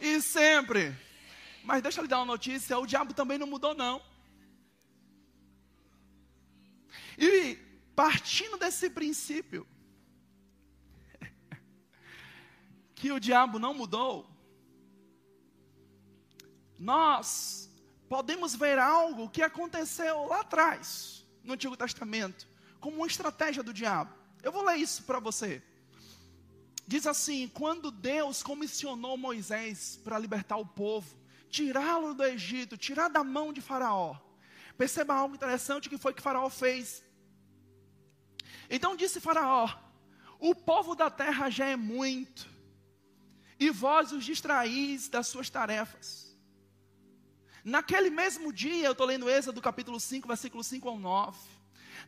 e 0.00 0.20
sempre. 0.20 0.92
Mas 1.62 1.80
deixa 1.80 2.00
eu 2.00 2.02
lhe 2.02 2.08
dar 2.08 2.18
uma 2.18 2.26
notícia: 2.26 2.76
o 2.76 2.86
diabo 2.86 3.14
também 3.14 3.38
não 3.38 3.46
mudou, 3.46 3.72
não. 3.72 4.02
E 7.18 7.65
partindo 7.96 8.58
desse 8.58 8.90
princípio, 8.90 9.66
que 12.94 13.10
o 13.10 13.18
diabo 13.18 13.58
não 13.58 13.72
mudou, 13.72 14.30
nós 16.78 17.72
podemos 18.06 18.54
ver 18.54 18.78
algo 18.78 19.30
que 19.30 19.40
aconteceu 19.40 20.26
lá 20.26 20.42
atrás, 20.42 21.26
no 21.42 21.54
Antigo 21.54 21.74
Testamento, 21.74 22.46
como 22.78 22.98
uma 22.98 23.06
estratégia 23.06 23.62
do 23.62 23.72
diabo. 23.72 24.14
Eu 24.42 24.52
vou 24.52 24.62
ler 24.62 24.76
isso 24.76 25.02
para 25.04 25.18
você. 25.18 25.62
Diz 26.86 27.06
assim: 27.06 27.48
quando 27.48 27.90
Deus 27.90 28.42
comissionou 28.42 29.16
Moisés 29.16 29.98
para 30.04 30.18
libertar 30.18 30.56
o 30.58 30.66
povo, 30.66 31.16
tirá-lo 31.48 32.12
do 32.12 32.24
Egito, 32.24 32.76
tirar 32.76 33.08
da 33.08 33.24
mão 33.24 33.54
de 33.54 33.62
Faraó. 33.62 34.16
Perceba 34.76 35.14
algo 35.14 35.34
interessante 35.34 35.88
que 35.88 35.96
foi 35.96 36.12
que 36.12 36.22
Faraó 36.22 36.50
fez. 36.50 37.05
Então 38.70 38.96
disse 38.96 39.20
Faraó: 39.20 39.68
O 40.38 40.54
povo 40.54 40.94
da 40.94 41.10
terra 41.10 41.50
já 41.50 41.66
é 41.66 41.76
muito, 41.76 42.48
e 43.58 43.70
vós 43.70 44.12
os 44.12 44.24
distraís 44.24 45.08
das 45.08 45.28
suas 45.28 45.48
tarefas. 45.50 46.26
Naquele 47.64 48.10
mesmo 48.10 48.52
dia, 48.52 48.86
eu 48.86 48.92
estou 48.92 49.06
lendo 49.06 49.28
Êxodo 49.28 49.60
capítulo 49.60 49.98
5, 49.98 50.28
versículo 50.28 50.62
5 50.62 50.88
ao 50.88 50.98
9. 50.98 51.36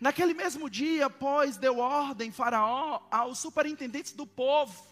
Naquele 0.00 0.32
mesmo 0.32 0.70
dia, 0.70 1.10
pois, 1.10 1.56
deu 1.56 1.78
ordem 1.78 2.30
Faraó 2.30 3.00
aos 3.10 3.38
superintendentes 3.38 4.12
do 4.12 4.24
povo 4.26 4.86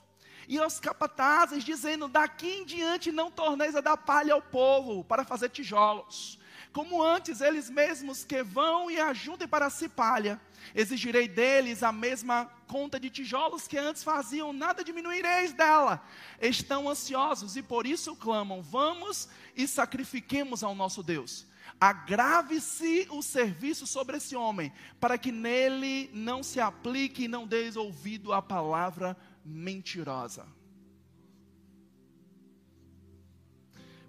e 0.48 0.58
aos 0.58 0.80
capatazes, 0.80 1.62
dizendo: 1.62 2.08
Daqui 2.08 2.48
em 2.48 2.64
diante 2.64 3.12
não 3.12 3.30
torneis 3.30 3.76
a 3.76 3.80
dar 3.80 3.96
palha 3.96 4.34
ao 4.34 4.42
povo 4.42 5.04
para 5.04 5.24
fazer 5.24 5.50
tijolos. 5.50 6.38
Como 6.76 7.02
antes 7.02 7.40
eles 7.40 7.70
mesmos 7.70 8.22
que 8.22 8.42
vão 8.42 8.90
e 8.90 9.00
ajuntem 9.00 9.48
para 9.48 9.70
si 9.70 9.88
palha, 9.88 10.38
exigirei 10.74 11.26
deles 11.26 11.82
a 11.82 11.90
mesma 11.90 12.44
conta 12.66 13.00
de 13.00 13.08
tijolos 13.08 13.66
que 13.66 13.78
antes 13.78 14.04
faziam, 14.04 14.52
nada 14.52 14.84
diminuireis 14.84 15.54
dela. 15.54 16.06
Estão 16.38 16.86
ansiosos 16.86 17.56
e 17.56 17.62
por 17.62 17.86
isso 17.86 18.14
clamam: 18.14 18.60
Vamos 18.60 19.26
e 19.56 19.66
sacrifiquemos 19.66 20.62
ao 20.62 20.74
nosso 20.74 21.02
Deus. 21.02 21.46
Agrave-se 21.80 23.06
o 23.10 23.22
serviço 23.22 23.86
sobre 23.86 24.18
esse 24.18 24.36
homem, 24.36 24.70
para 25.00 25.16
que 25.16 25.32
nele 25.32 26.10
não 26.12 26.42
se 26.42 26.60
aplique 26.60 27.24
e 27.24 27.28
não 27.28 27.46
deis 27.46 27.74
ouvido 27.74 28.34
à 28.34 28.42
palavra 28.42 29.16
mentirosa. 29.42 30.46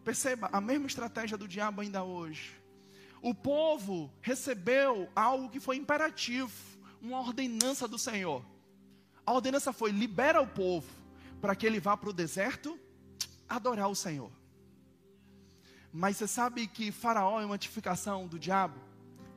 Perceba 0.08 0.50
a 0.54 0.62
mesma 0.62 0.88
estratégia 0.88 1.38
do 1.38 1.50
diabo 1.50 1.82
ainda 1.82 2.02
hoje. 2.02 2.54
O 3.22 3.34
povo 3.34 4.10
recebeu 4.22 5.12
algo 5.14 5.50
que 5.50 5.60
foi 5.60 5.76
imperativo, 5.76 6.50
uma 7.02 7.20
ordenança 7.20 7.90
do 7.90 8.00
Senhor. 8.00 8.42
A 9.26 9.34
ordenança 9.34 9.74
foi: 9.74 9.92
libera 9.92 10.42
o 10.42 10.48
povo 10.48 10.88
para 11.42 11.54
que 11.58 11.68
ele 11.68 11.82
vá 11.82 11.98
para 11.98 12.10
o 12.10 12.14
deserto 12.14 12.80
adorar 13.50 13.90
o 13.90 13.96
Senhor. 13.96 14.32
Mas 15.92 16.16
você 16.16 16.26
sabe 16.26 16.68
que 16.68 16.90
Faraó 16.90 17.42
é 17.42 17.46
uma 17.46 17.58
tipificação 17.58 18.28
do 18.28 18.40
diabo, 18.40 18.80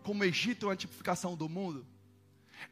como 0.05 0.23
Egito 0.23 0.67
é 0.67 0.69
uma 0.69 0.77
tipificação 0.77 1.35
do 1.35 1.49
mundo? 1.49 1.85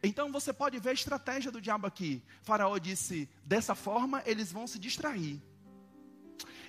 Então 0.05 0.31
você 0.31 0.53
pode 0.53 0.79
ver 0.79 0.91
a 0.91 1.01
estratégia 1.01 1.51
do 1.51 1.61
diabo 1.61 1.85
aqui. 1.85 2.23
Faraó 2.43 2.79
disse: 2.79 3.29
dessa 3.45 3.75
forma 3.75 4.23
eles 4.25 4.53
vão 4.53 4.69
se 4.69 4.79
distrair. 4.79 5.43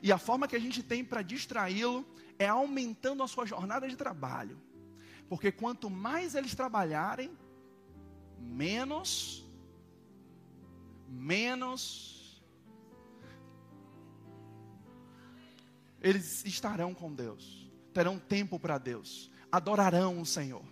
E 0.01 0.11
a 0.11 0.17
forma 0.17 0.47
que 0.47 0.55
a 0.55 0.59
gente 0.59 0.81
tem 0.81 1.03
para 1.03 1.21
distraí-lo 1.21 2.05
é 2.37 2.47
aumentando 2.47 3.21
a 3.21 3.27
sua 3.27 3.45
jornada 3.45 3.87
de 3.87 3.95
trabalho. 3.95 4.57
Porque 5.27 5.51
quanto 5.51 5.89
mais 5.89 6.35
eles 6.35 6.55
trabalharem, 6.55 7.37
menos, 8.39 9.45
menos, 11.07 12.41
eles 16.01 16.45
estarão 16.45 16.93
com 16.93 17.13
Deus, 17.13 17.69
terão 17.93 18.17
tempo 18.17 18.59
para 18.59 18.77
Deus, 18.77 19.29
adorarão 19.51 20.21
o 20.21 20.25
Senhor. 20.25 20.63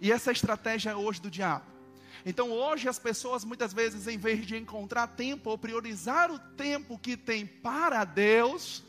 E 0.00 0.12
essa 0.12 0.30
é 0.30 0.32
estratégia 0.32 0.96
hoje 0.96 1.20
do 1.20 1.30
diabo. 1.30 1.79
Então 2.24 2.50
hoje 2.50 2.88
as 2.88 2.98
pessoas 2.98 3.44
muitas 3.44 3.72
vezes, 3.72 4.06
em 4.06 4.18
vez 4.18 4.46
de 4.46 4.56
encontrar 4.56 5.06
tempo 5.06 5.50
ou 5.50 5.58
priorizar 5.58 6.30
o 6.30 6.38
tempo 6.38 6.98
que 6.98 7.16
tem 7.16 7.46
para 7.46 8.04
Deus, 8.04 8.82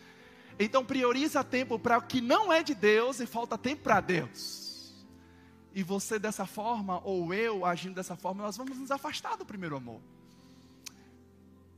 então 0.59 0.85
prioriza 0.85 1.43
tempo 1.43 1.79
para 1.79 1.97
o 1.97 2.01
que 2.01 2.21
não 2.21 2.51
é 2.51 2.61
de 2.61 2.75
Deus 2.75 3.19
e 3.19 3.25
falta 3.25 3.57
tempo 3.57 3.83
para 3.83 4.01
Deus. 4.01 5.05
E 5.73 5.83
você 5.83 6.19
dessa 6.19 6.45
forma, 6.45 6.99
ou 7.05 7.33
eu 7.33 7.65
agindo 7.65 7.95
dessa 7.95 8.15
forma, 8.15 8.43
nós 8.43 8.57
vamos 8.57 8.77
nos 8.77 8.91
afastar 8.91 9.37
do 9.37 9.45
primeiro 9.45 9.77
amor. 9.77 10.01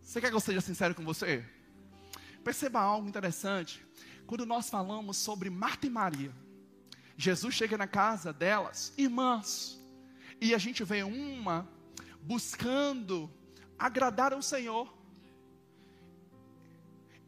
Você 0.02 0.20
quer 0.20 0.30
que 0.30 0.36
eu 0.36 0.40
seja 0.40 0.62
sincero 0.62 0.96
com 0.96 1.04
você? 1.04 1.46
Perceba 2.44 2.82
algo 2.82 3.08
interessante. 3.08 3.86
Quando 4.26 4.46
nós 4.46 4.70
falamos 4.70 5.18
sobre 5.18 5.50
Marta 5.50 5.86
e 5.86 5.90
Maria, 5.90 6.32
Jesus 7.16 7.54
chega 7.54 7.78
na 7.78 7.88
casa 7.88 8.34
delas, 8.34 8.92
irmãs, 8.98 9.80
e 10.44 10.54
a 10.54 10.58
gente 10.58 10.84
vê 10.84 11.04
uma 11.04 11.66
buscando 12.22 13.32
agradar 13.80 14.34
ao 14.34 14.42
Senhor, 14.42 14.94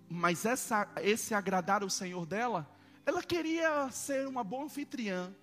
mas 0.10 0.46
essa, 0.46 0.86
esse 1.02 1.34
agradar 1.34 1.82
o 1.82 1.90
Senhor 1.90 2.26
dela, 2.26 2.70
ela 3.06 3.24
queria 3.24 3.90
ser 3.90 4.28
uma 4.28 4.44
boa 4.44 4.66
anfitriã, 4.66 5.34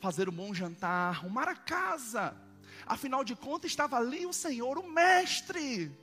fazer 0.00 0.28
um 0.28 0.32
bom 0.32 0.52
jantar, 0.52 1.10
arrumar 1.10 1.48
a 1.48 1.54
casa. 1.54 2.36
Afinal 2.84 3.22
de 3.22 3.36
contas, 3.36 3.70
estava 3.70 3.96
ali 3.96 4.26
o 4.26 4.32
Senhor, 4.32 4.76
o 4.76 4.90
Mestre. 4.90 5.96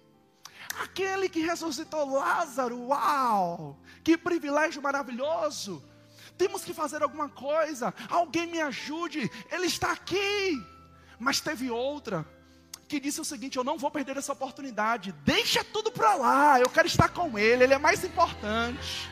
Aquele 0.82 1.28
que 1.28 1.42
ressuscitou 1.42 2.10
Lázaro, 2.10 2.88
uau! 2.88 3.82
Que 4.02 4.18
privilégio 4.18 4.82
maravilhoso! 4.82 5.84
Temos 6.38 6.64
que 6.64 6.74
fazer 6.74 7.04
alguma 7.04 7.28
coisa, 7.28 7.94
alguém 8.10 8.48
me 8.48 8.62
ajude, 8.62 9.30
ele 9.52 9.68
está 9.68 9.92
aqui. 9.92 10.75
Mas 11.20 11.40
teve 11.40 11.70
outra 11.72 12.26
que 12.88 13.00
disse 13.00 13.22
o 13.22 13.26
seguinte: 13.26 13.58
Eu 13.58 13.64
não 13.64 13.78
vou 13.78 13.92
perder 13.92 14.18
essa 14.18 14.34
oportunidade. 14.34 15.14
Deixa 15.24 15.64
tudo 15.64 15.92
para 15.92 16.16
lá. 16.16 16.60
Eu 16.60 16.70
quero 16.70 16.88
estar 16.88 17.10
com 17.10 17.38
Ele. 17.38 17.64
Ele 17.64 17.74
é 17.74 17.78
mais 17.78 18.04
importante. 18.04 19.10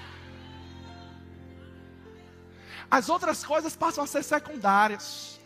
As 2.90 3.10
outras 3.10 3.44
coisas 3.44 3.76
passam 3.76 4.04
a 4.04 4.08
ser 4.08 4.24
secundárias. 4.24 5.40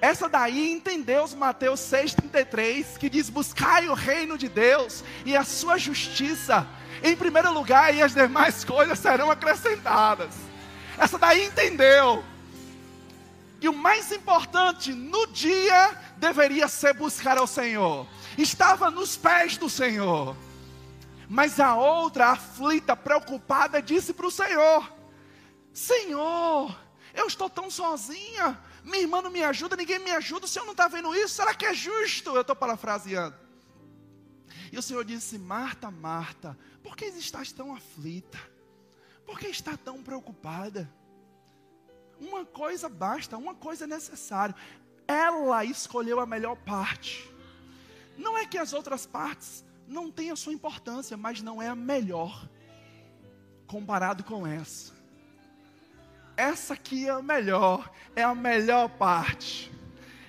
Essa 0.00 0.28
daí 0.28 0.70
entendeu 0.70 1.24
os 1.24 1.34
Mateus 1.34 1.80
6,33, 1.80 2.98
que 2.98 3.08
diz: 3.08 3.30
Buscai 3.30 3.88
o 3.88 3.94
reino 3.94 4.36
de 4.36 4.48
Deus 4.48 5.02
e 5.24 5.36
a 5.36 5.44
sua 5.44 5.78
justiça 5.78 6.66
em 7.02 7.16
primeiro 7.16 7.52
lugar, 7.52 7.94
e 7.94 8.02
as 8.02 8.14
demais 8.14 8.64
coisas 8.64 8.98
serão 8.98 9.30
acrescentadas. 9.30 10.34
Essa 10.96 11.18
daí 11.18 11.44
entendeu. 11.44 12.24
E 13.64 13.68
o 13.68 13.72
mais 13.72 14.12
importante 14.12 14.92
no 14.92 15.26
dia 15.28 15.98
deveria 16.18 16.68
ser 16.68 16.92
buscar 16.92 17.38
ao 17.38 17.46
Senhor. 17.46 18.06
Estava 18.36 18.90
nos 18.90 19.16
pés 19.16 19.56
do 19.56 19.70
Senhor. 19.70 20.36
Mas 21.30 21.58
a 21.58 21.74
outra, 21.74 22.26
aflita, 22.26 22.94
preocupada, 22.94 23.80
disse 23.80 24.12
para 24.12 24.26
o 24.26 24.30
Senhor: 24.30 24.92
Senhor, 25.72 26.78
eu 27.14 27.26
estou 27.26 27.48
tão 27.48 27.70
sozinha. 27.70 28.60
Minha 28.84 29.00
irmã 29.00 29.22
não 29.22 29.30
me 29.30 29.42
ajuda, 29.42 29.76
ninguém 29.76 29.98
me 29.98 30.10
ajuda. 30.10 30.44
O 30.44 30.48
Senhor 30.48 30.66
não 30.66 30.72
está 30.72 30.86
vendo 30.86 31.14
isso? 31.14 31.36
Será 31.36 31.54
que 31.54 31.64
é 31.64 31.72
justo? 31.72 32.34
Eu 32.34 32.42
estou 32.42 32.54
parafraseando. 32.54 33.34
E 34.70 34.76
o 34.76 34.82
Senhor 34.82 35.06
disse: 35.06 35.38
Marta, 35.38 35.90
Marta, 35.90 36.54
por 36.82 36.94
que 36.94 37.06
estás 37.06 37.50
tão 37.50 37.74
aflita? 37.74 38.38
Por 39.24 39.38
que 39.38 39.46
está 39.46 39.74
tão 39.74 40.02
preocupada? 40.02 40.86
Uma 42.26 42.44
coisa 42.44 42.88
basta, 42.88 43.36
uma 43.36 43.54
coisa 43.54 43.84
é 43.84 43.86
necessária 43.86 44.54
ela 45.06 45.64
escolheu 45.64 46.20
a 46.20 46.26
melhor 46.26 46.56
parte. 46.56 47.30
Não 48.16 48.36
é 48.36 48.46
que 48.46 48.58
as 48.58 48.72
outras 48.72 49.06
partes 49.06 49.64
não 49.86 50.10
tenham 50.10 50.36
sua 50.36 50.52
importância, 50.52 51.16
mas 51.16 51.42
não 51.42 51.60
é 51.60 51.68
a 51.68 51.74
melhor 51.74 52.48
comparado 53.66 54.24
com 54.24 54.46
essa. 54.46 54.92
Essa 56.36 56.74
aqui 56.74 57.06
é 57.06 57.10
a 57.10 57.22
melhor, 57.22 57.90
é 58.16 58.22
a 58.22 58.34
melhor 58.34 58.88
parte. 58.88 59.72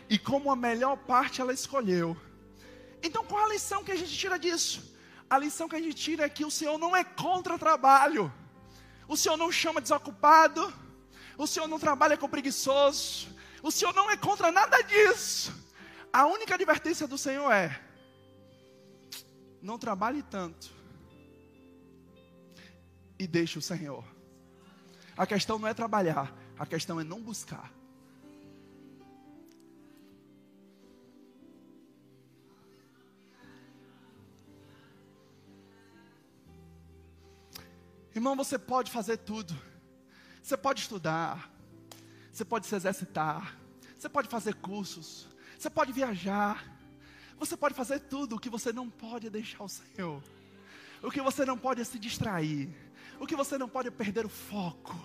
E 0.10 0.20
como 0.20 0.52
a 0.52 0.56
melhor 0.56 0.98
parte 0.98 1.42
ela 1.42 1.54
escolheu. 1.54 2.16
Então 3.02 3.24
qual 3.24 3.46
a 3.46 3.50
lição 3.50 3.84
que 3.84 3.92
a 3.92 3.96
gente 3.96 4.16
tira 4.16 4.38
disso? 4.38 4.94
A 5.30 5.38
lição 5.38 5.68
que 5.68 5.76
a 5.76 5.82
gente 5.82 5.96
tira 5.96 6.26
é 6.26 6.30
que 6.30 6.46
o 6.46 6.52
Senhor 6.52 6.78
não 6.78 6.96
é 6.96 7.04
contra 7.04 7.58
trabalho. 7.58 8.32
O 9.08 9.18
Senhor 9.18 9.38
não 9.38 9.52
chama 9.52 9.82
desocupado. 9.82 10.72
O 11.38 11.46
Senhor 11.46 11.68
não 11.68 11.80
trabalha 11.80 12.18
com 12.18 12.30
preguiçoso. 12.30 13.28
O 13.62 13.72
Senhor 13.72 13.94
não 13.94 14.10
é 14.10 14.18
contra 14.18 14.52
nada 14.52 14.82
disso. 14.82 15.54
A 16.12 16.26
única 16.26 16.56
advertência 16.56 17.08
do 17.08 17.18
Senhor 17.18 17.52
é: 17.52 17.82
não 19.62 19.78
trabalhe 19.78 20.24
tanto 20.24 20.72
e 23.18 23.28
deixe 23.28 23.58
o 23.58 23.62
Senhor. 23.62 24.04
A 25.18 25.26
questão 25.26 25.58
não 25.58 25.68
é 25.68 25.74
trabalhar, 25.74 26.34
a 26.58 26.66
questão 26.66 27.00
é 27.00 27.04
não 27.04 27.22
buscar. 27.22 27.72
Irmão, 38.14 38.36
você 38.36 38.58
pode 38.58 38.90
fazer 38.92 39.18
tudo. 39.18 39.54
Você 40.46 40.56
pode 40.56 40.82
estudar, 40.82 41.52
você 42.32 42.46
pode 42.46 42.68
se 42.68 42.76
exercitar, 42.76 43.58
você 43.98 44.08
pode 44.08 44.28
fazer 44.28 44.54
cursos, 44.54 45.28
você 45.58 45.72
pode 45.72 45.92
viajar, 45.92 46.72
Você 47.38 47.58
pode 47.58 47.74
fazer 47.74 48.00
tudo, 48.00 48.36
o 48.36 48.40
que 48.40 48.50
você 48.50 48.72
não 48.72 48.90
pode 48.90 49.26
é 49.28 49.30
deixar 49.30 49.64
o 49.64 49.68
Senhor. 49.68 50.24
O 51.02 51.10
que 51.10 51.20
você 51.20 51.44
não 51.46 51.58
pode 51.58 51.82
é 51.82 51.84
se 51.84 52.00
distrair. 52.00 52.70
O 53.20 53.26
que 53.26 53.36
você 53.36 53.58
não 53.58 53.68
pode 53.68 53.88
é 53.88 53.92
perder 53.92 54.26
o 54.26 54.30
foco. 54.30 54.96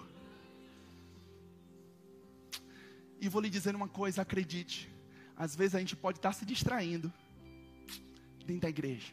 E 3.20 3.28
vou 3.28 3.40
lhe 3.40 3.50
dizer 3.50 3.74
uma 3.74 3.88
coisa, 3.88 4.22
acredite. 4.22 4.88
Às 5.36 5.56
vezes 5.56 5.74
a 5.74 5.80
gente 5.80 5.96
pode 5.96 6.18
estar 6.18 6.32
se 6.32 6.44
distraindo 6.44 7.12
dentro 8.46 8.62
da 8.62 8.68
igreja. 8.68 9.12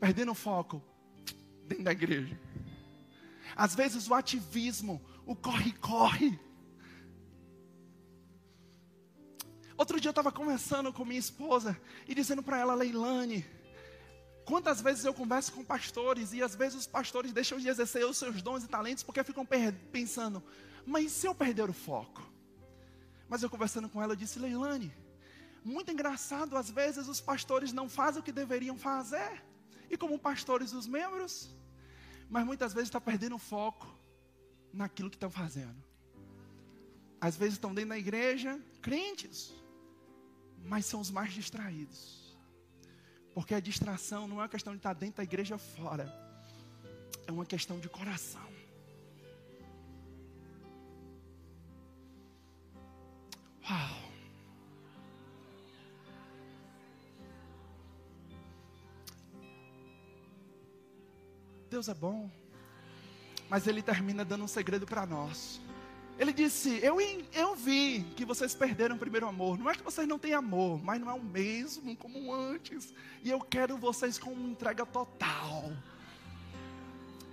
Perdendo 0.00 0.32
o 0.32 0.34
foco 0.34 0.82
dentro 1.66 1.84
da 1.84 1.92
igreja. 1.92 2.40
Às 3.56 3.74
vezes 3.74 4.08
o 4.08 4.14
ativismo, 4.14 5.00
o 5.26 5.34
corre-corre. 5.34 6.38
Outro 9.76 10.00
dia 10.00 10.08
eu 10.08 10.12
estava 10.12 10.30
conversando 10.30 10.92
com 10.92 11.04
minha 11.04 11.18
esposa 11.18 11.78
e 12.06 12.14
dizendo 12.14 12.42
para 12.42 12.58
ela, 12.58 12.74
Leilane, 12.74 13.44
quantas 14.44 14.80
vezes 14.80 15.04
eu 15.04 15.14
converso 15.14 15.52
com 15.52 15.64
pastores 15.64 16.32
e 16.32 16.42
às 16.42 16.54
vezes 16.54 16.80
os 16.80 16.86
pastores 16.86 17.32
deixam 17.32 17.58
de 17.58 17.68
exercer 17.68 18.04
os 18.04 18.16
seus 18.16 18.42
dons 18.42 18.64
e 18.64 18.68
talentos 18.68 19.02
porque 19.02 19.24
ficam 19.24 19.46
pensando, 19.90 20.42
mas 20.86 21.10
se 21.12 21.26
eu 21.26 21.34
perder 21.34 21.68
o 21.68 21.72
foco? 21.72 22.22
Mas 23.28 23.42
eu 23.42 23.50
conversando 23.50 23.88
com 23.88 24.02
ela, 24.02 24.12
eu 24.12 24.16
disse, 24.16 24.38
Leilane, 24.38 24.94
muito 25.64 25.90
engraçado, 25.90 26.56
às 26.56 26.70
vezes 26.70 27.08
os 27.08 27.20
pastores 27.20 27.72
não 27.72 27.88
fazem 27.88 28.20
o 28.20 28.24
que 28.24 28.32
deveriam 28.32 28.76
fazer, 28.76 29.42
e 29.90 29.96
como 29.96 30.18
pastores 30.18 30.72
os 30.72 30.86
membros, 30.86 31.54
mas 32.32 32.46
muitas 32.46 32.72
vezes 32.72 32.88
está 32.88 32.98
perdendo 32.98 33.36
o 33.36 33.38
foco 33.38 33.86
naquilo 34.72 35.10
que 35.10 35.16
estão 35.16 35.30
fazendo. 35.30 35.76
Às 37.20 37.36
vezes 37.36 37.54
estão 37.54 37.74
dentro 37.74 37.90
da 37.90 37.98
igreja, 37.98 38.58
crentes, 38.80 39.52
mas 40.64 40.86
são 40.86 40.98
os 40.98 41.10
mais 41.10 41.34
distraídos. 41.34 42.34
Porque 43.34 43.54
a 43.54 43.60
distração 43.60 44.26
não 44.26 44.38
é 44.38 44.44
uma 44.44 44.48
questão 44.48 44.72
de 44.72 44.78
estar 44.78 44.94
dentro 44.94 45.18
da 45.18 45.22
igreja 45.22 45.56
ou 45.56 45.58
fora, 45.58 46.10
é 47.26 47.30
uma 47.30 47.44
questão 47.44 47.78
de 47.78 47.90
coração. 47.90 48.50
Uau! 53.68 54.11
Deus 61.72 61.88
é 61.88 61.94
bom. 61.94 62.30
Mas 63.48 63.66
ele 63.66 63.80
termina 63.80 64.26
dando 64.26 64.44
um 64.44 64.48
segredo 64.48 64.84
para 64.84 65.06
nós. 65.06 65.58
Ele 66.18 66.30
disse: 66.30 66.78
eu, 66.82 66.98
eu 67.32 67.56
vi 67.56 68.04
que 68.14 68.26
vocês 68.26 68.54
perderam 68.54 68.96
o 68.96 68.98
primeiro 68.98 69.26
amor. 69.26 69.58
Não 69.58 69.70
é 69.70 69.74
que 69.74 69.82
vocês 69.82 70.06
não 70.06 70.18
têm 70.18 70.34
amor, 70.34 70.84
mas 70.84 71.00
não 71.00 71.10
é 71.10 71.14
o 71.14 71.22
mesmo 71.22 71.96
como 71.96 72.30
antes. 72.30 72.92
E 73.24 73.30
eu 73.30 73.40
quero 73.40 73.78
vocês 73.78 74.18
com 74.18 74.32
uma 74.32 74.50
entrega 74.50 74.84
total. 74.84 75.72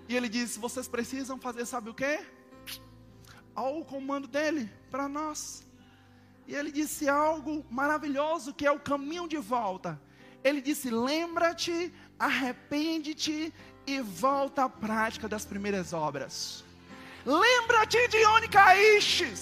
E 0.07 0.15
ele 0.15 0.29
disse: 0.29 0.57
vocês 0.57 0.87
precisam 0.87 1.37
fazer, 1.37 1.65
sabe 1.65 1.89
o 1.89 1.93
que? 1.93 2.25
Ao 3.53 3.83
comando 3.83 4.25
dele, 4.25 4.71
para 4.89 5.09
nós. 5.09 5.65
E 6.47 6.55
ele 6.55 6.71
disse 6.71 7.09
algo 7.09 7.65
maravilhoso 7.69 8.53
que 8.53 8.65
é 8.65 8.71
o 8.71 8.79
caminho 8.79 9.27
de 9.27 9.37
volta. 9.37 10.01
Ele 10.41 10.61
disse: 10.61 10.89
lembra-te, 10.89 11.93
arrepende-te 12.19 13.53
e 13.87 14.01
volta 14.01 14.65
à 14.65 14.69
prática 14.69 15.27
das 15.27 15.45
primeiras 15.45 15.93
obras. 15.93 16.63
Lembra-te 17.25 18.07
de 18.09 18.25
onde 18.25 18.47
caíste. 18.47 19.33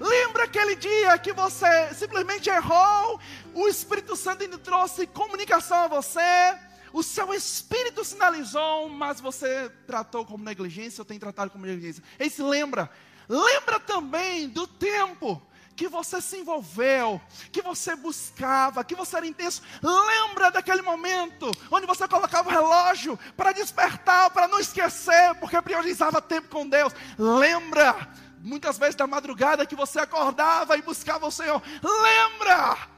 Lembra 0.00 0.44
aquele 0.44 0.74
dia 0.74 1.16
que 1.18 1.32
você 1.32 1.94
simplesmente 1.94 2.50
errou, 2.50 3.20
o 3.54 3.68
Espírito 3.68 4.16
Santo 4.16 4.58
trouxe 4.58 5.06
comunicação 5.06 5.84
a 5.84 5.88
você, 5.88 6.58
o 6.92 7.02
seu 7.02 7.32
espírito 7.32 8.04
sinalizou, 8.04 8.88
mas 8.88 9.20
você 9.20 9.70
tratou 9.86 10.24
como 10.24 10.44
negligência 10.44 11.00
ou 11.00 11.04
tem 11.04 11.18
tratado 11.18 11.50
como 11.50 11.64
negligência. 11.64 12.02
Ele 12.18 12.30
se 12.30 12.42
lembra. 12.42 12.90
Lembra 13.28 13.80
também 13.80 14.48
do 14.48 14.66
tempo 14.66 15.40
que 15.76 15.88
você 15.88 16.20
se 16.20 16.38
envolveu, 16.38 17.20
que 17.50 17.62
você 17.62 17.96
buscava, 17.96 18.84
que 18.84 18.94
você 18.94 19.16
era 19.16 19.26
intenso. 19.26 19.62
Lembra 19.82 20.50
daquele 20.50 20.82
momento 20.82 21.50
onde 21.70 21.86
você 21.86 22.06
colocava 22.06 22.48
o 22.48 22.52
relógio 22.52 23.18
para 23.36 23.52
despertar, 23.52 24.30
para 24.30 24.48
não 24.48 24.60
esquecer, 24.60 25.34
porque 25.40 25.60
priorizava 25.60 26.22
tempo 26.22 26.48
com 26.48 26.68
Deus. 26.68 26.92
Lembra 27.18 28.08
muitas 28.38 28.78
vezes 28.78 28.94
da 28.94 29.06
madrugada 29.06 29.66
que 29.66 29.74
você 29.74 29.98
acordava 29.98 30.76
e 30.76 30.82
buscava 30.82 31.26
o 31.26 31.30
Senhor. 31.30 31.62
Lembra? 31.82 32.94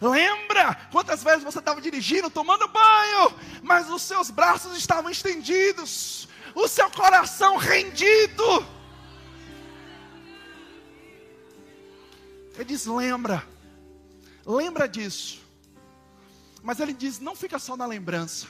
Lembra 0.00 0.74
quantas 0.90 1.22
vezes 1.22 1.44
você 1.44 1.58
estava 1.58 1.80
dirigindo, 1.80 2.30
tomando 2.30 2.68
banho, 2.68 3.34
mas 3.62 3.90
os 3.90 4.02
seus 4.02 4.30
braços 4.30 4.76
estavam 4.76 5.10
estendidos, 5.10 6.28
o 6.54 6.66
seu 6.68 6.90
coração 6.90 7.56
rendido 7.56 8.66
Ele 12.54 12.64
diz: 12.64 12.86
lembra, 12.86 13.46
lembra 14.46 14.88
disso. 14.88 15.42
Mas 16.62 16.80
ele 16.80 16.92
diz: 16.92 17.18
não 17.18 17.34
fica 17.34 17.58
só 17.58 17.76
na 17.76 17.86
lembrança. 17.86 18.46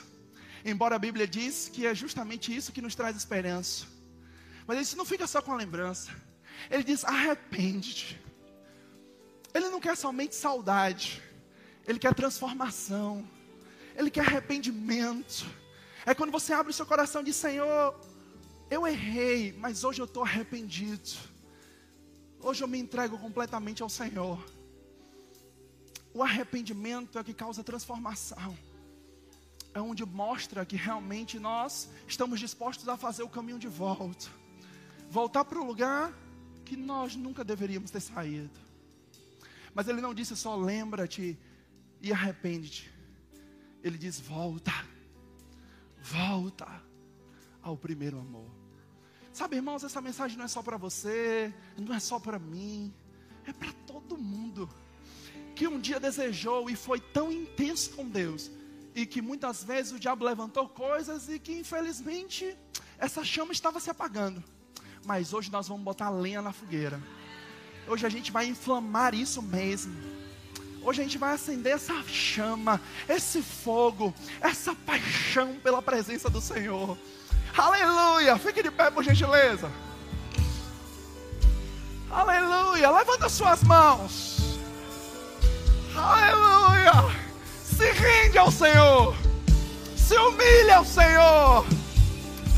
Embora 0.63 0.95
a 0.95 0.99
Bíblia 0.99 1.27
diz 1.27 1.69
que 1.69 1.85
é 1.85 1.93
justamente 1.93 2.55
isso 2.55 2.71
que 2.71 2.81
nos 2.81 2.95
traz 2.95 3.15
esperança. 3.15 3.85
Mas 4.65 4.77
ele 4.77 4.85
diz: 4.85 4.95
não 4.95 5.05
fica 5.05 5.27
só 5.27 5.41
com 5.41 5.51
a 5.51 5.55
lembrança. 5.55 6.11
Ele 6.69 6.83
diz: 6.83 7.03
arrepende-te. 7.03 8.21
Ele 9.53 9.69
não 9.69 9.79
quer 9.79 9.95
somente 9.95 10.35
saudade, 10.35 11.21
ele 11.87 11.97
quer 11.97 12.13
transformação, 12.13 13.25
ele 13.95 14.11
quer 14.11 14.25
arrependimento. 14.27 15.45
É 16.05 16.13
quando 16.13 16.31
você 16.31 16.53
abre 16.53 16.71
o 16.71 16.75
seu 16.75 16.85
coração 16.85 17.21
e 17.21 17.25
diz: 17.25 17.35
Senhor, 17.35 17.99
eu 18.69 18.85
errei, 18.85 19.53
mas 19.57 19.83
hoje 19.83 20.01
eu 20.01 20.05
estou 20.05 20.23
arrependido. 20.23 21.34
Hoje 22.45 22.63
eu 22.63 22.67
me 22.67 22.77
entrego 22.77 23.17
completamente 23.17 23.81
ao 23.81 23.89
Senhor. 23.89 24.37
O 26.13 26.21
arrependimento 26.21 27.17
é 27.17 27.23
que 27.23 27.33
causa 27.33 27.63
transformação. 27.63 28.55
É 29.73 29.81
onde 29.81 30.05
mostra 30.05 30.63
que 30.63 30.75
realmente 30.75 31.39
nós 31.39 31.89
estamos 32.07 32.39
dispostos 32.39 32.87
a 32.87 32.95
fazer 32.95 33.23
o 33.23 33.29
caminho 33.29 33.57
de 33.57 33.67
volta. 33.67 34.27
Voltar 35.09 35.43
para 35.43 35.59
o 35.59 35.65
lugar 35.65 36.13
que 36.63 36.77
nós 36.77 37.15
nunca 37.15 37.43
deveríamos 37.43 37.89
ter 37.89 37.99
saído. 37.99 38.59
Mas 39.73 39.87
ele 39.87 39.99
não 39.99 40.13
disse 40.13 40.35
só 40.35 40.55
lembra-te 40.55 41.39
e 41.99 42.13
arrepende-te. 42.13 42.93
Ele 43.83 43.97
diz 43.97 44.19
volta. 44.19 44.71
Volta 45.99 46.67
ao 47.63 47.75
primeiro 47.75 48.19
amor. 48.19 48.64
Sabe, 49.35 49.57
irmãos, 49.57 49.83
essa 49.83 49.99
mensagem 49.99 50.37
não 50.37 50.45
é 50.45 50.47
só 50.47 50.63
para 50.63 50.77
você, 50.77 51.53
não 51.77 51.93
é 51.93 51.99
só 51.99 52.17
para 52.17 52.39
mim, 52.39 52.93
é 53.45 53.51
para 53.51 53.73
todo 53.85 54.17
mundo 54.17 54.69
que 55.53 55.67
um 55.67 55.77
dia 55.77 55.99
desejou 55.99 56.69
e 56.69 56.75
foi 56.77 57.01
tão 57.01 57.29
intenso 57.29 57.89
com 57.97 58.07
Deus 58.07 58.49
e 58.95 59.05
que 59.05 59.21
muitas 59.21 59.61
vezes 59.61 59.91
o 59.91 59.99
diabo 59.99 60.23
levantou 60.23 60.69
coisas 60.69 61.27
e 61.27 61.37
que 61.37 61.51
infelizmente 61.51 62.57
essa 62.97 63.25
chama 63.25 63.51
estava 63.51 63.77
se 63.81 63.89
apagando. 63.89 64.41
Mas 65.05 65.33
hoje 65.33 65.51
nós 65.51 65.67
vamos 65.67 65.83
botar 65.83 66.09
lenha 66.09 66.41
na 66.41 66.53
fogueira. 66.53 66.97
Hoje 67.89 68.05
a 68.05 68.09
gente 68.09 68.31
vai 68.31 68.45
inflamar 68.45 69.13
isso 69.13 69.41
mesmo. 69.41 69.93
Hoje 70.81 71.01
a 71.01 71.03
gente 71.03 71.17
vai 71.17 71.33
acender 71.33 71.73
essa 71.73 72.01
chama, 72.03 72.79
esse 73.09 73.41
fogo, 73.41 74.15
essa 74.39 74.73
paixão 74.73 75.59
pela 75.61 75.81
presença 75.81 76.29
do 76.29 76.39
Senhor. 76.39 76.97
Aleluia. 77.57 78.37
Fique 78.37 78.61
de 78.61 78.71
pé, 78.71 78.91
por 78.91 79.03
gentileza. 79.03 79.69
Aleluia. 82.11 82.91
Levanta 82.91 83.29
suas 83.29 83.63
mãos. 83.63 84.59
Aleluia. 85.95 87.05
Se 87.63 87.91
rende 87.91 88.37
ao 88.37 88.51
Senhor. 88.51 89.15
Se 89.95 90.15
humilha 90.15 90.77
ao 90.77 90.85
Senhor. 90.85 91.65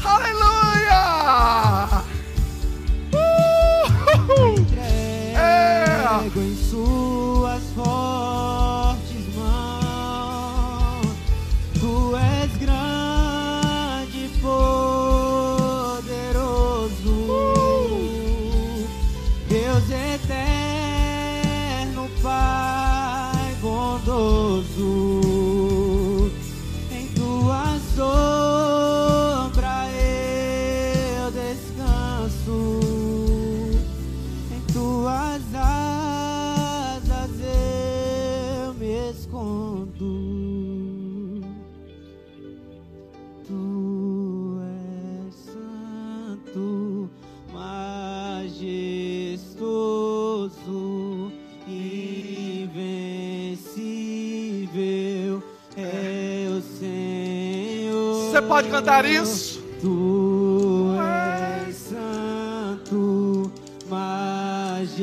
Aleluia. 0.04 2.04
Uh! 3.14 4.68
É. 5.39 5.86
pode 58.48 58.70
cantar 58.70 59.04
isso? 59.06 59.62
Tu 59.82 60.95
és 61.68 61.76
santo, 61.76 63.52
majestoso, 63.89 64.93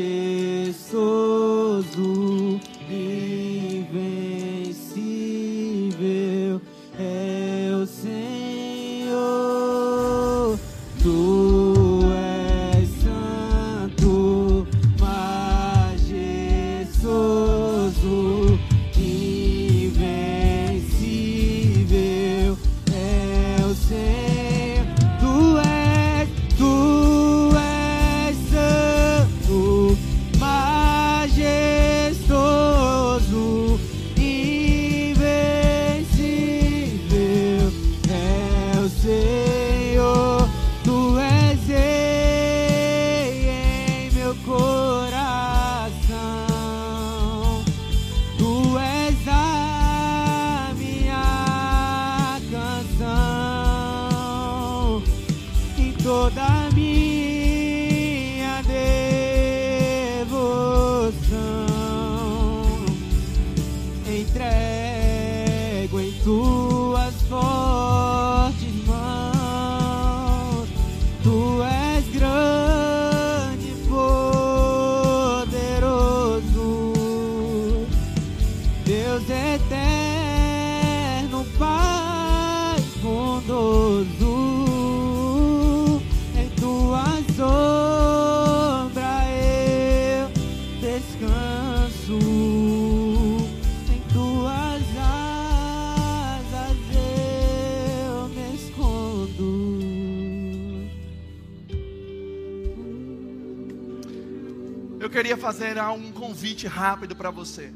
Eu 105.04 105.10
queria 105.10 105.36
fazer 105.36 105.76
um 105.82 106.10
convite 106.10 106.66
rápido 106.66 107.14
para 107.14 107.30
você. 107.30 107.70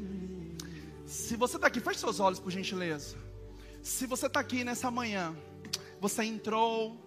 Se 1.05 1.35
você 1.35 1.57
está 1.57 1.67
aqui, 1.67 1.79
feche 1.79 1.99
seus 1.99 2.19
olhos, 2.19 2.39
por 2.39 2.49
gentileza. 2.49 3.15
Se 3.83 4.07
você 4.07 4.25
está 4.25 4.39
aqui 4.39 4.63
nessa 4.63 4.89
manhã, 4.89 5.37
você 6.01 6.23
entrou, 6.23 6.99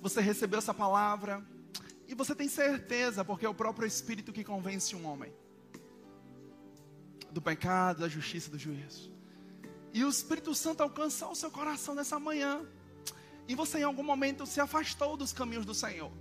você 0.00 0.20
recebeu 0.20 0.60
essa 0.60 0.72
palavra, 0.72 1.44
e 2.06 2.14
você 2.14 2.32
tem 2.32 2.48
certeza, 2.48 3.24
porque 3.24 3.44
é 3.44 3.48
o 3.48 3.54
próprio 3.54 3.88
Espírito 3.88 4.32
que 4.32 4.44
convence 4.44 4.94
um 4.94 5.04
homem 5.04 5.32
do 7.32 7.42
pecado, 7.42 8.02
da 8.02 8.08
justiça 8.08 8.46
e 8.46 8.52
do 8.52 8.58
juízo. 8.60 9.12
E 9.92 10.04
o 10.04 10.08
Espírito 10.08 10.54
Santo 10.54 10.84
alcançou 10.84 11.32
o 11.32 11.34
seu 11.34 11.50
coração 11.50 11.92
nessa 11.92 12.20
manhã, 12.20 12.64
e 13.48 13.56
você 13.56 13.78
em 13.78 13.82
algum 13.82 14.04
momento 14.04 14.46
se 14.46 14.60
afastou 14.60 15.16
dos 15.16 15.32
caminhos 15.32 15.66
do 15.66 15.74
Senhor. 15.74 16.12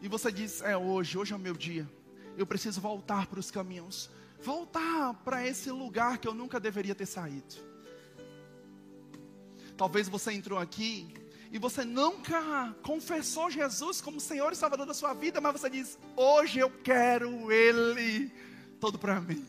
E 0.00 0.08
você 0.08 0.30
diz: 0.30 0.62
É 0.62 0.76
hoje, 0.76 1.18
hoje 1.18 1.32
é 1.32 1.36
o 1.36 1.38
meu 1.38 1.54
dia. 1.54 1.88
Eu 2.36 2.46
preciso 2.46 2.80
voltar 2.80 3.26
para 3.26 3.40
os 3.40 3.50
caminhos. 3.50 4.10
Voltar 4.42 5.14
para 5.24 5.46
esse 5.46 5.70
lugar 5.70 6.18
que 6.18 6.28
eu 6.28 6.34
nunca 6.34 6.60
deveria 6.60 6.94
ter 6.94 7.06
saído. 7.06 7.54
Talvez 9.76 10.08
você 10.08 10.32
entrou 10.32 10.58
aqui 10.58 11.12
e 11.50 11.58
você 11.58 11.84
nunca 11.84 12.74
confessou 12.82 13.50
Jesus 13.50 14.00
como 14.00 14.20
Senhor 14.20 14.52
e 14.52 14.56
Salvador 14.56 14.86
da 14.86 14.94
sua 14.94 15.14
vida, 15.14 15.40
mas 15.40 15.52
você 15.52 15.70
diz: 15.70 15.98
Hoje 16.14 16.58
eu 16.58 16.70
quero 16.70 17.50
Ele 17.50 18.30
todo 18.80 18.98
para 18.98 19.20
mim. 19.20 19.44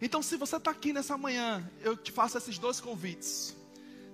Então, 0.00 0.22
se 0.22 0.36
você 0.36 0.56
está 0.56 0.70
aqui 0.70 0.92
nessa 0.92 1.18
manhã, 1.18 1.68
eu 1.82 1.96
te 1.96 2.12
faço 2.12 2.38
esses 2.38 2.56
dois 2.58 2.80
convites. 2.80 3.56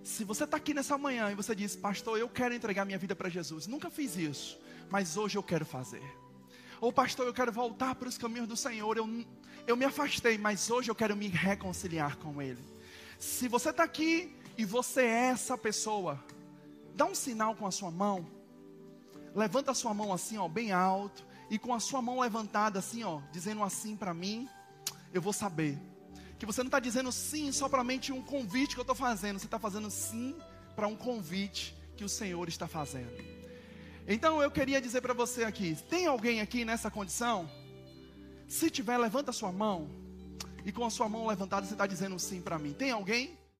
Se 0.03 0.25
você 0.25 0.45
está 0.45 0.57
aqui 0.57 0.73
nessa 0.75 0.97
manhã 0.97 1.31
e 1.31 1.35
você 1.35 1.55
diz, 1.55 1.75
pastor, 1.77 2.19
eu 2.19 2.29
quero 2.29 2.55
entregar 2.55 2.85
minha 2.85 2.99
vida 2.99 3.17
para 3.17 3.29
Jesus, 3.29 3.67
nunca 3.67 3.91
fiz 3.91 4.17
isso, 4.17 4.59
mas 4.95 5.17
hoje 5.17 5.37
eu 5.37 5.43
quero 5.43 5.67
fazer. 5.67 6.05
Ou, 6.81 6.93
pastor, 6.93 7.27
eu 7.27 7.35
quero 7.35 7.51
voltar 7.51 7.97
para 7.97 8.09
os 8.09 8.17
caminhos 8.17 8.47
do 8.47 8.57
Senhor, 8.57 8.97
eu, 8.97 9.27
eu 9.67 9.77
me 9.77 9.85
afastei, 9.85 10.39
mas 10.39 10.71
hoje 10.71 10.89
eu 10.89 10.95
quero 10.95 11.17
me 11.17 11.27
reconciliar 11.27 12.17
com 12.17 12.41
Ele. 12.41 12.63
Se 13.19 13.49
você 13.49 13.71
está 13.71 13.83
aqui 13.83 14.33
e 14.57 14.65
você 14.65 15.01
é 15.01 15.31
essa 15.31 15.59
pessoa, 15.59 16.25
dá 16.95 17.07
um 17.07 17.15
sinal 17.15 17.57
com 17.57 17.67
a 17.67 17.73
sua 17.73 17.91
mão, 17.91 18.25
levanta 19.35 19.73
a 19.73 19.75
sua 19.75 19.93
mão 19.93 20.13
assim, 20.13 20.39
ó, 20.39 20.47
bem 20.47 20.71
alto, 20.71 21.27
e 21.51 21.59
com 21.59 21.75
a 21.75 21.81
sua 21.81 22.01
mão 22.01 22.21
levantada 22.21 22.79
assim, 22.79 23.03
ó, 23.03 23.21
dizendo 23.33 23.65
assim 23.65 23.97
para 23.97 24.15
mim, 24.15 24.49
eu 25.13 25.21
vou 25.21 25.33
saber 25.33 25.77
que 26.39 26.47
você 26.47 26.63
não 26.63 26.69
está 26.69 26.79
dizendo 26.79 27.11
sim 27.11 27.51
somente 27.51 28.13
um 28.13 28.23
convite 28.23 28.77
que 28.77 28.81
eu 28.81 28.83
estou 28.83 28.95
fazendo, 28.95 29.41
você 29.41 29.47
está 29.47 29.59
fazendo 29.59 29.91
sim 29.91 30.37
para 30.77 30.87
um 30.87 30.95
convite 30.95 31.77
que 31.97 32.05
o 32.05 32.09
Senhor 32.09 32.49
está 32.49 32.69
fazendo. 32.69 33.44
Então 34.07 34.43
eu 34.43 34.51
queria 34.51 34.81
dizer 34.81 35.01
para 35.01 35.15
você 35.15 35.45
aqui: 35.45 35.77
tem 35.89 36.07
alguém 36.07 36.41
aqui 36.41 36.65
nessa 36.65 36.91
condição? 36.91 37.49
Se 38.47 38.71
tiver, 38.71 38.99
levanta 38.99 39.33
sua 39.33 39.51
mão, 39.51 39.89
e 40.65 40.73
com 40.73 40.85
a 40.85 40.91
sua 40.91 41.09
mão 41.09 41.27
levantada 41.27 41.67
você 41.67 41.75
está 41.75 41.87
dizendo 41.87 42.19
sim 42.19 42.41
para 42.41 42.59
mim. 42.59 42.73
Tem 42.73 42.91
alguém? 42.91 43.39